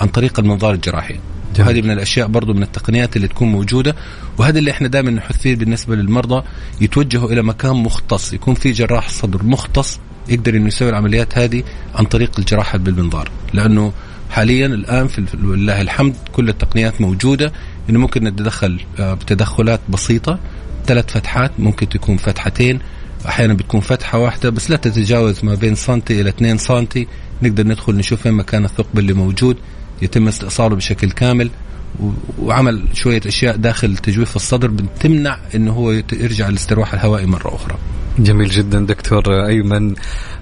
عن 0.00 0.08
طريق 0.08 0.40
المنظار 0.40 0.74
الجراحي. 0.74 1.18
وهذه 1.60 1.82
من 1.82 1.90
الأشياء 1.90 2.28
برضو 2.28 2.54
من 2.54 2.62
التقنيات 2.62 3.16
اللي 3.16 3.28
تكون 3.28 3.48
موجودة 3.48 3.94
وهذا 4.38 4.58
اللي 4.58 4.70
إحنا 4.70 4.88
دائما 4.88 5.10
نحث 5.10 5.38
فيه 5.38 5.56
بالنسبة 5.56 5.96
للمرضى 5.96 6.42
يتوجهوا 6.80 7.30
إلى 7.32 7.42
مكان 7.42 7.76
مختص 7.76 8.32
يكون 8.32 8.54
في 8.54 8.72
جراح 8.72 9.08
صدر 9.08 9.42
مختص 9.42 10.00
يقدر 10.28 10.56
إنه 10.56 10.66
يسوي 10.66 10.88
العمليات 10.88 11.38
هذه 11.38 11.62
عن 11.94 12.04
طريق 12.04 12.30
الجراحة 12.38 12.78
بالمنظار. 12.78 13.30
لأنه 13.54 13.92
حاليا 14.30 14.66
الآن 14.66 15.08
في 15.08 15.24
لله 15.34 15.80
الحمد 15.80 16.14
كل 16.32 16.48
التقنيات 16.48 17.00
موجودة 17.00 17.52
إنه 17.90 17.98
ممكن 17.98 18.24
نتدخل 18.24 18.80
آه، 18.98 19.14
بتدخلات 19.14 19.80
بسيطة 19.88 20.38
ثلاث 20.86 21.10
فتحات 21.10 21.52
ممكن 21.58 21.88
تكون 21.88 22.16
فتحتين 22.16 22.78
أحيانا 23.28 23.54
بتكون 23.54 23.80
فتحة 23.80 24.18
واحدة 24.18 24.50
بس 24.50 24.70
لا 24.70 24.76
تتجاوز 24.76 25.44
ما 25.44 25.54
بين 25.54 25.74
سنتي 25.74 26.20
إلى 26.20 26.28
2 26.28 26.58
سنتي 26.58 27.06
نقدر 27.42 27.66
ندخل 27.66 27.94
نشوف 27.96 28.22
فين 28.22 28.32
مكان 28.32 28.64
الثقب 28.64 28.98
اللي 28.98 29.12
موجود. 29.12 29.56
يتم 30.02 30.28
استئصاله 30.28 30.76
بشكل 30.76 31.10
كامل 31.10 31.50
وعمل 32.42 32.82
شوية 32.92 33.20
أشياء 33.26 33.56
داخل 33.56 33.96
تجويف 33.96 34.36
الصدر 34.36 34.68
بتمنع 34.68 35.38
إنه 35.54 35.72
هو 35.72 35.90
يرجع 36.12 36.48
للاسترواح 36.48 36.94
الهوائي 36.94 37.26
مرة 37.26 37.54
أخرى. 37.54 37.78
جميل 38.18 38.48
جدا 38.48 38.80
دكتور 38.80 39.46
أيمن 39.46 39.94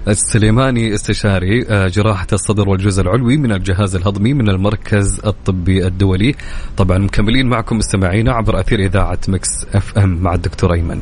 السليماني 0.07 0.93
استشاري 0.93 1.65
آه، 1.69 1.87
جراحة 1.87 2.27
الصدر 2.33 2.69
والجزء 2.69 3.01
العلوي 3.01 3.37
من 3.37 3.51
الجهاز 3.51 3.95
الهضمي 3.95 4.33
من 4.33 4.49
المركز 4.49 5.21
الطبي 5.25 5.87
الدولي. 5.87 6.35
طبعا 6.77 6.97
مكملين 6.97 7.47
معكم 7.47 7.77
مستمعينا 7.77 8.31
عبر 8.31 8.59
أثير 8.59 8.79
إذاعة 8.79 9.19
Mix 9.27 9.49
FM 9.73 10.09
مع 10.09 10.33
الدكتور 10.33 10.73
أيمن. 10.73 11.01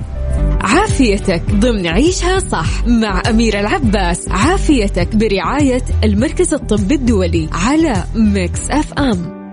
عافيتك 0.62 1.44
ضمن 1.52 1.88
عيشها 1.88 2.40
صح 2.40 2.88
مع 2.88 3.22
أميرة 3.30 3.60
العباس. 3.60 4.30
عافيتك 4.30 5.16
برعاية 5.16 5.84
المركز 6.04 6.54
الطبي 6.54 6.96
الدولي 6.96 7.50
على 7.52 8.04
Mix 8.16 8.70
FM. 8.70 9.44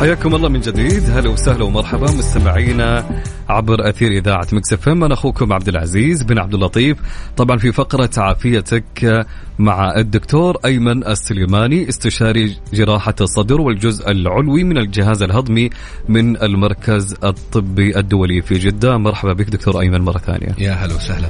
حياكم 0.00 0.34
الله 0.34 0.48
من 0.48 0.60
جديد. 0.60 1.10
هلا 1.10 1.28
وسهلا 1.28 1.64
ومرحبا 1.64 2.10
مستمعينا 2.10 3.04
عبر 3.48 3.88
أثير 3.88 4.12
إذاعة 4.12 4.46
Mix 4.52 4.88
أنا 4.88 5.14
أخوكم 5.14 5.52
عبد 5.52 5.68
العزيز 5.68 6.22
بن 6.22 6.38
عبد 6.38 6.54
اللطيف. 6.54 6.98
طبعا 7.36 7.56
في 7.56 7.72
فقرة 7.72 8.10
عافيتك 8.16 9.26
مع 9.58 9.94
الدكتور 9.96 10.56
أيمن 10.64 11.06
السليماني 11.06 11.88
استشاري 11.88 12.56
جراحة 12.72 13.14
الصدر 13.20 13.60
والجزء 13.60 14.10
العلوي 14.10 14.64
من 14.64 14.78
الجهاز 14.78 15.22
الهضمي 15.22 15.70
من 16.08 16.42
المركز 16.42 17.14
الطبي 17.24 17.98
الدولي 17.98 18.42
في 18.42 18.54
جدة. 18.54 18.96
مرحبا 18.98 19.32
بك 19.32 19.50
دكتور 19.50 19.80
أيمن 19.80 20.00
مرة 20.00 20.18
ثانية. 20.18 20.54
يا 20.58 20.72
هلا 20.72 20.94
وسهلا. 20.94 21.28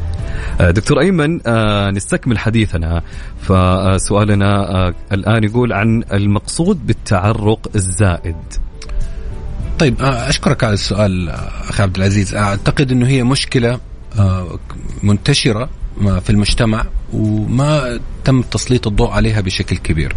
آه، 0.61 0.71
دكتور 0.71 1.01
أيمن 1.01 1.41
آه، 1.47 1.91
نستكمل 1.91 2.39
حديثنا. 2.39 3.03
فسؤالنا 3.41 4.71
آه، 4.71 4.95
الآن 5.13 5.45
يقول 5.45 5.73
عن 5.73 6.05
المقصود 6.13 6.87
بالتعرق 6.87 7.69
الزائد. 7.75 8.66
طيب 9.79 9.97
أشكرك 10.01 10.65
على 10.65 10.75
السؤال 10.75 11.29
أخي 11.69 11.83
عبد 11.83 11.97
العزيز. 11.97 12.35
أعتقد 12.35 12.93
إنه 12.93 13.07
هي 13.07 13.25
مشكلة 13.25 13.81
منتشرة 15.03 15.71
في 16.21 16.31
المجتمع 16.31 16.85
وما 17.13 18.01
تم 18.25 18.43
تسليط 18.43 18.87
الضوء 18.87 19.11
عليها 19.11 19.41
بشكل 19.41 19.77
كبير. 19.77 20.17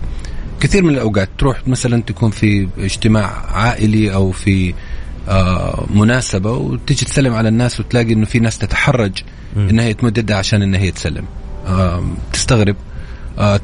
كثير 0.59 0.83
من 0.83 0.89
الأوقات 0.89 1.29
تروح 1.37 1.67
مثلا 1.67 2.01
تكون 2.01 2.31
في 2.31 2.67
اجتماع 2.77 3.45
عائلي 3.51 4.13
أو 4.13 4.31
في 4.31 4.73
مناسبة 5.89 6.51
وتجي 6.51 7.05
تسلم 7.05 7.33
على 7.33 7.49
الناس 7.49 7.79
وتلاقي 7.79 8.13
إنه 8.13 8.25
في 8.25 8.39
ناس 8.39 8.57
تتحرج 8.57 9.11
إنها 9.57 9.85
هي 9.85 9.93
تمد 9.93 10.17
يدها 10.17 10.37
عشان 10.37 10.61
إنها 10.61 10.79
هي 10.79 10.91
تسلم 10.91 11.25
تستغرب. 12.33 12.75
آه 12.75 12.88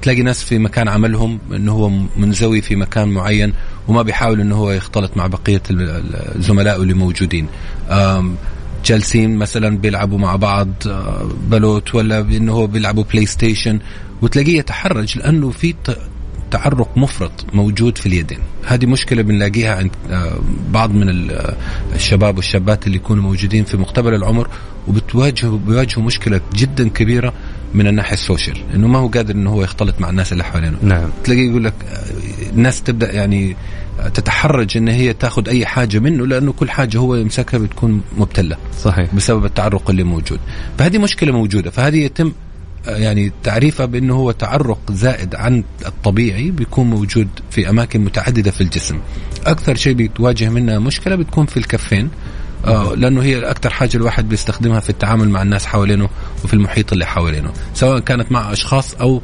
تلاقي 0.02 0.22
ناس 0.22 0.44
في 0.44 0.60
مكان 0.60 0.88
عملهم 0.88 1.40
إنه 1.52 1.72
هو 1.72 1.90
منزوي 2.18 2.62
في 2.62 2.76
مكان 2.76 3.08
معين 3.08 3.54
وما 3.88 4.02
بيحاول 4.02 4.42
إنه 4.42 4.56
هو 4.56 4.72
يختلط 4.72 5.18
مع 5.18 5.28
بقية 5.28 5.62
الزملاء 5.72 6.82
اللي 6.82 6.94
موجودين. 6.94 7.48
جالسين 8.86 9.36
مثلا 9.36 9.78
بيلعبوا 9.78 10.18
مع 10.18 10.36
بعض 10.36 10.70
آه، 10.88 11.30
بلوت 11.48 11.96
ولا 11.96 12.20
إنه 12.20 12.54
هو 12.54 12.68
بيلعبوا 12.68 13.04
PlayStation 13.14 13.80
وتلاقيه 14.22 14.58
يتحرج 14.58 15.18
لأنه 15.18 15.50
في 15.50 15.76
تعرق 16.52 16.98
مفرط 16.98 17.46
موجود 17.54 17.98
في 17.98 18.06
اليدين. 18.06 18.40
هذه 18.66 18.86
مشكلة 18.86 19.22
بنلاقيها 19.22 19.76
عند 19.76 19.92
آه، 20.10 20.40
بعض 20.72 20.92
من 20.92 21.30
الشباب 21.94 22.38
والشابات 22.38 22.88
اللي 22.88 22.98
يكونوا 22.98 23.24
موجودين 23.24 23.64
في 23.64 23.78
مقتبل 23.78 24.14
العمر 24.14 24.48
وبتواجهوا 24.88 25.58
بيواجهوا 25.58 26.04
مشكلة 26.04 26.42
جدا 26.56 26.90
كبيرة 26.90 27.34
من 27.76 27.88
الناحية 27.88 28.14
السوشيال 28.14 28.58
إنه 28.76 28.88
ما 28.88 29.00
هو 29.00 29.08
قادر 29.08 29.36
إنه 29.36 29.50
هو 29.50 29.64
يختلط 29.64 30.00
مع 30.00 30.10
الناس 30.10 30.32
اللي 30.34 30.44
حوالينه. 30.44 30.78
نعم. 30.84 31.10
تلاقيه 31.24 31.50
يقول 31.50 31.64
لك 31.64 31.74
الناس 32.54 32.84
تبدأ 32.84 33.12
يعني 33.12 33.56
تتحرج 34.14 34.78
إن 34.78 34.88
هي 34.88 35.14
تاخذ 35.14 35.50
أي 35.50 35.66
حاجة 35.66 36.00
منه 36.00 36.28
لأنه 36.28 36.54
كل 36.54 36.70
حاجة 36.70 36.98
هو 36.98 37.16
يمسكها 37.16 37.58
بتكون 37.58 38.02
مبتلة 38.18 38.58
صحيح. 38.82 39.16
بسبب 39.16 39.46
التعرق 39.46 39.90
اللي 39.90 40.04
موجود. 40.04 40.40
فهذه 40.78 40.98
مشكلة 40.98 41.32
موجودة 41.32 41.72
فهذه 41.72 41.98
يتم 41.98 42.32
يعني 42.88 43.32
تعريفه 43.44 43.86
بإنه 43.86 44.16
هو 44.16 44.32
تعرق 44.32 44.92
زائد 44.92 45.36
عن 45.36 45.64
الطبيعي 45.86 46.52
بيكون 46.52 46.90
موجود 46.90 47.28
في 47.52 47.70
أماكن 47.70 48.02
متعددة 48.02 48.52
في 48.52 48.62
الجسم. 48.62 49.00
أكثر 49.46 49.76
شيء 49.76 49.94
بتواجه 49.94 50.50
منها 50.50 50.80
مشكلة 50.80 51.16
بتكون 51.16 51.46
في 51.46 51.58
الكفين 51.58 52.10
لأنه 52.96 53.24
هي 53.24 53.50
أكثر 53.50 53.70
حاجة 53.70 53.98
الواحد 53.98 54.30
بيستخدمها 54.30 54.80
في 54.80 54.90
التعامل 54.90 55.30
مع 55.30 55.42
الناس 55.42 55.66
حوالينه 55.66 56.10
وفي 56.44 56.54
المحيط 56.54 56.94
اللي 56.94 57.06
حوالينه، 57.06 57.52
سواء 57.74 58.00
كانت 58.00 58.32
مع 58.32 58.52
أشخاص 58.54 58.96
أو 58.96 59.22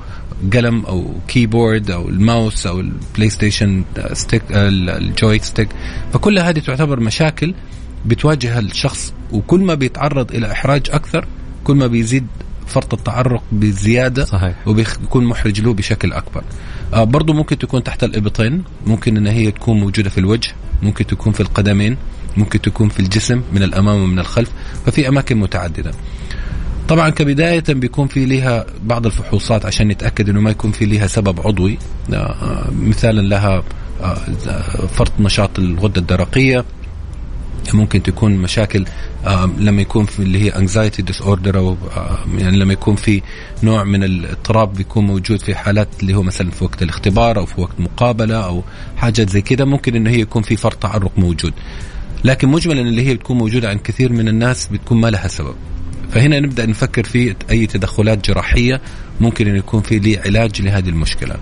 قلم 0.54 0.86
أو 0.86 1.14
keyboard 1.28 1.92
أو 1.92 2.10
الماوس 2.10 2.68
أو 2.68 2.80
ال 2.80 3.30
PlayStation 3.30 3.84
stick 4.14 4.44
ال 4.52 5.40
joystick 5.40 5.70
فكل 6.14 6.40
هذه 6.40 6.60
تعتبر 6.60 7.00
مشاكل 7.00 7.54
بتواجه 8.06 8.60
الشخص 8.60 9.14
وكل 9.32 9.60
ما 9.60 9.74
بيتعرض 9.74 10.32
إلى 10.32 10.52
إحراج 10.52 10.82
أكثر 10.92 11.28
كل 11.64 11.76
ما 11.76 11.88
بيزيد 11.88 12.28
فرط 12.68 12.94
التعرق 12.94 13.44
بزيادة 13.52 14.26
صحيح. 14.26 14.68
وبيكون 14.68 15.26
محرج 15.26 15.62
له 15.62 15.74
بشكل 15.74 16.14
أكبر. 16.14 16.44
آه 16.94 17.04
برضو 17.04 17.34
ممكن 17.34 17.58
تكون 17.58 17.84
تحت 17.84 18.04
الإبطين 18.04 18.64
ممكن 18.88 19.18
إن 19.18 19.28
هي 19.28 19.52
تكون 19.52 19.80
موجودة 19.80 20.10
في 20.10 20.18
الوجه 20.18 20.52
ممكن 20.84 21.08
تكون 21.08 21.34
في 21.34 21.40
القدمين. 21.40 21.98
ممكن 22.38 22.62
تكون 22.62 22.90
في 22.90 23.00
الجسم 23.00 23.42
من 23.54 23.64
الأمام 23.64 24.04
ومن 24.04 24.20
الخلف 24.20 24.50
ففي 24.86 25.08
أماكن 25.08 25.38
متعددة. 25.38 25.92
طبعا 26.90 27.10
كبداية 27.10 27.64
بيكون 27.70 28.08
في 28.08 28.26
لها 28.26 28.66
بعض 28.84 29.06
الفحوصات 29.06 29.66
عشان 29.66 29.88
نتأكد 29.88 30.30
إنه 30.30 30.42
ما 30.42 30.52
يكون 30.52 30.72
في 30.72 30.86
لها 30.86 31.08
سبب 31.08 31.48
عضوي. 31.48 31.78
آه, 32.14 32.16
آه، 32.16 32.72
مثالا 32.72 33.22
لها 33.22 33.64
آه 34.02 34.16
فرط 34.88 35.12
نشاط 35.20 35.60
الغدة 35.60 36.02
الدرقية. 36.02 36.66
ممكن 37.74 38.04
تكون 38.04 38.38
مشاكل 38.38 38.86
لما 39.58 39.82
يكون 39.82 40.06
في 40.06 40.20
اللي 40.20 40.44
هي 40.44 40.50
anxiety 40.50 41.02
disorder 41.02 41.58
أو 41.58 41.78
يعني 42.38 42.58
لما 42.58 42.74
يكون 42.74 42.96
في 42.96 43.22
نوع 43.64 43.84
من 43.84 44.04
الاضطراب 44.04 44.74
بيكون 44.74 45.06
موجود 45.06 45.40
في 45.40 45.56
حالات 45.56 45.88
اللي 46.02 46.14
هو 46.14 46.24
مثلا 46.24 46.52
في 46.52 46.64
وقت 46.64 46.84
الاختبار 46.84 47.38
أو 47.38 47.46
في 47.46 47.62
وقت 47.62 47.80
مقابلة 47.80 48.46
أو 48.46 48.64
حاجات 48.98 49.30
زي 49.30 49.42
كده. 49.42 49.66
ممكن 49.66 49.96
إنه 49.96 50.10
هي 50.10 50.20
يكون 50.20 50.42
في 50.42 50.56
فرط 50.56 50.76
تعرق 50.76 51.12
موجود. 51.18 51.54
لكن 52.24 52.48
مجملا 52.48 52.82
اللي 52.82 53.08
هي 53.08 53.14
بتكون 53.14 53.38
موجودة 53.38 53.70
عند 53.70 53.80
كثير 53.80 54.14
من 54.14 54.28
الناس 54.28 54.68
بتكون 54.68 55.02
ما 55.02 55.08
لها 55.10 55.28
سبب. 55.28 55.56
فهنا 56.12 56.40
نبدأ 56.40 56.66
نفكر 56.66 57.04
في 57.04 57.36
أي 57.52 57.68
تدخلات 57.68 58.28
جراحية 58.28 58.82
ممكن 59.22 59.48
إن 59.48 59.56
يكون 59.56 59.82
في 59.82 60.00
أي 60.00 60.18
علاج 60.18 60.62
لهذه 60.62 60.90
المشكلة. 60.90 61.36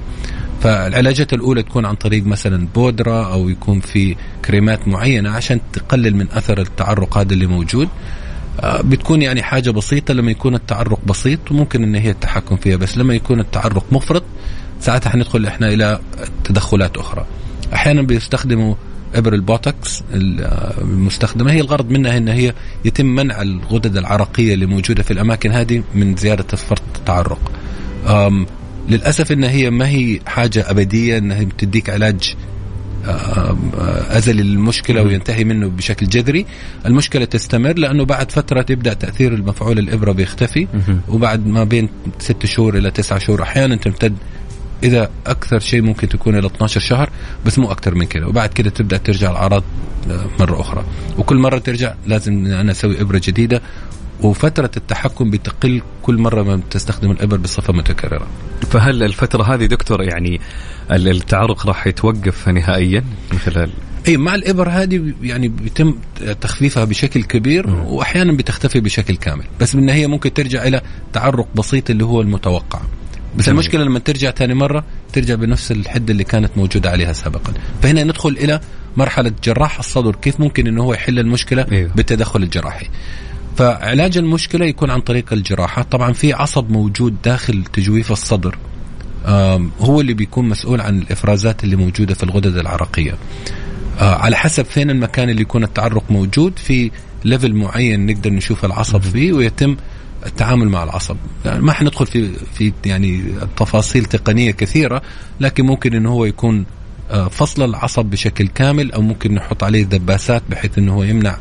فالعلاجات 0.62 1.34
الأولى 1.34 1.64
تكون 1.64 1.86
عن 1.86 1.96
طريق 1.96 2.26
مثلا 2.26 2.68
بودرة 2.76 3.34
أو 3.34 3.50
يكون 3.50 3.80
في 3.80 4.16
كريمات 4.46 4.88
معينة 4.88 5.30
عشان 5.30 5.60
تقلل 5.74 6.16
من 6.16 6.32
أثر 6.32 6.62
التعرق 6.62 7.18
هذا 7.18 7.34
اللي 7.34 7.46
موجود. 7.48 7.90
آه، 8.60 8.82
بتكون 8.82 9.22
يعني 9.22 9.44
حاجة 9.44 9.70
بسيطة 9.72 10.14
لما 10.14 10.32
يكون 10.32 10.56
التعرق 10.56 11.00
بسيط 11.06 11.52
وممكن 11.52 11.84
إن 11.84 11.96
هي 11.96 12.10
التحكم 12.10 12.56
فيها 12.56 12.76
بس 12.76 12.98
لما 12.98 13.14
يكون 13.14 13.40
التعرق 13.40 13.86
مفرط 13.92 14.24
ساعتها 14.80 15.10
حندخل 15.10 15.46
إحنا 15.46 15.68
إلى 15.68 16.00
تدخلات 16.44 16.98
أخرى. 16.98 17.26
أحيانا 17.74 18.02
بيستخدموا 18.02 18.76
ابر 19.16 19.34
البوتوكس 19.34 20.03
المستخدمة. 20.82 21.51
هي 21.51 21.62
الغرض 21.62 21.89
منها 21.91 22.18
إن 22.18 22.28
هي 22.28 22.53
يتم 22.86 23.05
منع 23.05 23.41
الغدد 23.41 23.97
العرقيه 23.97 24.53
اللي 24.53 24.66
موجودة 24.66 25.03
في 25.03 25.12
الأماكن 25.12 25.51
هذه 25.51 25.84
من 25.95 26.16
زيادة 26.16 26.57
فرط 26.57 26.82
التعرق. 26.95 27.51
للأسف 28.89 29.32
إن 29.32 29.43
هي 29.43 29.70
ما 29.70 29.88
هي 29.88 30.20
حاجة 30.26 30.72
أبدية 30.72 31.18
انها 31.18 31.43
بتديك 31.43 31.89
علاج 31.89 32.36
ازلي 34.10 34.43
للمشكله 34.43 35.01
وينتهي 35.01 35.43
منه 35.43 35.68
بشكل 35.68 36.07
جذري، 36.07 36.45
المشكلة 36.86 37.26
تستمر 37.26 37.74
لأنه 37.78 38.05
بعد 38.05 38.32
فترة 38.32 38.62
تبدا 38.62 38.93
تأثير 38.93 39.34
المفعول 39.34 39.80
الإبرة 39.80 40.12
بيختفي. 40.12 40.68
وبعد 41.07 41.47
ما 41.47 41.64
بين 41.64 41.89
ست 42.20 42.45
شهور 42.45 42.78
إلى 42.78 42.91
تسعة 42.91 43.20
شهور 43.20 43.41
أحيانا 43.43 43.76
تمتد 43.76 44.16
إذا 44.84 45.10
أكثر 45.28 45.60
شيء 45.60 45.82
ممكن 45.82 46.10
تكون 46.10 46.38
إلى 46.38 46.48
12 46.48 46.80
شهر 46.80 47.10
بس 47.46 47.60
مو 47.60 47.72
أكثر 47.72 47.96
من 47.96 48.06
كذا 48.06 48.26
وبعد 48.26 48.50
كذا 48.50 48.70
تبدأ 48.70 48.98
ترجع 48.98 49.32
الأعراض 49.32 49.64
آه، 50.10 50.26
مرة 50.40 50.62
أخرى. 50.62 50.84
وكل 51.18 51.38
مرة 51.38 51.58
ترجع 51.58 51.94
لازم 52.08 52.46
أنا 52.46 52.72
أسوي 52.72 53.02
إبرة 53.02 53.22
جديدة. 53.24 53.62
وفترة 54.22 54.72
التحكم 54.78 55.30
بتقل 55.30 55.82
كل 56.04 56.18
مرة 56.18 56.44
ما 56.44 56.62
تستخدم 56.72 57.12
الإبر 57.12 57.38
بصفة 57.38 57.74
متكررة. 57.74 58.28
فهل 58.72 59.04
الفترة 59.04 59.44
هذه 59.54 59.66
دكتور 59.66 60.04
يعني 60.04 60.42
ال- 60.92 61.08
التعرق 61.08 61.68
راح 61.68 61.88
يتوقف 61.88 62.50
نهائيا 62.50 63.04
من 63.32 63.40
خلال؟ 63.40 63.70
إي 64.08 64.18
مع 64.18 64.36
الإبر 64.36 64.70
هذه 64.70 65.14
يعني 65.22 65.48
بيتم 65.48 65.96
تخفيفها 66.42 66.84
بشكل 66.86 67.24
كبير 67.24 67.70
واحيانا 67.70 68.32
بتختفي 68.38 68.80
بشكل 68.80 69.16
كامل. 69.16 69.44
بس 69.62 69.76
بالنهاية 69.76 70.08
ممكن 70.08 70.34
ترجع 70.34 70.64
إلى 70.68 70.82
تعرق 71.14 71.48
بسيط 71.56 71.90
اللي 71.90 72.04
هو 72.06 72.22
المتوقع. 72.22 72.80
بس 73.38 73.46
جميل. 73.46 73.54
المشكلة 73.60 73.84
لما 73.84 74.00
ترجع 74.00 74.32
ثاني 74.32 74.54
مرة 74.54 74.84
ترجع 75.14 75.36
بنفس 75.36 75.72
الحدة 75.72 76.12
اللي 76.12 76.24
كانت 76.24 76.52
موجودة 76.58 76.90
عليها 76.90 77.14
سابقا. 77.14 77.54
فهنا 77.82 78.04
ندخل 78.04 78.30
إلى 78.30 78.60
مرحلة 78.98 79.32
جراح 79.44 79.80
الصدر 79.80 80.16
كيف 80.16 80.40
ممكن 80.40 80.68
إنه 80.68 80.84
هو 80.84 80.94
يحل 80.94 81.20
المشكلة 81.20 81.66
أيوه. 81.72 81.92
بالتدخل 81.96 82.44
الجراحي. 82.44 82.88
فعلاج 83.58 84.18
المشكلة 84.18 84.66
يكون 84.66 84.90
عن 84.90 85.02
طريق 85.02 85.34
الجراحة. 85.34 85.82
طبعا 85.82 86.14
في 86.14 86.34
عصب 86.34 86.70
موجود 86.70 87.16
داخل 87.24 87.64
تجويف 87.74 88.12
الصدر. 88.12 88.58
هو 89.80 90.02
اللي 90.02 90.14
بيكون 90.14 90.50
مسؤول 90.50 90.82
عن 90.82 90.98
الإفرازات 91.00 91.64
اللي 91.64 91.76
موجودة 91.76 92.14
في 92.14 92.24
الغدد 92.24 92.58
العرقية. 92.58 93.16
آه، 94.00 94.16
على 94.16 94.36
حسب 94.36 94.66
فين 94.66 94.90
المكان 94.90 95.30
اللي 95.30 95.42
يكون 95.42 95.64
التعرق 95.64 96.04
موجود. 96.10 96.60
في 96.60 96.92
ليفل 97.26 97.54
معين 97.54 98.06
نقدر 98.06 98.30
نشوف 98.30 98.66
العصب 98.66 99.02
فيه 99.02 99.34
ويتم 99.34 99.78
التعامل 100.26 100.70
مع 100.70 100.84
العصب. 100.84 101.15
يعني 101.45 101.61
ما 101.61 101.74
حندخل 101.74 102.05
في 102.05 102.32
في 102.53 102.74
يعني 102.86 103.24
تفاصيل 103.57 104.05
تقنية 104.05 104.51
كثيرة 104.51 105.01
لكن 105.39 105.65
ممكن 105.65 105.93
إنه 105.93 106.09
هو 106.11 106.26
يكون 106.26 106.65
آه، 107.11 107.28
فصل 107.28 107.63
العصب 107.70 108.05
بشكل 108.05 108.47
كامل 108.47 108.91
أو 108.91 109.01
ممكن 109.01 109.34
نحط 109.34 109.63
عليه 109.63 109.84
دباسات 109.84 110.43
بحيث 110.49 110.78
إنه 110.78 110.93
هو 110.93 111.03
يمنع 111.03 111.38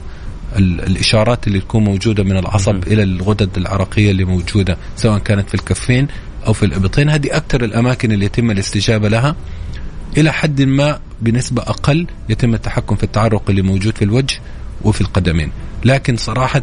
ال- 0.57 0.81
الإشارات 0.87 1.47
اللي 1.47 1.61
تكون 1.61 1.85
موجودة 1.85 2.23
من 2.25 2.37
العصب 2.37 2.83
إلى 2.87 3.03
الغدد 3.03 3.51
العرقية 3.57 4.11
اللي 4.11 4.25
موجودة 4.25 4.77
سواء 4.97 5.19
كانت 5.19 5.49
في 5.49 5.55
الكفين 5.55 6.07
أو 6.47 6.53
في 6.53 6.63
الإبطين. 6.67 7.09
هذه 7.11 7.37
أكثر 7.37 7.65
الأماكن 7.65 8.13
اللي 8.13 8.25
يتم 8.25 8.51
الاستجابة 8.51 9.09
لها. 9.09 9.37
إلى 10.17 10.33
حد 10.33 10.63
ما 10.63 11.01
بنسبة 11.23 11.63
أقل 11.63 12.07
يتم 12.29 12.55
التحكم 12.55 12.97
في 12.97 13.03
التعرق 13.05 13.43
اللي 13.51 13.63
موجود 13.63 13.97
في 13.97 14.05
الوجه 14.05 14.41
وفي 14.85 15.01
القدمين. 15.01 15.53
لكن 15.85 16.17
صراحة 16.17 16.63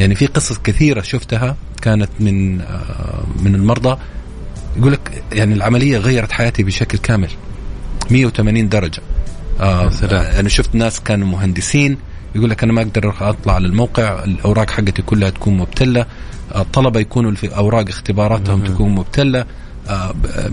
يعني 0.00 0.14
في 0.14 0.26
قصص 0.26 0.58
كثيرة 0.58 1.00
شفتها 1.00 1.56
كانت 1.82 2.10
من 2.20 2.60
آه، 2.60 3.24
من 3.42 3.54
المرضى. 3.54 3.98
يقول 4.76 4.92
لك 4.92 5.22
يعني 5.32 5.54
العملية 5.54 5.98
غيرت 5.98 6.32
حياتي 6.32 6.62
بشكل 6.62 6.98
كامل 6.98 7.28
180 8.10 8.68
درجة. 8.68 9.02
آه 9.60 9.90
سلام. 9.90 10.24
أنا 10.24 10.48
شفت 10.48 10.74
ناس 10.74 11.00
كانوا 11.00 11.28
مهندسين. 11.28 11.98
يقول 12.34 12.50
لك 12.50 12.62
أنا 12.62 12.72
ما 12.72 12.82
أقدر 12.82 13.14
أطلع 13.20 13.54
على 13.54 13.66
الموقع 13.66 14.24
الأوراق 14.24 14.70
حقتي 14.70 15.02
كلها 15.02 15.30
تكون 15.30 15.56
مبتلة. 15.56 16.06
آه، 16.54 16.60
الطلبه 16.60 17.00
يكونوا 17.00 17.34
في 17.34 17.56
أوراق 17.56 17.88
اختباراتهم 17.88 18.64
تكون 18.64 18.94
مبتلة. 18.94 19.40
آه، 19.40 19.46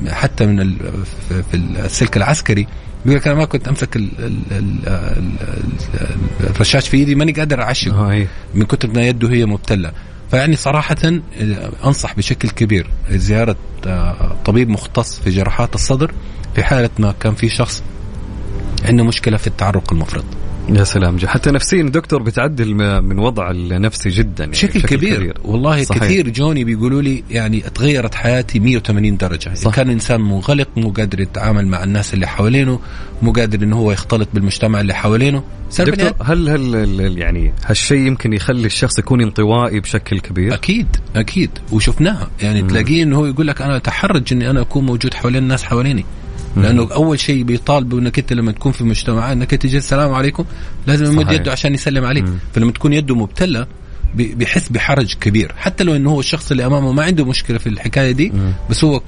حتى 0.10 0.46
من 0.46 0.78
في- 1.52 1.56
السلك 1.56 2.18
العسكري 2.18 2.68
يقول 3.06 3.18
لك 3.18 3.28
أنا 3.28 3.36
ما 3.38 3.46
كنت 3.46 3.68
أمسك 3.68 3.96
ال- 3.96 4.10
ال- 4.20 4.42
ال- 4.52 4.88
ال- 4.88 5.32
ال- 5.94 6.50
الرشاش 6.50 6.90
في 6.90 6.98
إيدي 6.98 7.16
ماني 7.16 7.32
قادر 7.32 7.62
أعشق 7.62 7.94
آه 7.94 8.12
إيه. 8.12 8.28
من 8.56 8.64
كتر 8.66 8.90
ما 8.92 9.02
يده 9.08 9.30
هي 9.30 9.46
مبتلة 9.46 9.92
فيعني 10.32 10.56
صراحة 10.56 10.96
آه، 11.06 11.72
أنصح 11.86 12.16
بشكل 12.16 12.50
كبير 12.50 12.90
زيارة 13.10 13.56
آه، 13.88 14.36
طبيب 14.46 14.70
مختص 14.70 15.20
في 15.20 15.30
جراحات 15.30 15.76
الصدر 15.76 16.12
في 16.56 16.64
حالة 16.64 16.90
ما 17.00 17.14
كان 17.20 17.36
في 17.36 17.50
شخص 17.50 17.84
عنده 18.86 19.04
مشكلة 19.04 19.38
في 19.38 19.48
التعرق 19.48 19.94
المفرط 19.94 20.26
يا 20.70 20.84
سلام 20.84 21.16
جا. 21.16 21.28
حتى 21.28 21.52
نفسيا 21.52 21.84
دكتور 21.84 22.24
بتعدل 22.24 22.74
من 23.02 23.20
وضع 23.20 23.52
النفسي 23.52 24.10
جدا 24.10 24.44
يعني 24.44 24.52
بشكل 24.52 24.82
كبير, 24.82 25.34
والله 25.46 25.84
صحيح. 25.84 26.04
كثير 26.04 26.30
جوني 26.30 26.64
بيقولوا 26.64 27.02
لي 27.02 27.24
يعني 27.30 27.60
تغيرت 27.60 28.16
حياتي 28.16 28.60
180 28.60 29.18
درجة 29.18 29.54
صح. 29.54 29.72
كان 29.76 29.90
إنسان 29.90 30.22
منغلق 30.22 30.68
مو 30.78 30.90
قادر 30.90 31.20
يتعامل 31.20 31.68
مع 31.68 31.84
الناس 31.84 32.14
اللي 32.14 32.28
حوالينه 32.28 32.80
مو 33.22 33.32
قادر 33.32 33.64
إنه 33.64 33.76
هو 33.76 33.92
يختلط 33.92 34.30
بالمجتمع 34.34 34.82
اللي 34.82 34.94
حوالينه 34.94 35.44
دكتور 35.80 36.14
هل 36.24 36.50
هل 36.50 37.18
يعني 37.18 37.54
هالشيء 37.66 38.00
يمكن 38.00 38.34
يخلي 38.34 38.66
الشخص 38.66 39.00
يكون 39.00 39.22
انطوائي 39.22 39.80
بشكل 39.80 40.20
كبير؟ 40.20 40.54
أكيد 40.54 40.88
أكيد 41.16 41.50
وشفناها 41.72 42.30
يعني. 42.42 42.62
تلاقيه 42.62 43.04
انه 43.04 43.18
هو 43.18 43.26
يقول 43.26 43.48
لك 43.48 43.62
أنا 43.62 43.78
أتحرج 43.78 44.34
إني 44.34 44.50
أنا 44.50 44.62
أكون 44.62 44.86
موجود 44.86 45.14
حوالين 45.14 45.44
الناس 45.44 45.64
حواليني 45.64 46.06
لأنه 46.62 46.88
أول 46.94 47.20
شيء 47.20 47.44
بيطالبوا 47.44 48.00
إنك 48.00 48.20
أنت 48.20 48.34
لما 48.34 48.52
تكون 48.52 48.72
في 48.72 48.84
مجتمع 48.84 49.32
إنك 49.32 49.54
أنت 49.54 49.62
تجي 49.64 49.78
السلام 49.78 50.14
عليكم 50.14 50.46
لازم 50.88 51.06
يمد. 51.22 51.32
يده 51.32 51.52
عشان 51.52 51.74
يسلم 51.74 52.06
عليك 52.06 52.24
مم. 52.24 52.38
فلما 52.54 52.72
تكون 52.72 52.94
يده 52.94 53.16
مبتلة 53.16 53.68
بي- 54.16 54.36
بيحس 54.36 54.70
بحرج 54.70 55.14
كبير 55.14 55.52
حتى 55.58 55.84
لو 55.84 55.96
إنه 55.96 56.10
هو 56.10 56.20
الشخص 56.20 56.52
اللي 56.52 56.66
أمامه 56.66 56.92
ما 56.92 57.04
عنده 57.04 57.26
مشكلة 57.26 57.58
في 57.58 57.68
الحكاية 57.70 58.12
دي 58.12 58.30
مم. 58.30 58.54
بس 58.70 58.84
هو 58.84 59.02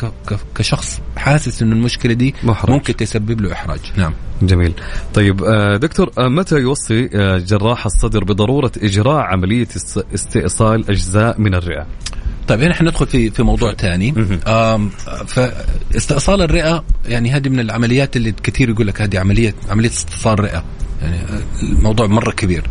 كشخص 0.55 1.01
حاسس 1.17 1.61
إنه 1.61 1.75
المشكلة 1.75 2.13
دي 2.13 2.35
محرج. 2.43 2.71
ممكن 2.71 2.95
تسبب 2.95 3.41
له 3.41 3.53
إحراج 3.53 3.79
نعم 3.97 4.13
جميل 4.41 4.73
طيب 5.13 5.43
آه، 5.43 5.77
دكتور 5.77 6.11
آه، 6.19 6.27
متى 6.27 6.55
يوصي 6.55 7.09
آه، 7.13 7.37
جراح 7.37 7.85
الصدر 7.85 8.23
بضرورة 8.23 8.71
إجراء 8.77 9.17
عملية 9.17 9.67
است- 9.75 10.05
استئصال 10.15 10.89
أجزاء 10.89 11.41
من 11.41 11.55
الرئة؟ 11.55 11.87
طيب 12.49 12.61
هنا 12.61 12.73
حندخل 12.73 13.07
في 13.07 13.29
في 13.31 13.43
موضوع 13.43 13.73
ثاني 13.73 14.11
فاستئصال 15.27 16.41
الرئة 16.41 16.83
يعني 17.05 17.31
هذه 17.31 17.49
من 17.49 17.59
العمليات 17.59 18.15
اللي 18.17 18.31
كثير 18.31 18.69
يقول 18.69 18.87
لك 18.87 19.01
هذه 19.01 19.19
عمليه 19.19 19.55
عملية 19.69 19.89
استئصال 19.89 20.39
رئه 20.39 20.63
يعني 21.01 21.17
الموضوع 21.63 22.07
مرة 22.07 22.31
كبير. 22.31 22.63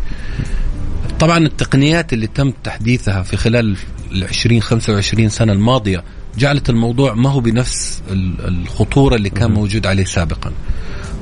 طبعا 1.19 1.37
التقنيات 1.37 2.13
اللي 2.13 2.27
تم 2.27 2.51
تحديثها 2.63 3.21
في 3.23 3.37
خلال 3.37 3.77
ال 4.11 4.23
20 4.23 4.61
25 4.61 5.29
سنة 5.29 5.53
الماضية 5.53 6.03
جعلت 6.37 6.69
الموضوع 6.69 7.13
ما 7.13 7.29
هو 7.29 7.39
بنفس 7.39 8.01
ال- 8.11 8.47
الخطورة 8.47 9.15
اللي 9.15 9.29
كان 9.29 9.51
موجود 9.51 9.87
عليه 9.87 10.03
سابقا. 10.05 10.51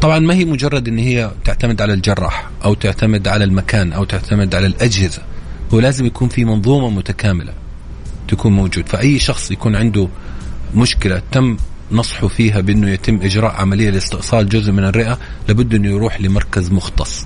طبعا 0.02 0.20
ما 0.20 0.34
هي 0.34 0.46
مجرد 0.46 0.88
إن 0.88 0.98
هي 0.98 1.32
تعتمد 1.46 1.82
على 1.82 1.94
الجراح 1.94 2.50
أو 2.66 2.74
تعتمد 2.74 3.28
على 3.28 3.44
المكان 3.44 3.94
أو 3.94 4.04
تعتمد 4.04 4.56
على 4.56 4.68
الأجهزة 4.68 5.22
هو 5.74 5.80
لازم 5.80 6.06
يكون 6.06 6.30
في 6.30 6.46
منظومة 6.46 6.90
متكاملة. 6.90 7.54
تكون 8.28 8.54
موجود. 8.54 8.90
فأي 8.90 9.20
شخص 9.20 9.52
يكون 9.52 9.76
عنده 9.76 10.08
مشكلة 10.76 11.22
تم 11.32 11.58
نصحه 11.92 12.28
فيها 12.28 12.62
بأنه 12.62 12.90
يتم 12.90 13.20
إجراء 13.22 13.52
عملية 13.52 13.90
لاستئصال 13.90 14.50
جزء 14.50 14.72
من 14.72 14.84
الرئة 14.84 15.18
لابد 15.48 15.74
أنه 15.76 15.90
يروح 15.90 16.22
لمركز 16.22 16.72
مختص. 16.72 17.26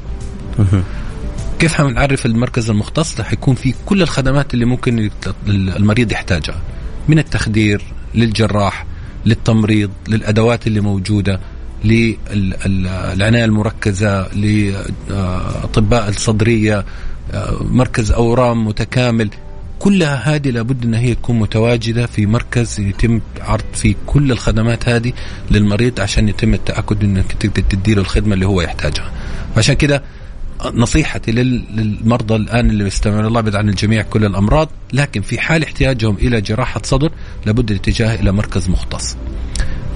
كيف 1.59 1.73
حنعرف 1.73 2.25
المركز 2.25 2.69
المختص؟ 2.69 3.19
رح 3.19 3.33
يكون 3.33 3.55
في 3.55 3.73
كل 3.85 4.01
الخدمات 4.01 4.53
اللي 4.53 4.65
ممكن 4.65 5.09
المريض 5.47 6.11
يحتاجها. 6.11 6.61
من 7.07 7.19
التخدير 7.19 7.81
للجراح 8.15 8.85
للتمريض 9.25 9.91
للأدوات 10.07 10.67
اللي 10.67 10.79
موجودة 10.79 11.39
للعناية 11.83 13.45
المركزة 13.45 14.27
لأطباء 14.33 16.09
الصدرية 16.09 16.85
آه، 17.33 17.63
مركز 17.63 18.11
أورام 18.11 18.67
متكامل. 18.67 19.29
كلها 19.81 20.35
هذه 20.35 20.49
لابد 20.49 20.83
ان 20.85 20.93
هي 20.93 21.15
تكون 21.15 21.39
متواجدة 21.39 22.05
في 22.05 22.25
مركز 22.25 22.79
يتم 22.79 23.21
عرض 23.41 23.63
فيه 23.73 23.95
كل 24.07 24.31
الخدمات 24.31 24.89
هذه 24.89 25.13
للمريض 25.51 25.99
عشان 25.99 26.29
يتم 26.29 26.53
التأكد 26.53 27.03
إنك 27.03 27.31
تقدر 27.39 27.61
تديله 27.61 28.01
الخدمة 28.01 28.33
اللي 28.33 28.45
هو 28.45 28.61
يحتاجها. 28.61 29.11
عشان 29.57 29.75
كده 29.75 30.03
نصيحتي 30.73 31.31
لل- 31.31 31.63
للمرضى 31.75 32.35
الآن 32.35 32.69
اللي 32.69 32.87
يستمعون 32.87 33.25
الله 33.25 33.39
يبعد 33.39 33.55
عن 33.55 33.69
الجميع 33.69 34.01
كل 34.01 34.25
الأمراض 34.25 34.69
لكن 34.93 35.21
في 35.21 35.39
حال 35.39 35.63
احتياجهم 35.63 36.15
إلى 36.15 36.41
جراحة 36.41 36.81
صدر 36.83 37.11
لابد 37.45 37.71
الاتجاه 37.71 38.15
إلى 38.15 38.31
مركز 38.31 38.69
مختص. 38.69 39.15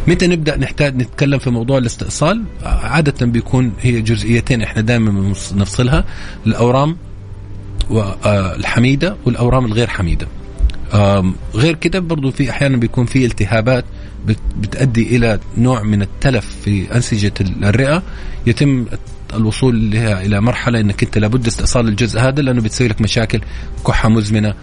متى 0.08 0.28
نبدأ 0.28 0.58
نحتاج 0.58 0.96
نتكلم 0.96 1.40
في 1.40 1.50
موضوع 1.50 1.78
الاستئصال؟ 1.78 2.44
عادة 2.64 3.26
بيكون 3.26 3.72
هي 3.82 4.02
جزئيتين 4.02 4.62
إحنا 4.62 4.82
دائما 4.82 5.34
بنفصلها 5.56 6.06
الأورام 6.48 6.98
والحميدة 7.90 9.16
والأورام 9.26 9.66
الغير 9.66 9.88
حميدة. 9.88 10.28
غير 11.56 11.76
كده 11.76 12.00
برضو 12.00 12.32
في 12.32 12.50
أحيانا 12.50 12.78
بيكون 12.78 13.06
في 13.06 13.26
التهابات 13.26 13.86
بت- 14.26 14.38
بتؤدي 14.60 15.16
إلى 15.16 15.40
نوع 15.58 15.84
من 15.84 16.02
التلف 16.02 16.56
في 16.66 16.96
أنسجة 16.96 17.34
ال- 17.42 17.66
الرئة. 17.66 18.04
يتم 18.48 18.86
الوصول 19.34 19.92
لها 19.92 20.22
إلى 20.26 20.42
مرحلة 20.42 20.80
إنك 20.80 21.04
أنت 21.04 21.18
لابد 21.18 21.48
استئصال 21.48 21.88
الجزء 21.88 22.20
هذا 22.20 22.42
لأنه 22.42 22.62
بتسوي 22.62 22.88
لك 22.88 23.02
مشاكل 23.02 23.42
كحة 23.88 24.10
مزمنة 24.10 24.54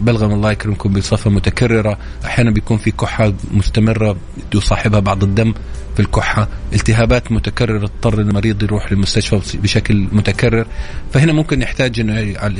بلغم 0.00 0.32
الله 0.32 0.52
يكرمكم 0.52 0.92
بصفة 0.92 1.30
متكررة. 1.30 1.98
أحيانا 2.24 2.50
بيكون 2.50 2.78
في 2.78 2.90
كحة 2.90 3.32
مستمرة 3.50 4.16
يصاحبها 4.54 5.00
بعض 5.00 5.22
الدم. 5.24 5.54
في 5.96 6.02
الكحة 6.02 6.48
التهابات 6.72 7.32
متكررة 7.32 7.84
اضطر 7.84 8.20
المريض 8.20 8.62
يروح 8.62 8.92
للمستشفى 8.92 9.58
بشكل 9.58 10.06
متكرر. 10.12 10.66
فهنا 11.12 11.32
ممكن 11.32 11.62
يحتاج 11.62 12.00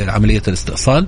عملية 0.08 0.42
الاستئصال. 0.48 1.06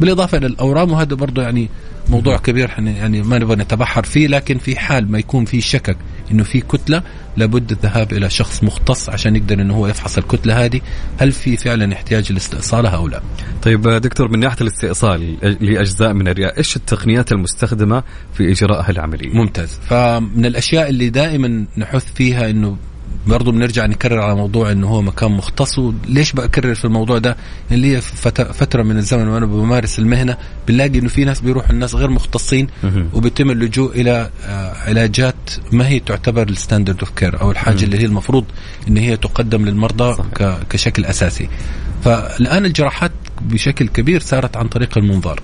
بالإضافة 0.00 0.38
إلى 0.38 0.46
الأورام 0.46 0.92
وهذا 0.92 1.14
برضه 1.14 1.42
يعني 1.42 1.68
موضوع 2.10 2.36
كبير 2.36 2.68
إحنا 2.68 2.90
يعني 2.90 3.22
ما 3.22 3.38
نبغى 3.38 3.56
نتبحر 3.56 4.02
فيه 4.02 4.26
لكن 4.26 4.58
في 4.58 4.76
حال 4.76 5.12
ما 5.12 5.18
يكون 5.18 5.44
في 5.44 5.60
شكك 5.60 5.96
إنه 6.30 6.42
في 6.42 6.60
كتلة 6.60 7.02
لابد 7.36 7.70
الذهاب 7.70 8.12
إلى 8.12 8.30
شخص 8.30 8.64
مختص 8.64 9.08
عشان 9.08 9.36
يقدر 9.36 9.60
إنه 9.60 9.74
هو 9.74 9.86
يفحص 9.86 10.18
الكتلة 10.18 10.64
هذه. 10.64 10.80
هل 11.18 11.32
في 11.32 11.56
فعلا 11.56 11.92
احتياج 11.92 12.32
لاستئصالها 12.32 12.90
أو 12.90 13.08
لا 13.08 13.22
طيب 13.62 13.88
دكتور 13.88 14.28
من 14.28 14.38
ناحية 14.38 14.60
الاستئصال 14.60 15.36
لأجزاء 15.60 16.12
من 16.12 16.28
الرئه 16.28 16.58
إيش 16.58 16.76
التقنيات 16.76 17.32
المستخدمة 17.32 18.02
في 18.34 18.50
اجراء 18.50 18.88
هالعمليه 18.88 19.34
ممتاز. 19.34 19.80
فمن 19.88 20.46
الأشياء 20.46 20.90
اللي 20.90 21.10
دائما 21.10 21.66
نحث 21.78 22.12
فيها 22.14 22.50
إنه 22.50 22.76
برضو 23.26 23.52
بنرجع 23.52 23.86
نكرر 23.86 24.18
على 24.20 24.34
موضوع 24.34 24.72
إنه 24.72 24.86
هو 24.88 25.02
مكان 25.02 25.30
مختص. 25.30 25.78
وليش 25.78 26.32
بكرر 26.32 26.74
في 26.74 26.84
الموضوع 26.84 27.18
ده؟ 27.18 27.36
اللي 27.70 27.96
هي 27.96 28.00
فت- 28.00 28.52
فترة 28.52 28.82
من 28.82 28.96
الزمن 28.96 29.28
وأنا 29.28 29.46
بمارس 29.46 29.98
المهنة 29.98 30.36
بنلاقي 30.68 30.98
إنه 30.98 31.08
في 31.08 31.24
ناس 31.24 31.40
بيروحوا 31.40 31.70
الناس 31.70 31.94
غير 31.94 32.10
مختصين. 32.10 32.66
وبيتم 33.14 33.50
اللجوء 33.50 34.00
إلى 34.00 34.30
آه، 34.46 34.74
علاجات 34.74 35.34
ما 35.72 35.88
هي 35.88 36.00
تعتبر 36.00 36.48
ال 36.48 36.54
standard 36.54 36.98
of 37.00 37.10
care 37.10 37.40
أو 37.40 37.50
الحاجة 37.50 37.84
اللي 37.84 37.98
هي 37.98 38.04
المفروض 38.04 38.44
إن 38.88 38.96
هي 38.96 39.16
تقدم 39.16 39.64
للمرضى 39.64 40.14
صحيح. 40.14 40.58
كشكل 40.70 41.04
أساسي. 41.04 41.48
فالآن 42.04 42.64
الجراحات 42.64 43.12
بشكل 43.40 43.88
كبير 43.88 44.20
صارت 44.20 44.56
عن 44.56 44.68
طريق 44.68 44.98
المنظار. 44.98 45.40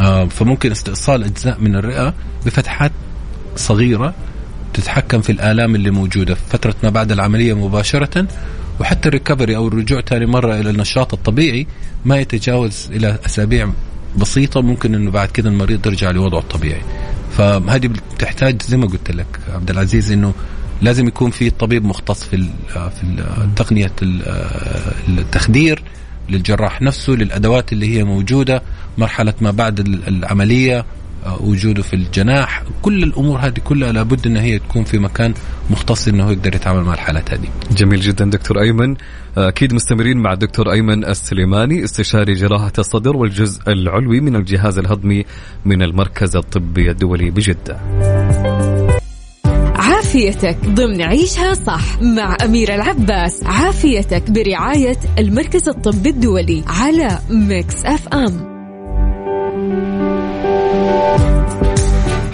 آه، 0.00 0.24
فممكن 0.24 0.70
استئصال 0.70 1.24
أجزاء 1.24 1.60
من 1.60 1.76
الرئة 1.76 2.14
بفتحات 2.46 2.92
صغيرة 3.56 4.14
تتحكم 4.74 5.20
في 5.20 5.32
الآلام 5.32 5.74
اللي 5.74 5.90
موجودة. 5.90 6.34
في 6.34 6.40
فتره 6.50 6.74
ما 6.82 6.90
بعد 6.90 7.12
العملية 7.12 7.54
مباشرة 7.66 8.26
وحتى 8.80 9.08
ال 9.08 9.13
recovery 9.13 9.56
أو 9.56 9.68
الرجوع 9.68 10.00
ثاني 10.00 10.26
مرة 10.26 10.60
إلى 10.60 10.70
النشاط 10.70 11.14
الطبيعي 11.14 11.66
ما 12.04 12.16
يتجاوز 12.18 12.88
إلى 12.92 13.18
أسابيع 13.26 13.68
بسيطة. 14.18 14.60
ممكن 14.60 14.94
إنه 14.94 15.10
بعد 15.10 15.28
كده 15.28 15.50
المريض 15.50 15.86
يرجع 15.86 16.10
لوضعه 16.10 16.38
الطبيعي. 16.40 16.80
فهذه 17.36 17.86
بتحتاج 18.14 18.62
زي 18.62 18.76
ما 18.76 18.86
قلت 18.86 19.10
لك 19.10 19.26
عبد 19.54 19.70
العزيز 19.70 20.12
إنه 20.12 20.34
لازم 20.82 21.06
يكون 21.08 21.30
في 21.30 21.50
طبيب 21.50 21.84
مختص 21.84 22.24
في 22.24 22.36
في 22.72 23.02
ال- 24.02 24.22
التخدير 25.18 25.82
للجراح 26.28 26.82
نفسه 26.82 27.12
للأدوات 27.12 27.72
اللي 27.72 27.96
هي 27.98 28.04
موجودة 28.04 28.62
مرحلة 28.98 29.34
ما 29.40 29.50
بعد 29.50 29.80
ال- 29.80 30.08
العملية 30.08 30.78
آه، 30.78 30.84
وجوده 31.40 31.82
في 31.82 31.94
الجناح. 31.94 32.62
كل 32.82 33.02
الأمور 33.02 33.38
هذه 33.38 33.58
كلها 33.64 33.92
لابد 33.92 34.26
إن 34.26 34.36
هي 34.36 34.58
تكون 34.58 34.84
في 34.84 34.98
مكان 34.98 35.34
مختص 35.70 36.08
إنه 36.08 36.30
يقدر 36.30 36.54
يتعامل 36.54 36.82
مع 36.82 36.94
الحالات 36.94 37.30
هذه. 37.30 37.48
جميل 37.70 38.00
جدا 38.00 38.24
دكتور 38.24 38.60
أيمن. 38.60 38.96
أكيد 39.36 39.74
مستمرين 39.74 40.18
مع 40.18 40.32
الدكتور 40.32 40.72
أيمن 40.72 41.04
السليماني 41.04 41.84
استشاري 41.84 42.34
جراحة 42.34 42.72
الصدر 42.78 43.16
والجزء 43.16 43.60
العلوي 43.68 44.20
من 44.20 44.36
الجهاز 44.36 44.78
الهضمي 44.78 45.24
من 45.64 45.82
المركز 45.82 46.36
الطبي 46.36 46.90
الدولي 46.90 47.30
بجدة. 47.30 47.80
عافيتك 49.76 50.56
ضمن 50.66 51.02
عيشها 51.02 51.54
صح 51.54 52.02
مع 52.02 52.36
أميرة 52.44 52.74
العباس. 52.74 53.42
عافيتك 53.44 54.30
برعاية 54.30 54.98
المركز 55.18 55.68
الطبي 55.68 56.10
الدولي 56.10 56.64
على 56.66 57.18
Mix 57.30 57.84
FM. 57.84 58.55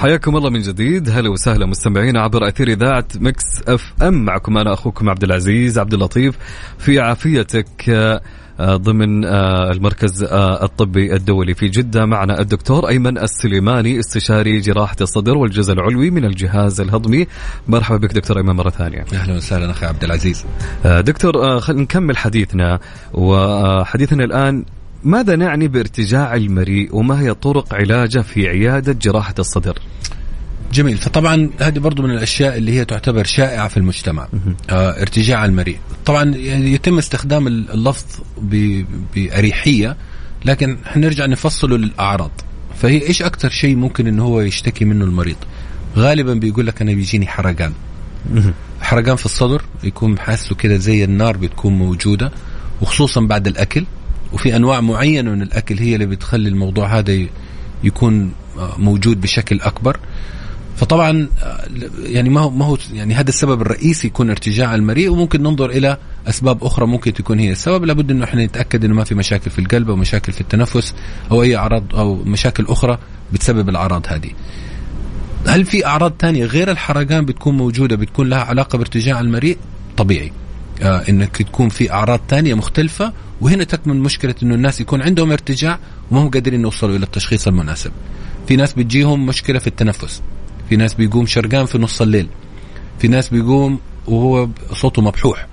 حياكم 0.02 0.36
الله 0.36 0.50
من 0.50 0.60
جديد. 0.60 1.08
هلا 1.10 1.28
وسهلا 1.28 1.66
مستمعين 1.66 2.16
عبر 2.16 2.48
أثير 2.48 2.68
إذاعة 2.68 3.04
Mix 3.14 3.44
FM. 3.68 4.24
معكم 4.24 4.58
أنا 4.58 4.72
أخوكم 4.72 5.08
عبد 5.08 5.24
العزيز 5.24 5.78
عبد 5.78 5.94
اللطيف 5.94 6.38
في 6.78 7.00
عافيتك 7.00 7.90
آه، 7.90 8.20
آه، 8.60 8.76
ضمن 8.76 9.24
آه، 9.24 9.70
المركز 9.70 10.22
الطبي 10.32 11.14
الدولي 11.14 11.54
في 11.54 11.68
جدة. 11.68 12.06
معنا 12.06 12.40
الدكتور 12.40 12.88
أيمن 12.88 13.18
السليماني 13.18 13.98
استشاري 13.98 14.60
جراحة 14.60 14.96
الصدر 15.00 15.36
والجزء 15.38 15.72
العلوي 15.72 16.10
من 16.10 16.24
الجهاز 16.24 16.80
الهضمي. 16.80 17.26
مرحبا 17.68 17.96
بك 17.96 18.12
دكتور 18.12 18.38
أيمن 18.38 18.56
مرة 18.56 18.70
ثانية. 18.70 19.04
أهلا 19.12 19.36
وسهلا 19.36 19.70
أخي 19.70 19.86
عبد 19.86 20.04
العزيز. 20.04 20.44
دكتور 20.84 21.60
خلينا 21.60 21.82
نكمل 21.82 22.16
حديثنا. 22.16 22.78
وحديثنا 23.12 24.24
الآن 24.24 24.64
ماذا 25.04 25.36
نعني 25.36 25.68
بارتجاع 25.68 26.34
المريء 26.34 26.96
وما 26.96 27.20
هي 27.20 27.34
طرق 27.34 27.74
علاجه 27.74 28.18
في 28.18 28.48
عيادة 28.48 28.92
جراحة 28.92 29.34
الصدر؟ 29.38 29.78
جميل. 30.72 30.98
فطبعا 30.98 31.50
هذه 31.60 31.78
برضو 31.78 32.02
من 32.02 32.10
الأشياء 32.10 32.56
اللي 32.56 32.72
هي 32.72 32.84
تعتبر 32.84 33.24
شائعة 33.24 33.68
في 33.68 33.76
المجتمع 33.76 34.28
آه 34.70 35.00
ارتجاع 35.00 35.44
المريء. 35.44 35.78
طبعا 36.06 36.24
يعني 36.24 36.72
يتم 36.72 36.98
استخدام 36.98 37.46
اللفظ 37.46 38.04
بأريحية 39.14 39.96
لكن 40.44 40.76
حنرجع 40.84 41.26
نفصله 41.26 41.78
للأعراض. 41.78 42.30
فهي 42.78 43.06
إيش 43.08 43.22
أكثر 43.22 43.48
شيء 43.50 43.76
ممكن 43.76 44.06
انه 44.06 44.24
هو 44.24 44.40
يشتكي 44.40 44.84
منه 44.84 45.04
المريض؟ 45.04 45.36
غالبا 45.96 46.34
بيقول 46.34 46.66
لك 46.66 46.82
أنا 46.82 46.92
بيجيني 46.92 47.26
حرقان. 47.26 47.72
حرقان 48.80 49.16
في 49.16 49.24
الصدر 49.26 49.62
يكون 49.84 50.18
حاسه 50.18 50.54
كده 50.54 50.76
زي 50.76 51.04
النار 51.04 51.36
بتكون 51.36 51.72
موجودة 51.78 52.32
وخصوصا 52.80 53.20
بعد 53.20 53.46
الأكل. 53.46 53.84
وفي 54.32 54.56
أنواع 54.56 54.80
معينة 54.80 55.30
من 55.30 55.42
الأكل 55.42 55.78
هي 55.78 55.94
اللي 55.94 56.06
بتخلي 56.06 56.48
الموضوع 56.48 56.98
هذا 56.98 57.26
يكون 57.84 58.32
آه، 58.58 58.74
موجود 58.78 59.20
بشكل 59.20 59.60
أكبر. 59.60 60.00
فطبعا 60.76 61.28
آه، 61.42 61.66
يعني 62.02 62.30
ما 62.30 62.40
هو 62.40 62.50
ما 62.50 62.64
هو 62.64 62.78
يعني 62.92 63.14
هذا 63.14 63.28
السبب 63.28 63.62
الرئيسي 63.62 64.06
يكون 64.06 64.30
ارتجاع 64.30 64.74
المريء 64.74 65.10
وممكن 65.10 65.42
ننظر 65.42 65.70
إلى 65.70 65.96
أسباب 66.28 66.64
أخرى 66.64 66.86
ممكن 66.86 67.12
تكون 67.12 67.38
هي. 67.38 67.52
السبب 67.52 67.84
لابد 67.84 68.10
إنه 68.10 68.24
إحنا 68.24 68.44
نتأكد 68.44 68.84
إنه 68.84 68.94
ما 68.94 69.04
في 69.04 69.14
مشاكل 69.14 69.50
في 69.50 69.58
القلب 69.58 69.90
أو 69.90 69.96
مشاكل 69.96 70.32
في 70.32 70.40
التنفس 70.40 70.94
أو 71.30 71.42
أي 71.42 71.56
أعراض 71.56 71.94
أو 71.94 72.14
مشاكل 72.14 72.66
أخرى 72.68 72.98
بتسبب 73.32 73.68
الأعراض 73.68 74.06
هذه. 74.08 74.30
هل 75.46 75.64
في 75.64 75.86
أعراض 75.86 76.12
تانية 76.12 76.44
غير 76.44 76.70
الحرقان 76.70 77.24
بتكون 77.24 77.56
موجودة 77.56 77.96
بتكون 77.96 78.28
لها 78.28 78.38
علاقة 78.38 78.78
بارتجاع 78.78 79.20
المريء؟ 79.20 79.58
طبيعي. 79.96 80.32
آه 80.82 81.02
إنك 81.08 81.36
تكون 81.36 81.68
في 81.68 81.92
أعراض 81.92 82.20
تانية 82.28 82.54
مختلفة 82.54 83.12
وهنا 83.42 83.64
تكمن 83.64 84.00
مشكلة 84.00 84.34
إنه 84.42 84.54
الناس 84.54 84.80
يكون 84.80 85.02
عندهم 85.02 85.32
ارتجاع 85.32 85.78
وما 86.10 86.22
هم 86.22 86.30
قادرين 86.30 86.60
يوصلوا 86.60 86.96
إلى 86.96 87.04
التشخيص 87.04 87.46
المناسب. 87.48 87.90
في 88.48 88.56
ناس 88.56 88.72
بتجيهم 88.72 89.26
مشكلة 89.26 89.58
في 89.58 89.66
التنفس. 89.66 90.22
في 90.68 90.76
ناس 90.76 90.94
بيقوم 90.94 91.26
شرقان 91.26 91.66
في 91.66 91.78
نص 91.78 92.02
الليل. 92.02 92.28
في 92.98 93.08
ناس 93.08 93.28
بيقوم 93.28 93.78
وهو 94.06 94.48
صوته 94.72 95.02
مبحوح. 95.02 95.46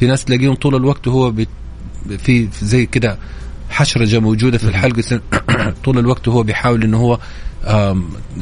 في 0.00 0.06
ناس 0.06 0.24
تلاقيهم 0.24 0.54
طول 0.54 0.74
الوقت 0.74 1.08
وهو 1.08 1.30
بي 1.30 1.48
في 2.18 2.48
زي 2.62 2.86
كده 2.86 3.18
حشرجه 3.70 4.20
موجودة 4.20 4.58
في 4.58 4.68
الحلق. 4.68 5.22
طول 5.84 5.98
الوقت 5.98 6.28
وهو 6.28 6.42
بيحاول 6.42 6.82
إنه 6.82 6.96
هو 6.98 7.18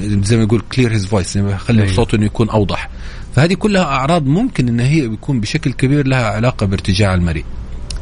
زي 0.00 0.36
ما 0.36 0.42
يقول 0.42 0.60
clear 0.72 0.92
his 0.92 1.06
voice 1.06 1.36
يخلي 1.36 1.82
أيوة. 1.82 1.94
صوته 1.94 2.16
إنه 2.16 2.26
يكون 2.26 2.50
أوضح. 2.50 2.90
فهذه 3.36 3.54
كلها 3.54 3.84
أعراض 3.84 4.26
ممكن 4.26 4.68
ان 4.68 4.80
هي 4.80 5.08
بيكون 5.08 5.40
بشكل 5.40 5.72
كبير 5.72 6.06
لها 6.06 6.26
علاقة 6.26 6.66
بارتجاع 6.66 7.14
المريء 7.14 7.44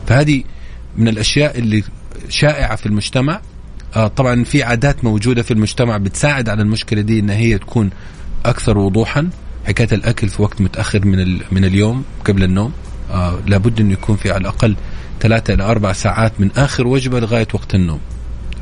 فهذه 0.07 0.43
من 0.99 1.09
الأشياء 1.09 1.59
اللي 1.59 1.83
شائعة 2.29 2.77
في 2.77 2.87
المجتمع. 2.87 3.41
آه 3.97 4.07
طبعا 4.07 4.45
في 4.45 4.63
عادات 4.63 5.05
موجودة 5.05 5.43
في 5.43 5.51
المجتمع 5.51 5.97
بتساعد 5.97 6.49
على 6.49 6.63
المشكلة 6.63 7.01
دي 7.01 7.21
إن 7.21 7.31
هي 7.31 7.59
تكون 7.59 7.91
أكثر 8.45 8.79
وضوحا. 8.79 9.31
حكاية 9.67 9.89
الأكل 9.93 10.29
في 10.29 10.43
وقت 10.43 10.61
متأخر 10.61 11.05
من 11.05 11.39
من 11.53 11.65
اليوم 11.65 12.05
قبل 12.25 12.43
النوم. 12.43 12.73
آه 13.11 13.39
لابد 13.47 13.81
إنه 13.81 13.93
يكون 13.93 14.17
في 14.17 14.31
على 14.31 14.41
الأقل 14.41 14.77
ثلاثة 15.21 15.55
إلى 15.55 15.63
أربع 15.63 15.93
ساعات 15.93 16.33
من 16.41 16.51
آخر 16.57 16.87
وجبة 16.87 17.21
لغاية 17.21 17.49
وقت 17.55 17.75
النوم. 17.75 18.01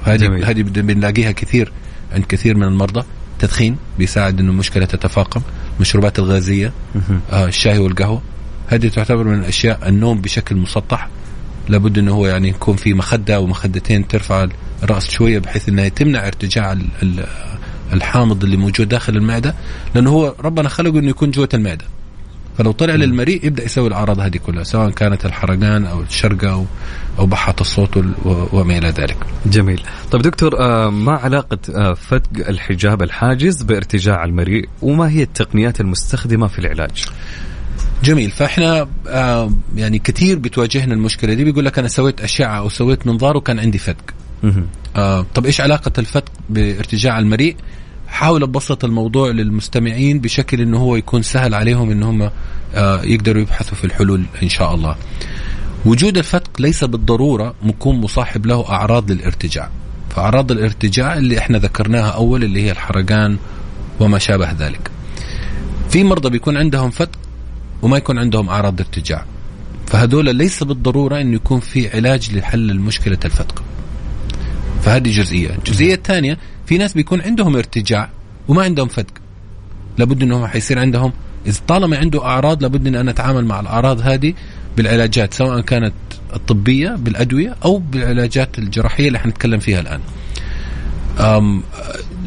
هذه. 0.05 0.51
هذه 0.51 0.63
بنلاقيها 0.63 1.33
كثير 1.33 1.73
عند 2.13 2.25
كثير 2.25 2.57
من 2.57 2.63
المرضى. 2.63 3.05
تدخين 3.39 3.77
بيساعد 3.99 4.41
إنه 4.41 4.51
المشكلة 4.51 4.85
تتفاقم. 4.85 5.41
المشروبات 5.77 6.19
الغازية 6.19 6.73
آه 7.33 7.47
الشاي 7.47 7.79
والقهوة. 7.79 8.23
هذه 8.67 8.89
تعتبر 8.89 9.25
من 9.25 9.39
الأشياء 9.39 9.89
النوم 9.89 10.21
بشكل 10.21 10.57
مسطح. 10.57 11.09
لابد 11.69 11.99
إنه 11.99 12.13
هو 12.15 12.27
يعني 12.27 12.49
يكون 12.49 12.77
في 12.77 12.95
مخدة 12.95 13.37
أو 13.37 13.47
مخدتين 13.47 14.09
ترفع 14.09 14.47
الرأس 14.83 15.11
شوية 15.11 15.39
بحيث 15.39 15.69
إنها 15.69 15.89
تمنع 15.89 16.27
ارتجاع 16.27 16.73
ال- 16.73 16.87
ال- 17.03 17.27
الحامض 17.93 18.45
اللي 18.45 18.57
موجود 18.57 18.89
داخل 18.89 19.17
المعدة 19.17 19.55
لأنه 19.95 20.11
هو 20.11 20.35
ربنا 20.41 20.69
خلقه 20.69 20.99
إنه 20.99 21.09
يكون 21.11 21.31
جوة 21.31 21.49
المعدة. 21.55 21.85
فلو 22.59 22.73
طلع 22.73 22.95
للمريء 22.95 23.47
يبدأ 23.47 23.65
يسوي 23.65 23.89
الأعراض 23.89 24.21
هذه 24.21 24.37
كلها 24.37 24.65
سواء 24.65 24.91
كانت 24.91 25.27
الحرقان 25.27 25.87
أو 25.87 26.03
الشرقة 26.03 26.53
أو 26.53 26.65
أو 27.19 27.27
بحه 27.27 27.55
الصوت 27.61 27.97
وما 28.53 28.79
إلى 28.79 28.89
ذلك. 28.89 29.17
جميل. 29.47 29.83
طيب 30.11 30.23
دكتور 30.23 30.61
آه، 30.61 30.91
ما 30.91 31.13
علاقة 31.13 31.59
آه، 31.75 31.95
فتق 31.95 32.49
الحجاب 32.49 33.03
الحاجز 33.03 33.63
بارتجاع 33.63 34.25
المريء؟ 34.25 34.69
وما 34.83 35.09
هي 35.11 35.23
التقنيات 35.23 35.81
المستخدمة 35.81 36.47
في 36.47 36.59
العلاج؟ 36.59 37.05
جميل 38.05 38.31
فإحنا 38.31 38.89
آه 39.09 39.51
يعني 39.77 39.99
كثير 39.99 40.39
بتواجهنا 40.39 40.95
المشكلة 40.95 41.35
دي 41.35 41.45
بيقول 41.45 41.65
لك 41.65 41.79
أنا 41.79 41.89
سويت 41.89 42.21
أشعة 42.21 42.59
أو 42.59 42.69
سويت 42.69 43.07
منظار 43.07 43.37
وكان 43.37 43.59
عندي 43.59 43.79
فتق. 43.79 44.05
آه 44.97 45.27
طب 45.35 45.47
إيش 45.47 45.61
علاقة 45.61 45.93
الفتق 45.99 46.33
بارتجاع 46.51 47.19
المريء؟ 47.19 47.57
حاول 48.09 48.43
أبسط 48.43 48.85
الموضوع 48.85 49.31
للمستمعين 49.31 50.21
بشكل 50.21 50.61
إنه 50.61 50.79
هو 50.79 50.97
يكون 50.97 51.23
سهل 51.23 51.55
عليهم 51.55 51.91
إن 51.91 52.03
هم 52.03 52.31
آه 52.75 53.03
يقدروا 53.03 53.43
يبحثوا 53.43 53.77
في 53.77 53.85
الحلول 53.85 54.25
إن 54.43 54.49
شاء 54.49 54.75
الله. 54.75 54.97
وجود 55.85 56.19
الفتق 56.19 56.61
ليس 56.61 56.85
بالضرورة 56.85 57.55
مكون 57.63 58.01
مصاحب 58.01 58.47
له 58.47 58.69
أعراض 58.69 59.11
للارتجاع. 59.11 59.71
فأعراض 60.11 60.53
الارتجاع 60.53 61.17
اللي 61.17 61.39
إحنا 61.39 61.59
ذكرناها 61.59 62.11
أول 62.11 62.45
اللي 62.45 62.63
هي 62.63 62.71
الحرقان 62.73 63.37
وما 64.01 64.19
شابه 64.19 64.53
ذلك. 64.53 64.91
في 65.91 66.05
مرضى 66.05 66.31
بيكون 66.31 66.57
عندهم 66.57 66.91
فتق 66.91 67.19
وما 67.85 67.97
يكون 67.97 68.19
عندهم 68.19 68.49
أعراض 68.49 68.81
ارتجاع. 68.81 69.25
فهذول 69.87 70.37
ليس 70.37 70.63
بالضرورة 70.63 71.21
انه 71.21 71.35
يكون 71.35 71.61
في 71.61 71.97
علاج 71.97 72.35
لحل 72.35 72.79
مشكله 72.79 73.19
الفتق. 73.25 73.65
فهذه 74.83 75.13
جزئية، 75.13 75.51
الجزئية 75.51 75.95
الثانية 75.95 76.39
في 76.67 76.79
ناس 76.79 76.95
بيكون 76.95 77.21
عندهم 77.21 77.57
ارتجاع 77.57 78.11
وما 78.49 78.63
عندهم 78.63 78.89
فتق. 78.89 79.15
لابد 79.99 80.23
إنهم 80.23 80.47
حيصير 80.47 80.79
عندهم 80.79 81.13
إذا 81.47 81.61
طالما 81.69 81.97
عنده 81.97 82.25
أعراض 82.25 82.63
لابد 82.63 82.87
إن 82.87 82.95
أنا 82.95 83.11
أتعامل 83.11 83.45
مع 83.45 83.61
الأعراض 83.61 84.01
هذه 84.01 84.35
بالعلاجات 84.77 85.35
سواء 85.35 85.61
كانت 85.61 85.95
الطبية 86.35 86.91
بالأدوية 86.91 87.57
أو 87.65 87.79
بالعلاجات 87.79 88.59
الجراحية 88.59 89.09
اللي 89.09 89.19
حنتكلم 89.19 89.59
فيها 89.59 89.81
الآن. 89.81 90.01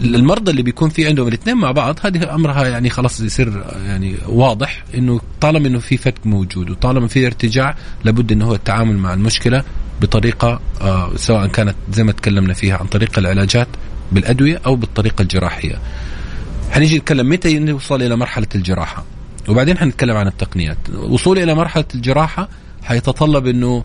المرضى 0.03 0.51
اللي 0.51 0.61
بيكون 0.61 0.89
في 0.89 1.07
عندهم 1.07 1.27
الاثنين 1.27 1.57
مع 1.57 1.71
بعض 1.71 1.99
هذه 2.03 2.35
أمرها 2.35 2.67
يعني 2.67 2.89
خلاص 2.89 3.19
يصير 3.21 3.63
يعني 3.85 4.15
واضح 4.27 4.83
إنه 4.95 5.21
طالما 5.41 5.67
إنه 5.67 5.79
في 5.79 5.97
فتق 5.97 6.25
موجود 6.25 6.69
وطالما 6.69 7.07
في 7.07 7.25
ارتجاع 7.25 7.75
لابد 8.03 8.31
إنه 8.31 8.45
هو 8.45 8.55
التعامل 8.55 8.97
مع 8.97 9.13
المشكلة 9.13 9.63
بطريقة 10.01 10.59
آه 10.81 11.15
سواء 11.15 11.47
كانت 11.47 11.75
زي 11.91 12.03
ما 12.03 12.11
تكلمنا 12.11 12.53
فيها 12.53 12.77
عن 12.77 12.85
طريق 12.85 13.19
العلاجات 13.19 13.67
بالأدوية 14.11 14.61
أو 14.65 14.75
بالطريقة 14.75 15.21
الجراحية. 15.21 15.75
حنيجي 16.71 16.97
نتكلم 16.97 17.29
متى 17.29 17.59
نوصل 17.59 18.01
إلى 18.01 18.15
مرحلة 18.15 18.47
الجراحة 18.55 19.03
وبعدين 19.49 19.77
حنتكلم 19.77 20.17
عن 20.17 20.27
التقنيات. 20.27 20.77
وصول 20.93 21.39
إلى 21.39 21.53
مرحلة 21.53 21.85
الجراحة 21.95 22.49
حيتطلب 22.83 23.47
إنه 23.47 23.83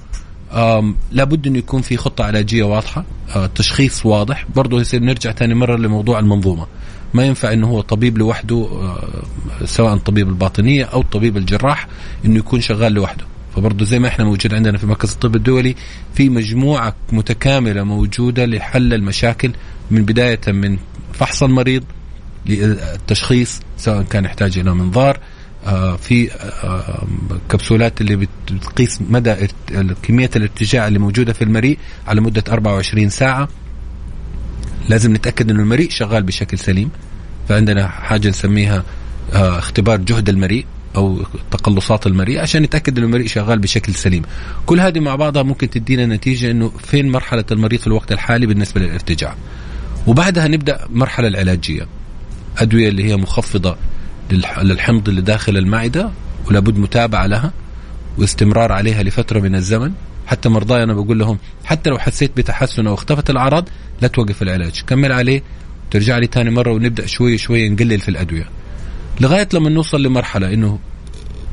لابد 1.12 1.46
إنه 1.46 1.58
يكون 1.58 1.82
في 1.82 1.96
خطة 1.96 2.24
علاجية 2.24 2.62
واضحة 2.64 3.04
آه، 3.36 3.46
تشخيص 3.46 4.06
واضح. 4.06 4.46
برضه 4.56 4.80
يصير 4.80 5.00
نرجع 5.02 5.32
ثاني 5.32 5.54
مرة 5.54 5.76
لموضوع 5.76 6.18
المنظومة. 6.18 6.66
ما 7.14 7.24
ينفع 7.24 7.52
إنه 7.52 7.68
هو 7.68 7.80
طبيب 7.80 8.18
لوحده 8.18 8.68
آه، 8.72 9.22
سواء 9.64 9.96
طبيب 9.96 10.28
الباطنية 10.28 10.84
أو 10.84 11.02
طبيب 11.02 11.36
الجراح 11.36 11.88
إنه 12.24 12.38
يكون 12.38 12.60
شغال 12.60 12.92
لوحده. 12.92 13.24
فبرضه 13.56 13.84
زي 13.84 13.98
ما 13.98 14.08
إحنا 14.08 14.24
موجود 14.24 14.54
عندنا 14.54 14.78
في 14.78 14.86
مركز 14.86 15.12
الطب 15.12 15.36
الدولي 15.36 15.74
في 16.14 16.28
مجموعة 16.28 16.94
متكاملة 17.12 17.82
موجودة 17.82 18.46
لحل 18.46 18.94
المشاكل 18.94 19.52
من 19.90 20.04
بداية 20.04 20.40
من 20.48 20.78
فحص 21.12 21.42
المريض 21.42 21.84
للتشخيص 22.46 23.60
سواء 23.76 24.02
كان 24.02 24.24
يحتاج 24.24 24.58
إلى 24.58 24.74
منظار 24.74 25.18
في 25.96 26.30
آه، 26.64 27.06
كبسولات 27.48 28.00
اللي 28.00 28.16
بت- 28.16 28.28
بتقيس 28.52 29.00
مدى 29.10 29.34
كمية 30.02 30.30
الارتجاع 30.36 30.88
اللي 30.88 30.98
موجودة 30.98 31.32
في 31.32 31.42
المريء 31.44 31.78
على 32.06 32.20
مدة 32.20 32.44
24 32.48 33.08
ساعة. 33.10 33.48
لازم 34.88 35.12
نتأكد 35.14 35.50
إنه 35.50 35.62
المريء 35.62 35.90
شغال 35.90 36.22
بشكل 36.22 36.58
سليم. 36.58 36.90
فعندنا 37.48 37.88
حاجة 37.88 38.28
نسميها 38.28 38.84
آه، 39.32 39.58
اختبار 39.58 39.96
جهد 39.96 40.28
المريء 40.28 40.66
أو 40.96 41.22
تقلصات 41.50 42.06
المريء 42.06 42.40
عشان 42.40 42.62
نتأكد 42.62 42.98
إنه 42.98 43.06
المريء 43.06 43.26
شغال 43.26 43.58
بشكل 43.58 43.94
سليم. 43.94 44.22
كل 44.66 44.80
هذه 44.80 45.00
مع 45.00 45.14
بعضها 45.16 45.42
ممكن 45.42 45.70
تدينا 45.70 46.06
نتيجة 46.06 46.50
إنه 46.50 46.68
فين 46.68 47.10
مرحلة 47.10 47.44
المريض 47.52 47.80
في 47.80 47.86
الوقت 47.86 48.12
الحالي 48.12 48.46
بالنسبة 48.46 48.80
للارتجاع. 48.80 49.34
وبعدها 50.06 50.48
نبدأ 50.48 50.86
المرحله 50.86 51.28
العلاجية. 51.28 51.86
أدوية 52.58 52.88
اللي 52.88 53.04
هي 53.04 53.16
مخفضة. 53.16 53.76
للحمض 54.62 55.08
اللي 55.08 55.20
داخل 55.20 55.56
المعدة 55.56 56.10
ولابد 56.46 56.78
متابعة 56.78 57.26
لها 57.26 57.52
واستمرار 58.18 58.72
عليها 58.72 59.02
لفترة 59.02 59.40
من 59.40 59.54
الزمن. 59.54 59.92
حتى 60.26 60.48
مرضاي 60.48 60.82
أنا 60.82 60.94
بقول 60.94 61.18
لهم 61.18 61.38
حتى 61.64 61.90
لو 61.90 61.98
حسيت 61.98 62.36
بتحسن 62.36 62.86
أو 62.86 62.94
اختفت 62.94 63.30
الأعراض 63.30 63.68
لا 64.02 64.08
توقف 64.08 64.42
العلاج. 64.42 64.82
كمل 64.86 65.12
عليه 65.12 65.42
ترجع 65.90 66.18
لي 66.18 66.26
ثاني 66.26 66.50
مرة 66.50 66.72
ونبدأ 66.72 67.06
شوي 67.06 67.38
شوي 67.38 67.68
نقلل 67.68 68.00
في 68.00 68.08
الأدوية. 68.08 68.48
لغاية 69.20 69.48
لما 69.54 69.70
نوصل 69.70 70.02
لمرحلة 70.02 70.52
إنه 70.52 70.78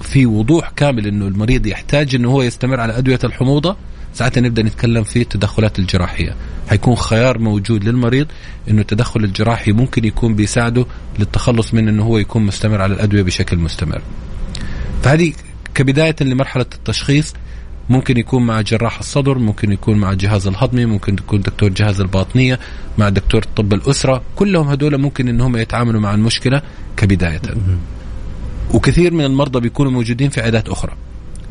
في 0.01 0.25
وضوح 0.25 0.69
كامل 0.69 1.07
إنه 1.07 1.27
المريض 1.27 1.67
يحتاج 1.67 2.15
إنه 2.15 2.32
هو 2.32 2.41
يستمر 2.41 2.80
على 2.80 2.97
أدوية 2.97 3.19
الحموضة 3.23 3.77
ساعتها 4.20 4.41
نبدأ 4.41 4.63
نتكلم 4.63 5.03
في 5.03 5.22
التدخلات 5.22 5.80
الجراحية. 5.80 6.36
حيكون 6.70 6.95
خيار 6.95 7.39
موجود 7.39 7.84
للمريض 7.84 8.28
إنه 8.70 8.82
التدخل 8.82 9.24
الجراحي 9.24 9.72
ممكن 9.72 10.05
يكون 10.05 10.36
بيساعده 10.36 10.86
للتخلص 11.20 11.74
من 11.74 11.88
إنه 11.88 12.03
هو 12.03 12.17
يكون 12.17 12.45
مستمر 12.45 12.82
على 12.82 12.93
الأدوية 12.93 13.24
بشكل 13.24 13.57
مستمر. 13.57 14.01
فهذه 15.03 15.34
كبداية 15.76 16.15
لمرحلة 16.22 16.65
التشخيص. 16.76 17.34
ممكن 17.89 18.17
يكون 18.17 18.45
مع 18.45 18.61
جراح 18.61 18.99
الصدر 18.99 19.38
ممكن 19.38 19.72
يكون 19.72 19.97
مع 19.97 20.11
الجهاز 20.11 20.47
الهضمي 20.47 20.86
ممكن 20.86 21.13
يكون 21.13 21.41
دكتور 21.41 21.70
جهاز 21.70 22.01
الباطنية 22.01 22.59
مع 22.97 23.09
دكتور 23.09 23.43
طب 23.55 23.74
الأسرة. 23.74 24.22
كلهم 24.36 24.67
هذول 24.67 24.97
ممكن 24.97 25.28
انهم 25.28 25.57
يتعاملوا 25.57 26.01
مع 26.01 26.13
المشكلة 26.13 26.61
كبداية. 26.97 27.41
وكثير 28.74 29.13
من 29.13 29.26
المرضى 29.26 29.59
بيكونوا 29.59 29.91
موجودين 29.91 30.30
في 30.30 30.41
عيادات 30.41 30.70
أخرى. 30.70 30.93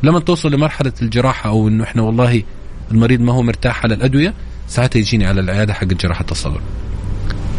لما 0.03 0.21
توصل 0.21 0.53
لمرحلة 0.53 0.93
الجراحة 1.03 1.51
أو 1.51 1.69
إنه 1.69 1.85
إحنا 1.85 2.03
والله 2.03 2.43
المريض 2.91 3.21
ما 3.21 3.33
هو 3.33 3.43
مرتاح 3.43 3.85
على 3.85 3.95
الأدوية 3.95 4.35
ساعتها 4.69 4.99
يجيني 5.01 5.27
على 5.27 5.41
العيادة 5.41 5.75
حق 5.75 5.85
جراحه 5.85 6.27
الصدر 6.31 6.61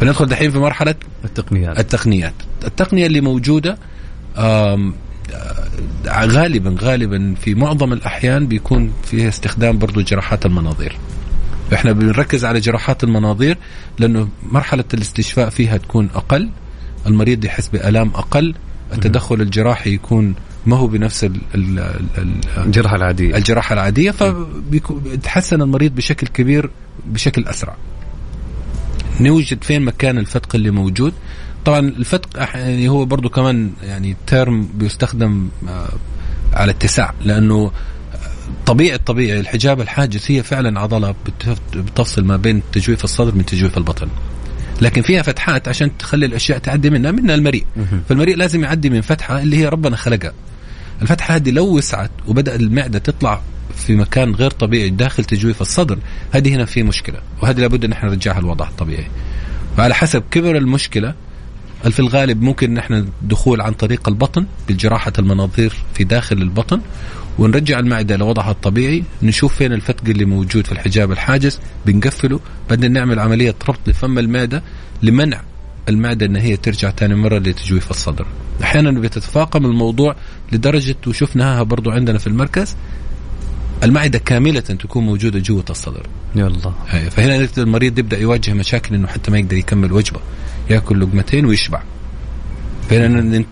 فندخل 0.01 0.25
دحين 0.25 0.51
في 0.51 0.59
مرحلة 0.59 0.95
التقنيات. 1.25 1.79
التقنيات. 1.79 2.33
التقنية 2.65 3.05
اللي 3.05 3.21
موجودة 3.21 3.77
آه، 4.37 4.93
غالبا 6.07 6.75
غالبا 6.81 7.35
في 7.41 7.55
معظم 7.55 7.93
الأحيان 7.93 8.47
بيكون 8.47 8.93
فيها 9.03 9.29
استخدام 9.29 9.77
برضو 9.77 10.01
جراحات 10.01 10.45
المناظير. 10.45 10.97
إحنا 11.73 11.91
بنركز 11.91 12.45
على 12.45 12.59
جراحات 12.59 13.03
المناظير 13.03 13.57
لأنه 13.99 14.29
مرحلة 14.51 14.83
الاستشفاء 14.93 15.49
فيها 15.49 15.77
تكون 15.77 16.09
أقل 16.15 16.49
المريض 17.07 17.45
يحس 17.45 17.67
بألام 17.67 18.11
أقل 18.15 18.55
التدخل 18.93 19.41
الجراحي 19.41 19.93
يكون 19.93 20.35
ما 20.65 20.77
هو 20.77 20.87
بنفس 20.87 21.23
ال 21.23 21.31
ال 21.55 21.79
ال 22.17 22.35
الجراحة 22.57 22.95
العادية. 22.95 23.35
الجراحة 23.37 23.73
العادية 23.73 24.11
فبيتحسن 24.11 25.61
المريض 25.61 25.95
بشكل 25.95 26.27
كبير 26.27 26.69
بشكل 27.05 27.47
أسرع. 27.47 27.75
نوجد 29.21 29.63
فين 29.63 29.81
مكان 29.81 30.17
الفتق 30.17 30.55
اللي 30.55 30.71
موجود؟ 30.71 31.13
طبعا 31.65 31.79
الفتق 31.79 32.29
يعني 32.39 32.89
هو 32.89 33.05
برضو 33.05 33.29
كمان 33.29 33.71
يعني 33.83 34.15
ترم 34.27 34.69
بيستخدم 34.73 35.49
آه، 35.69 35.89
على 36.53 36.71
اتساع 36.71 37.13
لأنه 37.25 37.71
طبيعي 38.65 38.95
الطبيعي 38.95 39.39
الحجاب 39.39 39.81
الحاجز 39.81 40.25
هي 40.27 40.43
فعلا 40.43 40.79
عضلة 40.79 41.11
بتف- 41.25 41.77
بتفصل 41.77 42.23
ما 42.25 42.37
بين 42.37 42.61
تجويف 42.71 43.03
الصدر 43.03 43.35
من 43.35 43.45
تجويف 43.45 43.77
البطن. 43.77 44.07
لكن 44.81 45.01
فيها 45.01 45.21
فتحات 45.21 45.67
عشان 45.67 45.97
تخلي 45.97 46.25
الأشياء 46.25 46.57
تعدي 46.59 46.89
منها 46.89 47.11
منها 47.11 47.35
المريء. 47.35 47.65
فالمريء 48.09 48.35
لازم 48.37 48.63
يعدي 48.63 48.89
من 48.89 49.01
فتحة 49.01 49.41
اللي 49.41 49.57
هي 49.57 49.65
ربنا 49.69 49.95
خلقها. 49.95 50.33
الفتحة 51.01 51.35
هذه 51.35 51.51
لو 51.51 51.65
وسعت 51.77 52.11
وبدأ 52.27 52.55
المعدة 52.55 52.99
تطلع 52.99 53.41
في 53.75 53.95
مكان 53.95 54.35
غير 54.35 54.51
طبيعي 54.51 54.89
داخل 54.89 55.23
تجويف 55.23 55.61
الصدر 55.61 55.99
هذه 56.31 56.55
هنا 56.55 56.65
في 56.65 56.83
مشكلة 56.83 57.19
وهذه 57.41 57.59
لابد 57.59 57.85
إن 57.85 57.91
إحنا 57.91 58.09
نرجعها 58.09 58.39
الوضع 58.39 58.67
الطبيعي. 58.67 59.07
فعلى 59.77 59.95
حسب 59.95 60.23
كبر 60.31 60.57
المشكلة 60.57 61.13
في 61.83 61.99
الغالب 61.99 62.41
ممكن 62.41 62.73
نحن 62.73 63.09
دخول 63.21 63.61
عن 63.61 63.73
طريق 63.73 64.09
البطن 64.09 64.45
بجراحة 64.69 65.13
المناظير 65.19 65.73
في 65.93 66.03
داخل 66.03 66.37
البطن 66.37 66.81
ونرجع 67.39 67.79
المعدة 67.79 68.15
لوضعها 68.17 68.51
الطبيعي 68.51 69.03
نشوف 69.23 69.55
فين 69.55 69.73
الفتق 69.73 70.03
اللي 70.07 70.25
موجود 70.25 70.65
في 70.65 70.71
الحجاب 70.71 71.11
الحاجز 71.11 71.59
بنقفله 71.85 72.39
بعدين 72.69 72.91
نعمل 72.91 73.19
عملية 73.19 73.55
ربط 73.69 73.79
لفم 73.87 74.19
المعدة 74.19 74.63
لمنع 75.03 75.41
المعدة 75.89 76.25
إن 76.25 76.35
هي 76.35 76.57
ترجع 76.57 76.91
ثاني 76.91 77.15
مرة 77.15 77.37
لتجويف 77.37 77.91
الصدر. 77.91 78.27
أحيانا 78.63 78.99
بتتفاقم 78.99 79.65
الموضوع 79.65 80.15
لدرجة 80.51 80.95
وشفناها 81.07 81.63
برضو 81.63 81.91
عندنا 81.91 82.17
في 82.17 82.27
المركز 82.27 82.75
المعدة 83.83 84.19
كاملة 84.19 84.59
تكون 84.59 85.05
موجودة 85.05 85.39
جوة 85.39 85.65
الصدر. 85.69 86.07
يلا. 86.35 86.73
فهنا 87.09 87.47
المريض 87.57 87.99
يبدأ 87.99 88.19
يواجه 88.19 88.53
مشاكل 88.53 88.95
إنه 88.95 89.07
حتى 89.07 89.31
ما 89.31 89.39
يقدر 89.39 89.57
يكمل 89.57 89.93
وجبة 89.93 90.19
يأكل 90.69 91.01
لقمتين 91.01 91.45
ويشبع. 91.45 91.81
فهنا. 92.89 93.43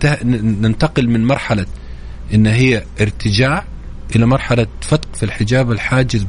ننتقل 0.60 1.08
من 1.08 1.24
مرحلة 1.24 1.66
إن 2.34 2.46
هي 2.46 2.84
ارتجاع 3.00 3.64
إلى 4.16 4.26
مرحلة 4.26 4.66
فتق 4.80 5.14
في 5.14 5.22
الحجاب 5.22 5.72
الحاجز 5.72 6.26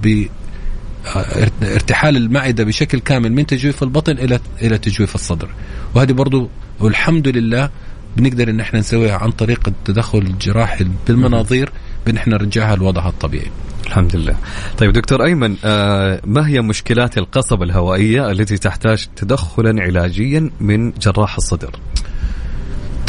ارتحال 1.63 2.17
المعدة 2.17 2.63
بشكل 2.63 2.99
كامل 2.99 3.33
من 3.33 3.45
تجويف 3.45 3.83
البطن 3.83 4.11
إلى 4.11 4.39
إلى 4.61 4.77
تجويف 4.77 5.15
الصدر. 5.15 5.49
وهذه 5.95 6.11
برضو 6.11 6.49
والحمد 6.79 7.27
لله 7.27 7.69
بنقدر 8.17 8.49
إن 8.49 8.59
إحنا 8.59 8.79
نسويها 8.79 9.17
عن 9.17 9.31
طريق 9.31 9.67
التدخل 9.67 10.17
الجراحي 10.17 10.85
بالمناظير 11.07 11.71
بأن 12.05 12.17
إحنا 12.17 12.37
نرجعها 12.37 12.75
لوضعها 12.75 13.09
الطبيعي. 13.09 13.51
الحمد 13.87 14.15
لله. 14.15 14.35
طيب 14.77 14.93
دكتور 14.93 15.25
أيمن 15.25 15.55
آه 15.65 16.21
ما 16.25 16.47
هي 16.47 16.61
مشكلات 16.61 17.17
القصبة 17.17 17.65
الهوائية 17.65 18.31
التي 18.31 18.57
تحتاج 18.57 19.07
تدخلا 19.15 19.81
علاجيا 19.81 20.49
من 20.59 20.91
جراح 20.91 21.35
الصدر؟ 21.35 21.71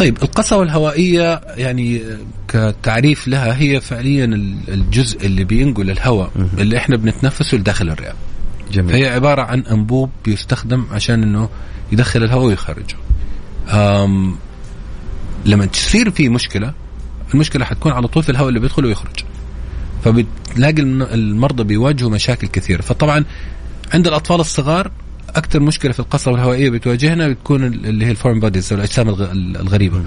طيب 0.00 0.22
القصبة 0.22 0.62
الهوائية 0.62 1.40
يعني 1.56 2.02
كتعريف 2.48 3.28
لها 3.28 3.58
هي 3.60 3.80
فعليا 3.80 4.24
الجزء 4.68 5.26
اللي 5.26 5.44
بينقل 5.44 5.90
الهواء 5.90 6.30
اللي 6.58 6.76
إحنا 6.76 6.96
بنتنفسه 6.96 7.56
لداخل 7.58 7.88
الرئة. 7.90 8.12
جميل. 8.72 8.90
فهي 8.92 9.08
عبارة 9.08 9.42
عن 9.42 9.60
أنبوب 9.60 10.10
بيستخدم 10.24 10.84
عشان 10.92 11.22
إنه 11.22 11.48
يدخل 11.92 12.24
الهواء 12.24 12.44
ويخرجه. 12.46 12.96
أم 13.68 14.36
لما 15.46 15.66
تصير 15.66 16.10
في 16.10 16.28
مشكلة 16.28 16.72
المشكلة 17.34 17.64
حتكون 17.64 17.92
على 17.92 18.08
طول 18.08 18.22
في 18.22 18.28
الهواء 18.30 18.48
اللي 18.48 18.60
بيدخل 18.60 18.84
ويخرج. 18.84 19.24
فبتلاقي 20.04 20.82
الم- 20.82 21.02
المرضى 21.02 21.64
بيواجهوا 21.64 22.10
مشاكل 22.10 22.46
كثيرة. 22.46 22.82
فطبعا 22.82 23.24
عند 23.94 24.06
الأطفال 24.06 24.40
الصغار 24.40 24.90
أكثر 25.36 25.60
مشكلة 25.60 25.92
في 25.92 26.00
القصبة 26.00 26.34
الهوائية 26.34 26.70
بتواجهنا 26.70 27.28
بتكون 27.28 27.64
ال- 27.64 27.86
اللي 27.86 28.06
هي 28.06 28.10
ال 28.10 28.14
foreign 28.14 28.40
bodies 28.40 28.72
أو 28.72 28.78
الأجسام 28.78 29.08
الغ- 29.08 29.32
الغريبة. 29.32 30.02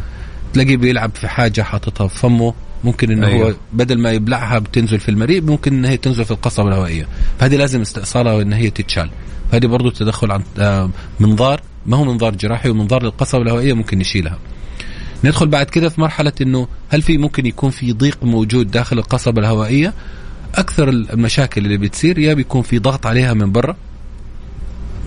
تلاقيه 0.53 0.77
بيلعب 0.77 1.11
في 1.15 1.27
حاجة 1.27 1.61
حاططها 1.61 2.07
في 2.07 2.19
فمه 2.19 2.53
ممكن 2.83 3.11
إنه 3.11 3.27
أيوة. 3.27 3.49
هو 3.49 3.53
بدل 3.73 3.99
ما 3.99 4.11
يبلعها 4.11 4.59
بتنزل 4.59 4.99
في 4.99 5.09
المريء 5.09 5.41
ممكن 5.41 5.73
إن 5.73 5.85
هي 5.85 5.97
تنزل 5.97 6.25
في 6.25 6.31
القصبة 6.31 6.67
الهوائية. 6.67 7.07
فهذه 7.39 7.55
لازم 7.55 7.81
استئصالها 7.81 8.33
وإن 8.33 8.53
هي 8.53 8.69
تتشال. 8.69 9.09
فهذه 9.51 9.65
برضو 9.65 9.89
تدخل 9.89 10.31
عن 10.31 10.43
آه، 10.59 10.89
منظار 11.19 11.61
ما 11.85 11.97
هو 11.97 12.03
منظار 12.05 12.35
جراحي 12.35 12.69
ومنظار 12.69 13.03
للقصبة 13.03 13.41
الهوائية 13.41 13.73
ممكن 13.73 13.97
نشيلها. 13.99 14.37
ندخل 15.23 15.47
بعد 15.47 15.65
كده 15.65 15.89
في 15.89 16.01
مرحلة 16.01 16.31
إنه 16.41 16.67
هل 16.89 17.01
في 17.01 17.17
ممكن 17.17 17.45
يكون 17.45 17.69
في 17.69 17.93
ضيق 17.93 18.17
موجود 18.23 18.71
داخل 18.71 18.97
القصبة 18.99 19.41
الهوائية؟ 19.41 19.93
أكثر 20.55 20.89
المشاكل 20.89 21.65
اللي 21.65 21.77
بتصير 21.77 22.19
يا 22.19 22.33
بيكون 22.33 22.61
في 22.61 22.79
ضغط 22.79 23.05
عليها 23.05 23.33
من 23.33 23.51
برا 23.51 23.75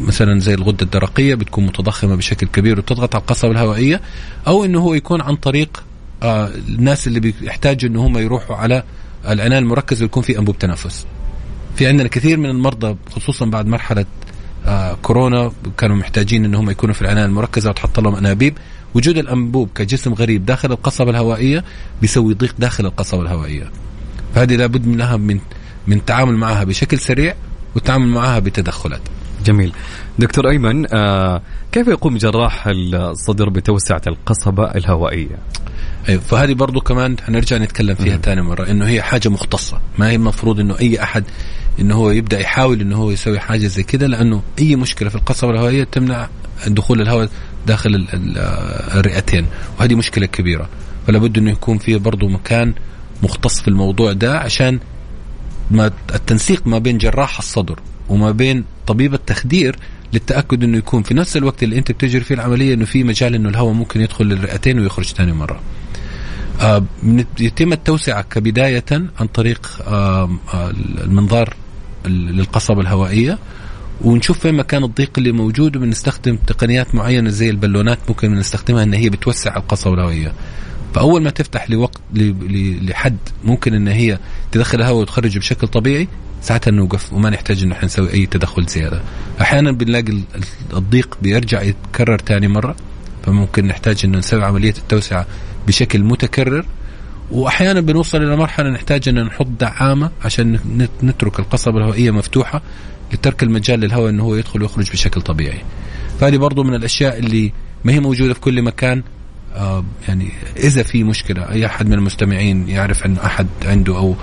مثلا 0.01 0.41
زي 0.41 0.55
الغدة 0.55 0.83
الدرقية 0.83 1.35
بتكون 1.35 1.67
متضخمة 1.67 2.15
بشكل 2.17 2.47
كبير 2.47 2.79
وتضغط 2.79 3.15
على 3.15 3.23
القصبة 3.23 3.51
الهوائية 3.51 4.01
أو 4.47 4.65
إنه 4.65 4.81
هو 4.81 4.95
يكون 4.95 5.21
عن 5.21 5.37
طريق 5.37 5.83
آه 6.23 6.51
الناس 6.69 7.07
اللي 7.07 7.21
بيحتاجوا 7.21 7.91
ان 7.91 7.97
هم 7.97 8.19
يروحوا 8.19 8.57
على 8.57 8.83
العنايه 9.29 9.59
المركزه 9.59 10.03
ويكون 10.03 10.23
في 10.23 10.39
أنبوب 10.39 10.59
تنفس. 10.59 11.07
في 11.77 11.87
عندنا 11.87 12.09
كثير 12.09 12.37
من 12.39 12.47
المرضى 12.51 12.97
خصوصا 13.11 13.47
بعد 13.47 13.67
مرحلة 13.67 14.05
آه 14.67 14.97
كورونا 15.03 15.53
كانوا 15.79 15.97
محتاجين 15.97 16.45
ان 16.45 16.55
هم 16.55 16.71
يكونوا 16.71 16.95
في 16.95 17.03
العنايه 17.03 17.25
المركزة 17.25 17.71
وتحط 17.71 18.01
لهم 18.01 18.15
أنابيب 18.15 18.59
وجود 18.95 19.19
الأنبوب 19.19 19.69
كجسم 19.75 20.15
غريب 20.15 20.47
داخل 20.47 20.73
القصبة 20.73 21.11
الهوائية 21.11 21.65
بيسوي 22.01 22.35
ضيق 22.35 22.55
داخل 22.59 22.87
القصبة 22.87 23.23
الهوائية. 23.23 23.71
فهذه 24.35 24.57
لابد 24.57 24.87
منها 24.87 25.17
من 25.17 25.41
من 25.87 25.97
التعامل 25.97 26.37
معها 26.37 26.65
بشكل 26.65 26.99
سريع 26.99 27.35
والتعامل 27.75 28.07
معها 28.09 28.39
بتدخلات. 28.39 29.01
جميل. 29.47 29.73
دكتور 30.19 30.49
أيمن 30.51 30.95
آه 30.95 31.43
كيف 31.73 31.89
يقوم 31.89 32.17
جراح 32.17 32.65
الصدر 32.69 33.49
بتوسعة 33.49 34.03
القصبة 34.07 34.65
الهوائية؟ 34.65 35.39
أيوه 36.09 36.21
فهذه 36.21 36.53
برضو 36.55 36.81
كمان 36.81 37.17
حنرجع 37.27 37.57
نتكلم 37.57 37.95
فيها 37.95 38.17
ثاني 38.17 38.43
مرة 38.43 38.71
إنه 38.71 38.87
هي 38.89 39.03
حاجة 39.03 39.29
مختصة. 39.29 39.81
ما 39.99 40.09
هي 40.11 40.15
المفروض 40.15 40.61
إنه 40.61 40.79
أي 40.79 41.03
أحد 41.03 41.25
إنه 41.81 41.95
هو 41.95 42.11
يبدأ 42.11 42.41
يحاول 42.41 42.81
إنه 42.81 42.97
هو 42.97 43.11
يسوي 43.11 43.39
حاجة 43.41 43.67
زي 43.67 43.83
كده 43.83 44.07
لأنه 44.07 44.43
أي 44.59 44.77
مشكلة 44.77 45.09
في 45.09 45.15
القصبة 45.15 45.51
الهوائية 45.51 45.85
تمنع 45.85 46.29
دخول 46.67 47.01
الهواء 47.01 47.29
داخل 47.67 47.91
ال- 47.95 48.09
ال- 48.15 48.39
الرئتين 48.99 49.47
وهذه 49.79 49.95
مشكلة 49.95 50.27
كبيرة. 50.27 50.69
فلا 51.07 51.19
بد 51.19 51.39
إنه 51.39 51.51
يكون 51.51 51.79
فيه 51.79 51.97
برضو 51.97 52.29
مكان 52.29 52.75
مختص 53.23 53.61
في 53.61 53.69
الموضوع 53.69 54.13
ده 54.13 54.39
عشان 54.39 54.81
ما 55.71 55.91
التنسيق 56.15 56.67
ما 56.67 56.79
بين 56.79 56.99
جراح 56.99 57.39
الصدر. 57.39 57.79
وما 58.09 58.31
بين 58.31 58.65
طبيب 58.87 59.15
التخدير 59.15 59.77
للتأكد 60.13 60.65
إنه 60.65 60.79
يكون 60.79 61.03
في 61.03 61.15
نفس 61.15 61.37
الوقت 61.37 61.63
اللي 61.63 61.79
أنت 61.79 61.93
بتجري 61.93 62.21
فيه 62.25 62.35
العملية 62.35 62.75
إنه 62.75 62.85
في 62.85 63.05
مجال 63.05 63.35
إنه 63.35 63.49
الهواء 63.49 63.73
ممكن 63.73 64.01
يدخل 64.01 64.25
للرئتين 64.25 64.79
ويخرج 64.79 65.05
ثاني 65.07 65.33
مرة. 65.33 65.61
آه، 66.61 66.85
يتم 67.41 67.73
التوسعة 67.73 68.23
كبداية 68.23 68.85
عن 69.21 69.27
طريق 69.35 69.79
آه، 69.87 70.31
المنظار 71.05 71.55
ال- 72.07 72.37
للقصبة 72.37 72.81
الهوائية 72.81 73.39
ونشوف 74.01 74.39
فين 74.39 74.55
مكان 74.55 74.85
الضيق 74.85 75.11
اللي 75.19 75.33
موجود 75.33 75.77
وبنستخدم 75.77 76.37
تقنيات 76.47 76.95
معينة 76.95 77.31
زي 77.31 77.51
البالونات 77.51 77.99
ممكن 78.09 78.35
نستخدمها 78.35 78.83
إن 78.83 78.95
هي 78.95 79.09
بتوسع 79.11 79.57
القصبة 79.57 79.95
الهوائية. 79.95 80.33
فأول 80.95 81.23
ما 81.23 81.31
تفتح 81.31 81.71
لوقت 81.71 82.01
لحد 82.83 83.17
ممكن 83.45 83.75
إن 83.75 83.89
هي 83.89 84.19
تدخل 84.53 84.79
الهواء 84.79 85.01
وتخرجه 85.01 85.39
بشكل 85.39 85.67
طبيعي 85.69 86.09
ساعتها 86.43 86.71
نوقف 86.71 87.13
وما 87.13 87.31
نحتاج 87.31 87.63
انه 87.63 87.77
نسوي 87.85 88.13
أي 88.15 88.27
تدخل 88.27 88.67
زيادة. 88.67 89.03
أحيانا 89.41 89.73
بنلاقي 89.73 90.13
ال- 90.13 90.23
ال- 90.35 90.77
الضيق 90.77 91.19
بيرجع 91.23 91.63
يتكرر 91.63 92.17
ثاني 92.27 92.49
مرة 92.49 92.77
فممكن 93.27 93.67
نحتاج 93.67 94.01
انه 94.05 94.19
نسوي 94.19 94.45
عملية 94.45 94.75
التوسعة 94.79 95.27
بشكل 95.67 96.03
متكرر 96.05 96.67
واحيانا 97.31 97.81
بنوصل 97.81 98.23
إلى 98.23 98.37
مرحلة 98.37 98.71
نحتاج 98.71 99.09
إن 99.09 99.25
نحط 99.25 99.47
دعامة 99.61 100.11
عشان 100.25 100.53
نت- 100.77 101.05
نترك 101.05 101.39
القصبه 101.39 101.79
الهوائية 101.79 102.11
مفتوحة 102.11 102.63
لترك 103.13 103.43
المجال 103.43 103.81
للهواء 103.81 104.11
انه 104.11 104.23
هو 104.23 104.35
يدخل 104.35 104.63
ويخرج 104.63 104.91
بشكل 104.91 105.21
طبيعي. 105.23 105.61
فهذه 106.21 106.37
برضو 106.37 106.63
من 106.65 106.75
الأشياء 106.75 107.19
اللي 107.19 107.53
ما 107.85 107.93
هي 107.93 108.01
موجودة 108.01 108.35
في 108.35 108.41
كل 108.41 108.63
مكان 108.63 109.03
يعني 110.09 110.29
إذا 110.57 110.83
في 110.83 111.05
مشكلة 111.05 111.51
أي 111.51 111.67
أحد 111.67 111.87
من 111.87 111.93
المستمعين 111.93 112.69
يعرف 112.69 113.07
انه 113.07 113.27
أحد 113.27 113.47
عنده 113.65 113.99
أو 113.99 114.17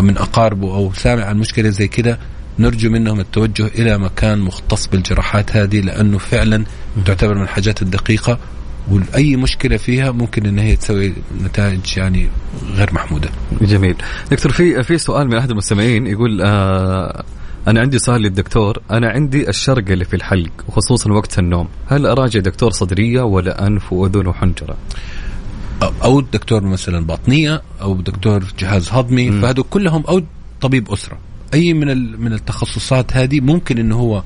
من 0.00 0.18
أقاربه 0.18 0.74
أو 0.74 0.92
سامع 0.92 1.24
عن 1.24 1.38
مشكلة 1.38 1.68
زي 1.68 1.88
كده 1.88 2.18
نرجو 2.58 2.90
منهم 2.90 3.20
التوجه 3.20 3.66
إلى 3.66 3.98
مكان 3.98 4.38
مختص 4.38 4.86
بالجراحات 4.86 5.56
هذه 5.56 5.80
لأنه 5.80 6.18
فعلا 6.18 6.64
تعتبر 7.04 7.34
من 7.34 7.42
الحاجات 7.42 7.82
الدقيقة 7.82 8.38
وأي 8.90 9.36
مشكلة 9.36 9.76
فيها 9.76 10.10
ممكن 10.10 10.46
إن 10.46 10.58
هي 10.58 10.76
تسوي 10.76 11.14
نتائج 11.44 11.98
يعني 11.98 12.28
غير 12.74 12.94
محمودة. 12.94 13.28
جميل 13.62 13.94
دكتور 14.30 14.52
في 14.52 14.82
في 14.82 14.98
سؤال 14.98 15.28
من 15.28 15.34
أحد 15.34 15.50
المستمعين 15.50 16.06
يقول 16.06 16.42
آه 16.42 17.24
أنا 17.68 17.80
عندي 17.80 17.98
سؤال 17.98 18.22
للدكتور. 18.22 18.82
أنا 18.90 19.08
عندي 19.08 19.48
الشرق 19.48 19.90
اللي 19.90 20.04
في 20.04 20.16
الحلق 20.16 20.50
وخصوصا 20.68 21.12
وقت 21.12 21.38
النوم. 21.38 21.68
هل 21.86 22.06
أراجع 22.06 22.40
دكتور 22.40 22.70
صدرية 22.70 23.22
ولا 23.22 23.66
أنف 23.66 23.92
وأذن 23.92 24.26
وحنجرة؟ 24.26 24.76
أو- 25.82 25.92
أو 26.04 26.20
دكتور 26.20 26.64
مثلا 26.64 27.06
باطنية 27.06 27.62
أو 27.82 27.94
دكتور 27.94 28.44
جهاز 28.58 28.88
هضمي. 28.92 29.32
فهذول 29.32 29.64
كلهم 29.70 30.04
أو 30.08 30.22
طبيب 30.60 30.90
أسرة. 30.92 31.18
أي 31.54 31.74
من 31.74 32.20
من 32.20 32.32
التخصصات 32.32 33.16
هذه 33.16 33.40
ممكن 33.40 33.78
إنه 33.78 33.96
هو 33.96 34.22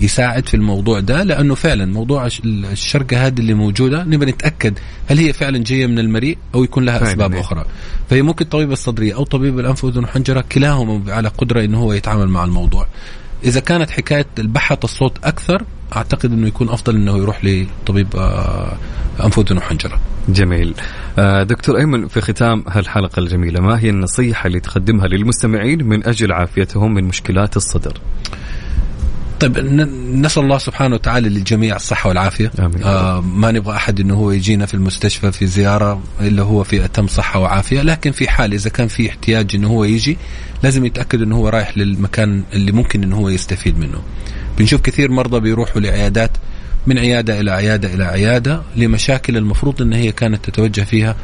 يساعد 0.00 0.48
في 0.48 0.54
الموضوع 0.54 1.00
ده 1.00 1.22
لأنه 1.22 1.54
فعلا 1.54 1.86
موضوع 1.86 2.26
الش- 2.26 2.40
الشرقه 2.44 3.26
هذه 3.26 3.38
اللي 3.40 3.54
موجودة 3.54 4.04
نبي 4.04 4.26
نتأكد 4.26 4.78
هل 5.10 5.18
هي 5.18 5.32
فعلا 5.32 5.58
جاية 5.58 5.86
من 5.86 5.98
المريء 5.98 6.38
أو 6.54 6.64
يكون 6.64 6.84
لها 6.84 7.02
أسباب 7.02 7.32
إيه. 7.34 7.40
أخرى. 7.40 7.64
فهي 8.10 8.22
ممكن 8.22 8.44
طبيب 8.44 8.72
الصدرية 8.72 9.14
أو 9.14 9.24
طبيب 9.24 9.58
الأنف 9.58 9.84
وأذن 9.84 10.04
وحنجرة 10.04 10.44
كلاهما 10.52 11.12
على 11.12 11.28
قدرة 11.28 11.64
إنه 11.64 11.78
هو 11.78 11.92
يتعامل 11.92 12.28
مع 12.28 12.44
الموضوع. 12.44 12.86
إذا 13.44 13.60
كانت 13.60 13.90
حكاية 13.90 14.26
البحث 14.38 14.84
الصوت 14.84 15.18
أكثر 15.24 15.62
أعتقد 15.96 16.32
إنه 16.32 16.46
يكون 16.46 16.68
أفضل 16.68 16.96
إنه 16.96 17.16
يروح 17.18 17.44
لطبيب 17.44 18.16
آه، 18.16 18.72
أنف 19.24 19.38
وأذن 19.38 19.56
وحنجرة. 19.56 20.00
جميل. 20.28 20.74
آه 21.18 21.42
دكتور 21.42 21.78
أيمن 21.78 22.08
في 22.08 22.20
ختام 22.20 22.64
هالحلقة 22.68 23.20
الجميلة 23.20 23.60
ما 23.60 23.78
هي 23.80 23.90
النصيحة 23.90 24.46
اللي 24.46 24.60
تقدمها 24.60 25.06
للمستمعين 25.06 25.84
من 25.84 26.06
أجل 26.06 26.32
عافيتهم 26.32 26.94
من 26.94 27.04
مشكلات 27.04 27.56
الصدر؟ 27.56 27.98
طيب 29.40 29.58
نسأل 30.14 30.42
الله 30.42 30.58
سبحانه 30.58 30.94
وتعالى 30.94 31.28
للجميع 31.28 31.76
الصحة 31.76 32.08
والعافية. 32.08 32.50
آمين. 32.58 32.82
آه 32.82 33.20
ما 33.20 33.50
نبغى 33.52 33.76
أحد 33.76 34.00
إنه 34.00 34.14
هو 34.14 34.30
يجينا 34.30 34.66
في 34.66 34.74
المستشفى 34.74 35.32
في 35.32 35.46
زيارة 35.46 36.02
إلا 36.20 36.42
هو 36.42 36.64
في 36.64 36.84
أتم 36.84 37.06
صحة 37.06 37.40
وعافية 37.40 37.82
لكن 37.82 38.10
في 38.12 38.28
حال 38.28 38.52
إذا 38.52 38.70
كان 38.70 38.88
في 38.88 39.08
احتياج 39.10 39.54
إنه 39.54 39.68
هو 39.68 39.84
يجي 39.84 40.16
لازم 40.62 40.86
يتأكد 40.86 41.22
إنه 41.22 41.36
هو 41.36 41.48
رايح 41.48 41.78
للمكان 41.78 42.42
اللي 42.52 42.72
ممكن 42.72 43.02
إنه 43.02 43.16
هو 43.16 43.28
يستفيد 43.28 43.78
منه. 43.78 43.98
بنشوف 44.58 44.80
كثير 44.80 45.10
مرضى 45.10 45.40
بيروحوا 45.40 45.80
لعيادات 45.80 46.30
من 46.86 46.98
عيادة 46.98 47.40
إلى 47.40 47.50
عيادة 47.50 47.94
إلى 47.94 48.04
عيادة 48.04 48.62
لمشاكل 48.76 49.36
المفروض 49.36 49.82
إن 49.82 49.92
هي 49.92 50.12
كانت 50.12 50.44
تتوجه 50.50 50.80
فيها 50.82 51.16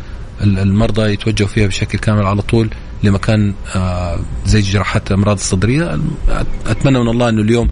ال- 0.42 0.58
المرضى 0.58 1.12
يتوجهوا 1.12 1.48
فيها 1.48 1.66
بشكل 1.66 1.98
كامل 1.98 2.26
على 2.26 2.42
طول 2.42 2.70
لمكان 3.02 3.54
آه 3.76 4.18
زي 4.46 4.60
جراحات 4.60 5.08
الأمراض 5.10 5.36
الصدرية. 5.36 5.98
أتمنى 6.66 6.98
من 6.98 7.08
الله 7.08 7.28
إنه 7.28 7.42
اليوم 7.42 7.68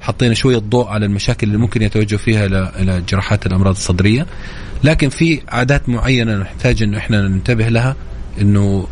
حطينا 0.00 0.34
شوية 0.34 0.58
ضوء 0.58 0.86
على 0.86 1.06
المشاكل 1.06 1.46
اللي 1.46 1.58
ممكن 1.58 1.82
يتوجه 1.82 2.16
فيها 2.16 2.46
إلى 2.46 3.02
جراحات 3.08 3.46
الأمراض 3.46 3.74
الصدرية. 3.74 4.26
لكن 4.84 5.08
في 5.08 5.40
عادات 5.48 5.88
معينة 5.88 6.36
نحتاج 6.36 6.82
انه 6.82 6.98
إحنا 6.98 7.28
ننتبه 7.28 7.68
لها 7.68 7.96
إنه 8.40 8.86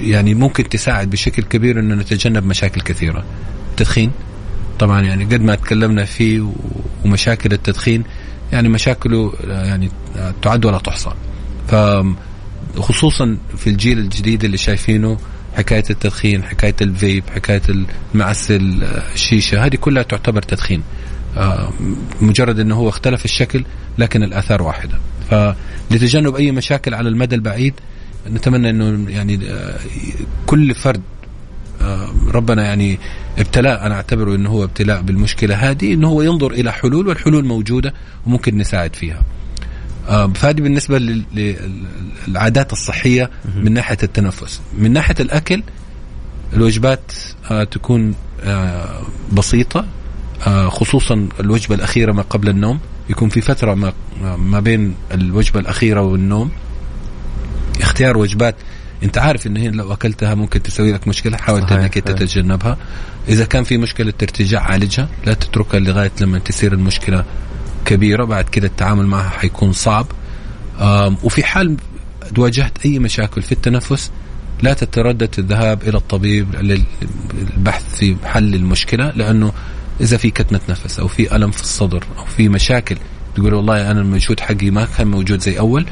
يعني 0.00 0.34
ممكن 0.34 0.68
تساعد 0.68 1.10
بشكل 1.10 1.42
كبير 1.42 1.80
إنه 1.80 1.94
نتجنب 1.94 2.46
مشاكل 2.46 2.80
كثيرة. 2.80 3.24
التدخين 3.70 4.10
طبعا 4.78 5.00
يعني 5.00 5.24
قد 5.24 5.40
ما 5.40 5.54
تكلمنا 5.54 6.04
فيه 6.04 6.52
ومشاكل 7.04 7.52
التدخين 7.52 8.04
يعني 8.52 8.68
مشاكله 8.68 9.32
يعني 9.44 9.90
تعد 10.42 10.64
ولا 10.64 10.78
تحصى. 10.78 11.10
ف 11.68 11.74
في 13.56 13.66
الجيل 13.66 13.98
الجديد 13.98 14.44
اللي 14.44 14.56
شايفينه 14.56 15.18
حكاية 15.54 15.84
التدخين 15.90 16.42
حكاية 16.42 16.74
الفيب 16.80 17.24
حكاية 17.34 17.62
المعسل 18.14 18.84
الشيشة 19.14 19.66
هذه 19.66 19.76
كلها 19.76 20.02
تعتبر 20.02 20.42
تدخين 20.42 20.82
آه، 21.36 21.72
مجرد 22.20 22.58
إنه 22.58 22.74
هو 22.74 22.88
اختلف 22.88 23.24
الشكل 23.24 23.64
لكن 23.98 24.22
الآثار 24.22 24.62
واحدة 24.62 24.98
فلتجنب 25.30 26.36
أي 26.36 26.52
مشاكل 26.52 26.94
على 26.94 27.08
المدى 27.08 27.34
البعيد 27.34 27.74
نتمنى 28.30 28.70
إنه 28.70 29.10
يعني 29.10 29.50
آه، 29.50 29.78
كل 30.46 30.74
فرد 30.74 31.02
آه، 31.80 32.08
ربنا 32.28 32.64
يعني 32.64 32.98
ابتلاء 33.38 33.86
أنا 33.86 33.94
أعتبره 33.94 34.34
إنه 34.34 34.50
هو 34.50 34.64
ابتلاء 34.64 35.02
بالمشكلة 35.02 35.54
هذه 35.54 35.94
إنه 35.94 36.08
هو 36.08 36.22
ينظر 36.22 36.52
إلى 36.52 36.72
حلول 36.72 37.08
والحلول 37.08 37.44
موجودة 37.44 37.94
وممكن 38.26 38.58
نساعد 38.58 38.96
فيها. 38.96 39.22
آه، 40.08 40.26
فهذه 40.26 40.60
بالنسبة 40.60 40.98
لل- 40.98 41.56
للعادات 42.28 42.72
الصحية 42.72 43.30
من 43.56 43.72
ناحية 43.72 43.96
التنفس، 44.02 44.60
من 44.78 44.92
ناحية 44.92 45.14
الأكل 45.20 45.62
الوجبات 46.52 47.12
آه، 47.50 47.64
تكون 47.64 48.14
آه، 48.44 49.02
بسيطة 49.32 49.84
آه، 50.46 50.68
خصوصا 50.68 51.28
الوجبة 51.40 51.74
الأخيرة 51.74 52.12
ما 52.12 52.22
قبل 52.22 52.48
النوم. 52.48 52.78
يكون 53.10 53.28
في 53.28 53.40
فترة 53.40 53.74
ما 53.74 53.92
ما 54.36 54.60
بين 54.60 54.94
الوجبة 55.12 55.60
الأخيرة 55.60 56.00
والنوم. 56.00 56.50
اختيار 57.80 58.18
وجبات. 58.18 58.54
أنت 59.02 59.18
عارف 59.18 59.46
إن 59.46 59.56
هي 59.56 59.68
لو 59.70 59.92
أكلتها 59.92 60.34
ممكن 60.34 60.62
تسوي 60.62 60.92
لك 60.92 61.08
مشكلة 61.08 61.36
حاول 61.36 61.62
صحيح، 61.62 61.72
إنك. 61.78 61.94
تتجنبها. 61.94 62.76
إذا 63.28 63.44
كان 63.44 63.64
في 63.64 63.78
مشكلة 63.78 64.12
ارتجاع 64.22 64.62
عالجها. 64.62 65.08
لا 65.26 65.34
تتركها 65.34 65.80
لغاية 65.80 66.10
لما 66.20 66.38
تصير 66.38 66.72
المشكلة 66.72 67.24
كبيرة 67.84 68.24
بعد 68.24 68.44
كده 68.44 68.66
التعامل 68.66 69.06
معها 69.06 69.28
حيكون 69.28 69.72
صعب. 69.72 70.06
وفي 71.22 71.44
حال 71.44 71.76
واجهت 72.38 72.86
أي 72.86 72.98
مشاكل 72.98 73.42
في 73.42 73.52
التنفس 73.52 74.10
لا 74.62 74.72
تتردد 74.74 75.34
الذهاب 75.38 75.82
إلى 75.82 75.96
الطبيب 75.96 76.54
للبحث 76.54 77.94
في 77.96 78.16
حل 78.24 78.54
المشكلة 78.54 79.10
لأنه 79.10 79.52
إذا 80.00 80.16
في 80.16 80.30
كتمة 80.30 80.60
نفس 80.68 80.98
أو 81.00 81.08
في 81.08 81.36
ألم 81.36 81.50
في 81.50 81.62
الصدر 81.62 82.04
أو 82.18 82.24
في 82.24 82.48
مشاكل 82.48 82.96
تقول 83.34 83.54
والله 83.54 83.90
أنا 83.90 84.00
المجهود 84.00 84.40
حقي 84.40 84.70
ما 84.70 84.88
كان 84.98 85.06
موجود 85.06 85.40
زي 85.40 85.58
أول 85.58 85.86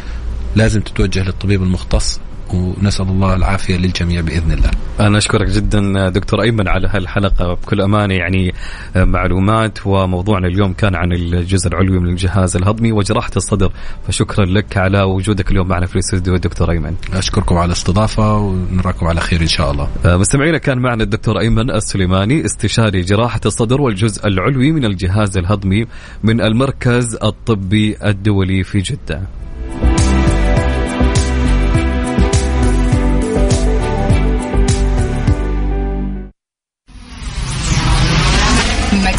لازم 0.56 0.80
تتوجه 0.80 1.22
للطبيب 1.22 1.62
المختص. 1.62 2.20
ونسأل 2.54 3.08
الله 3.08 3.34
العافية 3.34 3.76
للجميع 3.76 4.20
بإذن 4.20 4.52
الله. 4.52 4.70
أنا 5.00 5.18
أشكرك 5.18 5.48
جدا 5.48 6.08
دكتور 6.08 6.42
أيمن 6.42 6.68
على 6.68 6.88
هالحلقة 6.88 7.54
بكل 7.54 7.80
أمانة 7.80 8.14
يعني 8.14 8.54
معلومات 8.96 9.86
وموضوعنا 9.86 10.46
اليوم 10.46 10.72
كان 10.72 10.94
عن 10.94 11.12
الجزء 11.12 11.68
العلوي 11.68 11.98
من 11.98 12.08
الجهاز 12.08 12.56
الهضمي 12.56 12.92
وجراحة 12.92 13.30
الصدر 13.36 13.72
فشكرا 14.08 14.44
لك 14.44 14.76
على 14.76 15.02
وجودك 15.02 15.50
اليوم 15.50 15.68
معنا 15.68 15.86
في 15.86 15.94
الاستوديو 15.94 16.36
دكتور 16.36 16.70
أيمن 16.70 16.94
أشكركم 17.14 17.56
على 17.56 17.66
الاستضافة 17.66 18.36
ونراكم 18.36 19.06
على 19.06 19.20
خير 19.20 19.40
إن 19.40 19.46
شاء 19.46 19.70
الله. 19.70 19.88
مستمعينا 20.04 20.58
كان 20.58 20.78
معنا 20.78 21.02
الدكتور 21.02 21.40
أيمن 21.40 21.70
السليماني 21.70 22.44
استشاري 22.44 23.00
جراحة 23.00 23.40
الصدر 23.46 23.80
والجزء 23.80 24.26
العلوي 24.26 24.72
من 24.72 24.84
الجهاز 24.84 25.36
الهضمي 25.36 25.86
من 26.22 26.40
المركز 26.40 27.18
الطبي 27.22 27.96
الدولي 28.04 28.64
في 28.64 28.78
جدة 28.78 29.20